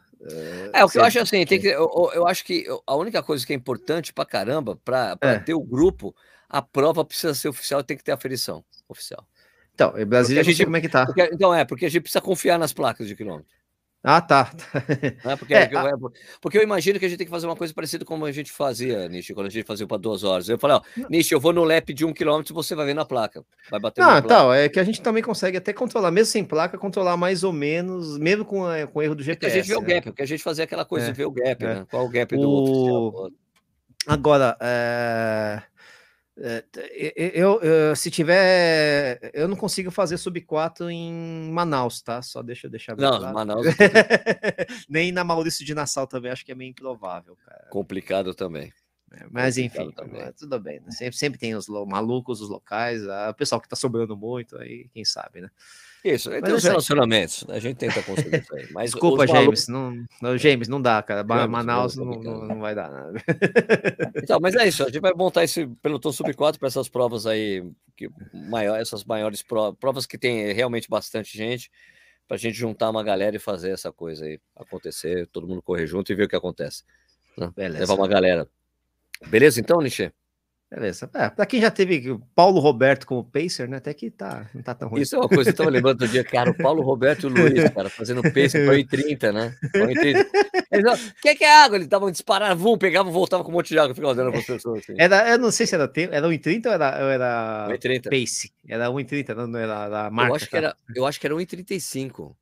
[0.72, 3.45] É, o que eu acho assim, tem que, eu, eu, acho que a única coisa
[3.45, 5.39] que é importante pra caramba, pra, pra é.
[5.39, 6.15] ter o grupo,
[6.48, 9.27] a prova precisa ser oficial, tem que ter aferição oficial.
[9.73, 11.06] Então, Brasília, a gente, como é que tá?
[11.06, 13.52] Porque, então, é, porque a gente precisa confiar nas placas de quilômetro.
[14.03, 14.52] Ah, tá.
[15.23, 15.94] É porque, é, a...
[16.41, 18.52] porque, eu imagino que a gente tem que fazer uma coisa parecida como a gente
[18.52, 20.49] fazia, Nishi, quando a gente fazia para duas horas.
[20.49, 23.06] Eu falei, ó, Nishi, eu vou no lap de um quilômetro, você vai ver na
[23.06, 23.45] placa.
[23.69, 26.78] Vai bater Não, tal, é que a gente também consegue até controlar, mesmo sem placa,
[26.78, 29.40] controlar mais ou menos, mesmo com, com erro do GPS.
[29.40, 29.80] Porque a gente vê né?
[29.80, 31.68] o gap, porque a gente fazia aquela coisa é, de ver o gap, é.
[31.68, 31.86] né?
[31.90, 33.07] Qual o gap do o...
[33.07, 33.32] oficial.
[34.07, 35.61] Agora, é...
[36.43, 36.63] É,
[37.35, 42.22] eu, eu, se tiver, eu não consigo fazer sub 4 em Manaus, tá?
[42.22, 43.34] Só deixa eu deixar Não, claro.
[43.34, 43.65] Manaus.
[44.89, 47.68] Nem na Maurício de Nassau também, acho que é meio improvável, cara.
[47.69, 48.73] Complicado também.
[49.11, 50.31] É, mas enfim, também.
[50.34, 50.80] tudo bem.
[50.80, 50.91] Né?
[50.91, 55.05] Sempre, sempre tem os malucos, os locais, o pessoal que tá sobrando muito, aí quem
[55.05, 55.49] sabe, né?
[56.03, 58.68] Isso, tem os relacionamentos, a gente tenta conseguir isso aí.
[58.72, 61.23] Mas Desculpa, James, não, não, James, não dá, cara.
[61.28, 63.23] James, Manaus não, não, não, vai dar nada.
[64.15, 67.64] Então, mas é isso, a gente vai montar esse pelotão sub-4 para essas provas aí,
[67.95, 71.69] que, maior, essas maiores provas, provas que tem realmente bastante gente,
[72.28, 75.86] para a gente juntar uma galera e fazer essa coisa aí acontecer, todo mundo correr
[75.86, 76.84] junto e ver o que acontece.
[77.38, 77.52] Né?
[77.68, 78.49] Levar uma galera.
[79.28, 80.11] Beleza, então, Nichê?
[80.73, 81.10] Beleza.
[81.14, 83.76] É, pra quem já teve Paulo Roberto como Pacer, né?
[83.76, 85.02] Até que tá, não tá tão ruim.
[85.02, 87.30] Isso é uma coisa, eu tava lembrando do dia, cara, o Paulo Roberto e o
[87.30, 89.53] Luiz, cara, fazendo Pacer foi em 30, né?
[89.69, 90.30] Foi em 30.
[90.93, 91.76] o que, que é água?
[91.76, 94.45] Eles estavam disparando, vum, pegavam, voltavam com um monte de água, ficavam dando para as
[94.45, 94.80] pessoas.
[94.80, 94.95] Assim.
[94.98, 98.10] Era, eu não sei se era tempo, era 1,30 ou era, ou era 1,30.
[98.10, 98.53] Pace?
[98.65, 100.31] Era 1,30, não, não era a marca.
[100.31, 100.52] Eu acho, tá?
[100.52, 102.34] que era, eu acho que era 1,35.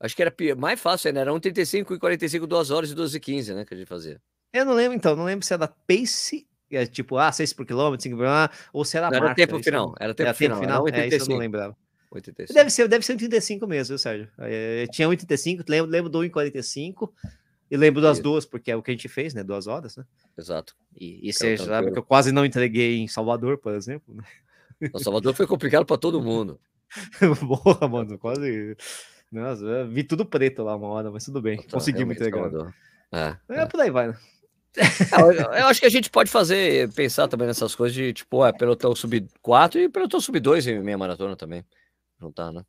[0.00, 1.20] Acho que era mais fácil, né?
[1.20, 3.64] Era 1,35 e 45, 2 horas e 12 e 15, né?
[3.64, 4.20] Que a gente fazia.
[4.52, 8.02] Eu não lembro, então, não lembro se era Pace é tipo, ah, 6 por quilômetro,
[8.02, 8.26] 5 por
[8.72, 9.40] ou se era não, marca.
[9.40, 10.88] Era tempo final, era tempo, era final, final.
[10.88, 11.76] Era é, isso eu não lembrava.
[12.10, 12.54] 85.
[12.54, 14.28] Deve ser, deve ser 1,35 mesmo, viu, Sérgio?
[14.38, 17.10] É, tinha 1,35, lembro, lembro do 1,45
[17.70, 19.44] e lembro das duas, porque é o que a gente fez, né?
[19.44, 20.04] Duas horas, né?
[20.36, 20.74] Exato.
[20.96, 24.14] E, e você sabe que eu quase não entreguei em Salvador, por exemplo.
[24.14, 24.24] Né?
[24.92, 26.58] O Salvador foi complicado para todo mundo.
[27.42, 28.76] Boa, mano, quase.
[29.30, 31.62] Nossa, vi tudo preto lá uma hora, mas tudo bem.
[31.70, 32.50] Conseguimos entregar.
[33.12, 34.16] É, é, é, por aí vai, né?
[34.76, 38.52] Eu, eu, acho que a gente pode fazer, pensar também nessas coisas de tipo, é,
[38.52, 41.64] pelotão sub 4 e pelotão sub 2 em meia maratona também.
[42.20, 42.64] Juntar, né?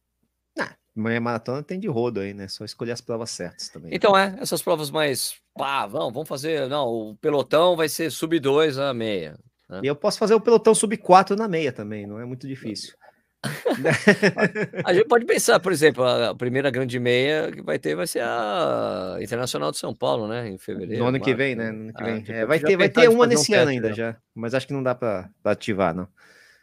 [0.59, 2.47] Ah, meia maratona tem de rodo aí, né?
[2.47, 3.91] Só escolher as provas certas também.
[3.93, 5.35] Então é, essas provas mais.
[5.55, 6.67] Pá, vamos, vamos fazer.
[6.67, 9.37] Não, o pelotão vai ser sub 2 a meia.
[9.69, 9.81] Né?
[9.83, 12.93] E eu posso fazer o pelotão sub 4 na meia também, não é muito difícil.
[14.83, 18.21] a gente pode pensar, por exemplo, a primeira grande meia que vai ter vai ser
[18.21, 20.49] a Internacional de São Paulo, né?
[20.49, 21.01] Em fevereiro.
[21.01, 21.71] No ano que vem, né?
[21.71, 22.19] No ano que ah, vem.
[22.21, 23.95] Tipo, é, vai ter, vai ter uma nesse um ano ainda né?
[23.95, 26.07] já, mas acho que não dá para ativar, não.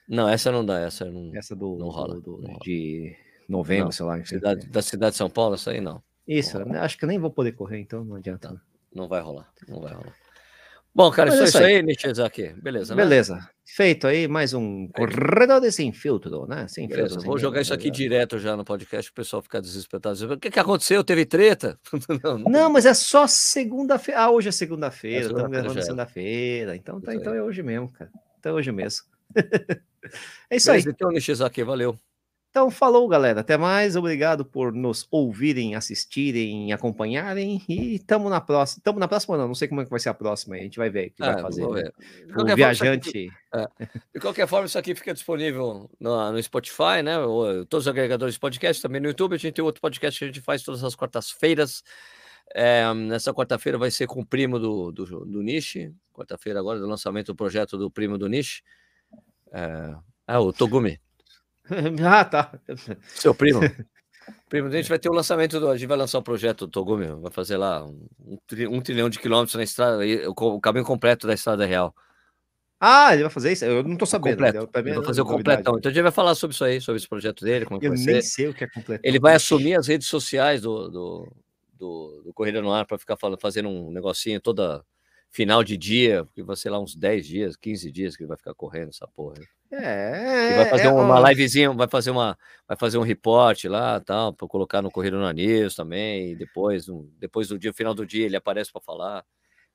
[0.09, 1.35] Não, essa não dá, essa não.
[1.35, 3.17] Essa do, não rola, do, do não de
[3.49, 4.23] novembro, não, sei lá.
[4.25, 6.03] Cidade, da cidade de São Paulo, essa aí não.
[6.29, 8.51] Isso, acho que nem vou poder correr, então não adianta.
[8.51, 8.61] Não,
[8.95, 10.15] não vai rolar, não vai rolar.
[10.97, 12.55] Bom, cara, Mas isso, é isso aí, Nishizaki.
[12.57, 13.03] Beleza, né?
[13.03, 13.51] Beleza.
[13.67, 16.67] Feito aí mais um corredor de sem filtro, né?
[16.69, 17.27] Sem Beleza, filtro.
[17.27, 20.33] Vou jogar isso aqui direto já no podcast, o pessoal ficar desesperado.
[20.33, 21.05] O que, que aconteceu?
[21.05, 21.79] Teve treta?
[22.25, 24.23] não, não, não, mas é só segunda-feira.
[24.23, 25.17] Ah, hoje é segunda-feira.
[25.17, 26.75] É Estamos segunda gravando segunda-feira.
[26.75, 28.11] Então, tá, então é hoje mesmo, cara.
[28.39, 29.05] Então é hoje mesmo.
[30.49, 30.95] é isso Beleza, aí.
[30.95, 31.95] Então, Nishizaki, valeu.
[32.57, 33.41] Então, falou, galera.
[33.41, 33.97] Até mais.
[33.97, 37.61] Obrigado por nos ouvirem, assistirem, acompanharem.
[37.69, 38.79] E estamos na próxima.
[38.79, 39.49] Estamos na próxima, não.
[39.49, 40.55] Não sei como é que vai ser a próxima.
[40.55, 41.69] A gente vai ver o que é, vai fazer.
[41.69, 41.93] Ver.
[42.35, 43.11] O viajante.
[43.11, 43.87] Aqui, é.
[44.15, 47.17] De qualquer forma, isso aqui fica disponível no, no Spotify, né?
[47.69, 49.35] Todos os agregadores de podcast, também no YouTube.
[49.35, 51.83] A gente tem outro podcast que a gente faz todas as quartas-feiras.
[52.55, 55.93] É, nessa quarta-feira vai ser com o primo do, do, do Nishi.
[56.11, 58.63] Quarta-feira agora do lançamento do projeto do primo do Nishi.
[59.53, 59.95] É,
[60.29, 60.99] é o Togumi.
[62.07, 62.53] ah, tá.
[63.07, 63.61] Seu primo.
[64.49, 65.69] Primo, a gente vai ter o lançamento do.
[65.69, 68.09] A gente vai lançar o projeto Togumi, vai fazer lá um,
[68.71, 71.95] um trilhão de quilômetros na estrada, o, caminho completo da estrada real.
[72.79, 73.65] Ah, ele vai fazer isso?
[73.65, 74.37] Eu não tô sabendo.
[74.37, 74.71] Completo.
[74.75, 75.79] Ele vai fazer o completão.
[75.79, 77.65] Então a gente vai falar sobre isso aí, sobre esse projeto dele.
[77.65, 78.23] Como eu nem ser.
[78.23, 79.01] sei o que é completão.
[79.03, 81.33] Ele vai assumir as redes sociais do, do,
[81.73, 84.85] do, do Corrida no Ar para ficar falando, fazendo um negocinho toda
[85.31, 88.37] final de dia, porque vai ser lá uns 10 dias, 15 dias que ele vai
[88.37, 89.35] ficar correndo essa porra.
[89.71, 92.39] É, e vai fazer é, uma livezinha, vai fazer uma,
[92.69, 96.87] vai fazer um report lá, tal, para colocar no Corrida no News também, e depois,
[97.19, 99.25] depois do dia, final do dia, ele aparece para falar.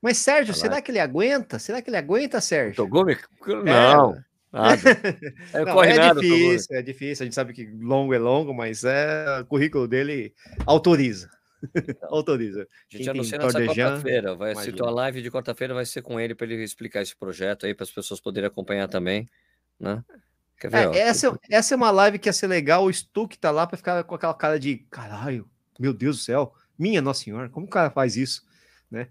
[0.02, 1.60] Mas Sérgio, será que ele aguenta?
[1.60, 2.76] Será que ele aguenta, Sérgio?
[2.76, 3.18] Togumi?
[3.64, 4.16] Não.
[4.16, 5.60] É.
[5.62, 7.24] É, Não, é nada, difícil, é difícil.
[7.24, 10.34] A gente sabe que longo é longo, mas é o currículo dele
[10.66, 11.30] autoriza.
[11.76, 12.68] Então, autoriza.
[12.92, 14.36] A gente anuncia nessa quarta-feira.
[14.36, 17.66] Vai ser tua live de quarta-feira, vai ser com ele para ele explicar esse projeto
[17.66, 19.30] aí para as pessoas poderem acompanhar também
[19.82, 20.04] né?
[20.60, 22.86] Quer ver, é, essa, essa é uma live que ia ser legal.
[22.86, 26.54] O Stuck tá lá para ficar com aquela cara de caralho, meu Deus do céu,
[26.78, 28.44] Minha Nossa Senhora, como o cara faz isso,
[28.90, 29.10] né?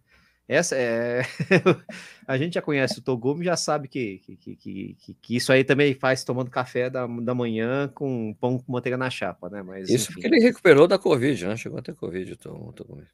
[0.50, 1.22] Essa é.
[2.26, 5.62] a gente já conhece o Togumi, já sabe que, que, que, que, que isso aí
[5.62, 9.62] também faz tomando café da, da manhã com pão com manteiga na chapa, né?
[9.62, 10.14] Mas, isso enfim.
[10.14, 11.56] porque ele recuperou da Covid, né?
[11.56, 13.06] Chegou até Covid o Togumi.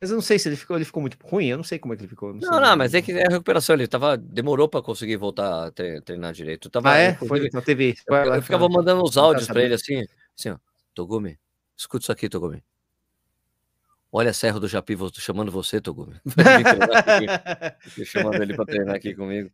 [0.00, 1.92] Mas eu não sei se ele ficou, ele ficou muito ruim, eu não sei como
[1.92, 2.32] é que ele ficou.
[2.32, 5.66] Não, não, não mas é que é a recuperação, ele tava, demorou para conseguir voltar
[5.66, 6.70] a treinar direito.
[6.70, 7.14] Tava, ah, é?
[7.14, 7.96] Foi na TV.
[8.06, 10.04] Eu, eu, eu ficava mandando os áudios para ele assim,
[10.38, 10.58] assim, ó,
[10.94, 11.36] Togumi,
[11.76, 12.62] escuta isso aqui, Togumi.
[14.12, 16.14] Olha, Serra do Japi, tô chamando você, Togumi.
[18.06, 19.50] chamando ele para treinar aqui comigo.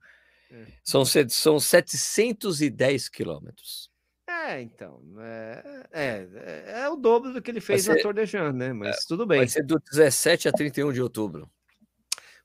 [0.51, 0.65] É.
[0.85, 3.91] São, são 710 quilômetros.
[4.29, 5.01] É, então.
[5.19, 8.53] É, é, é, é, o dobro do que ele fez ser, na Tour de Jean,
[8.53, 8.73] né?
[8.73, 9.39] Mas é, tudo bem.
[9.39, 11.51] Vai ser do 17 a 31 de outubro.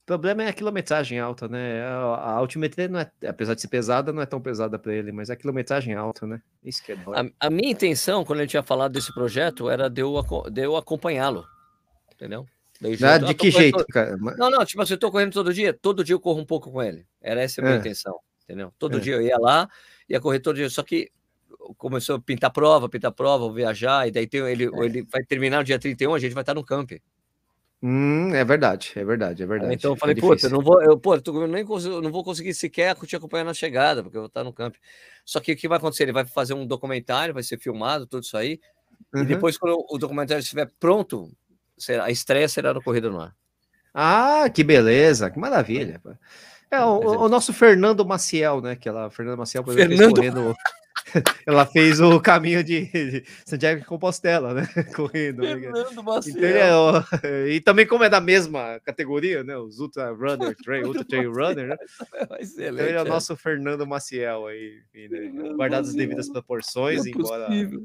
[0.02, 1.82] O problema é a quilometragem alta, né?
[1.84, 5.12] A, a altimetria, não é, apesar de ser pesada, não é tão pesada para ele,
[5.12, 6.42] mas a quilometragem alta, né?
[6.64, 7.14] Isso que é bom.
[7.14, 10.14] A, a, minha intenção, quando ele tinha falado desse projeto, era de eu,
[10.50, 11.46] de eu acompanhá-lo
[12.18, 12.45] entendeu?
[13.03, 13.88] Ah, de que jeito, todo...
[13.88, 14.18] cara?
[14.18, 16.72] Não, não, tipo assim, eu tô correndo todo dia, todo dia eu corro um pouco
[16.72, 17.06] com ele.
[17.22, 17.80] Era essa a minha é.
[17.80, 18.72] intenção, entendeu?
[18.77, 18.99] Todo é.
[18.99, 19.68] dia eu ia lá,
[20.07, 21.11] ia correr todo dia, só que
[21.77, 24.85] começou a pintar prova, pintar prova, viajar, e daí tem, ele, é.
[24.85, 26.91] ele vai terminar no dia 31, a gente vai estar no camp.
[27.81, 29.73] Hum, é verdade, é verdade, é verdade.
[29.73, 32.53] Então eu falei, é puta, não vou, eu, pô, eu nem consigo, não vou conseguir
[32.53, 34.76] sequer te acompanhar na chegada, porque eu vou estar no camp.
[35.26, 36.03] Só que o que vai acontecer?
[36.03, 38.60] Ele vai fazer um documentário, vai ser filmado, tudo isso aí,
[39.14, 39.22] uhum.
[39.22, 41.31] e depois, quando o documentário estiver pronto,
[42.04, 43.36] a estreia será no Corrida no Ar.
[43.94, 46.02] Ah, que beleza, que maravilha.
[46.70, 48.76] É o, o nosso Fernando Maciel, né?
[48.76, 50.16] Que ela, Fernando Maciel, por exemplo, Fernando...
[50.16, 50.56] correndo.
[51.45, 54.68] ela fez o caminho de Santiago de Compostela, né?
[54.95, 55.41] Correndo.
[55.41, 57.04] Né, Fernando Maciel.
[57.24, 59.58] É, e também, como é da mesma categoria, né?
[59.58, 61.78] Os Ultra Runner, Trail, Ultra Trail Runner, né?
[62.40, 63.10] Excelente, então, ele é o é.
[63.10, 65.32] nosso Fernando Maciel aí, né?
[65.56, 67.45] guardado as devidas proporções, é embora.
[67.45, 67.84] Possível.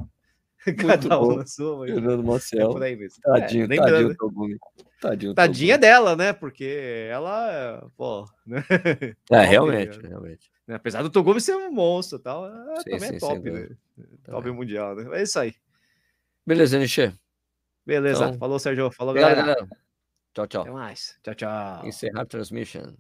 [0.79, 1.87] Cada um na sua.
[1.87, 2.71] Fernando Marcel.
[2.71, 3.21] É por aí mesmo.
[3.23, 4.59] Tadinho, é, tadinho, tadinho,
[5.01, 5.35] tadinho.
[5.35, 6.33] Tadinha dela, né?
[6.33, 8.25] Porque ela, pô.
[8.47, 8.65] Né?
[9.31, 10.09] É, realmente, né?
[10.09, 10.51] realmente.
[10.69, 13.69] Apesar do Togumi ser um monstro e tal, é, sim, também sim, é top, né?
[14.25, 15.19] Top mundial, né?
[15.19, 15.55] É isso aí.
[16.47, 17.13] Beleza, Nichê.
[17.85, 18.27] Beleza.
[18.27, 18.91] Então, Falou, Sérgio.
[18.93, 19.43] Falou, galera.
[19.43, 19.69] galera.
[20.35, 20.63] Tchau, tchau.
[20.63, 21.19] Até mais.
[21.23, 21.87] Tchau, tchau.
[21.87, 22.95] Encerrar a transmission.